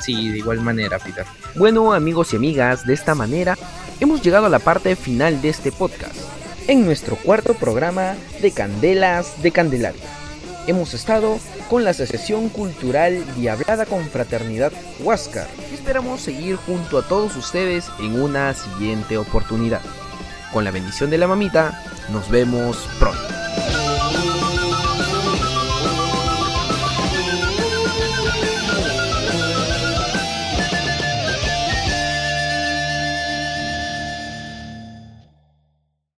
Sí, 0.00 0.30
de 0.30 0.38
igual 0.38 0.60
manera, 0.60 1.00
Peter. 1.00 1.24
Bueno, 1.56 1.94
amigos 1.94 2.32
y 2.32 2.36
amigas, 2.36 2.86
de 2.86 2.94
esta 2.94 3.16
manera 3.16 3.58
hemos 3.98 4.22
llegado 4.22 4.46
a 4.46 4.50
la 4.50 4.60
parte 4.60 4.94
final 4.94 5.42
de 5.42 5.48
este 5.48 5.72
podcast, 5.72 6.14
en 6.68 6.84
nuestro 6.84 7.16
cuarto 7.16 7.54
programa 7.54 8.14
de 8.40 8.52
Candelas 8.52 9.42
de 9.42 9.50
Candelaria 9.50 10.16
hemos 10.66 10.94
estado 10.94 11.38
con 11.68 11.84
la 11.84 11.90
Asociación 11.90 12.48
Cultural 12.48 13.24
Diablada 13.36 13.86
Confraternidad 13.86 14.72
Huáscar. 15.00 15.48
Esperamos 15.72 16.20
seguir 16.20 16.56
junto 16.56 16.98
a 16.98 17.02
todos 17.02 17.36
ustedes 17.36 17.90
en 17.98 18.20
una 18.20 18.54
siguiente 18.54 19.18
oportunidad. 19.18 19.82
Con 20.52 20.64
la 20.64 20.70
bendición 20.70 21.10
de 21.10 21.18
la 21.18 21.26
mamita, 21.26 21.82
nos 22.10 22.30
vemos 22.30 22.88
pronto. 22.98 23.35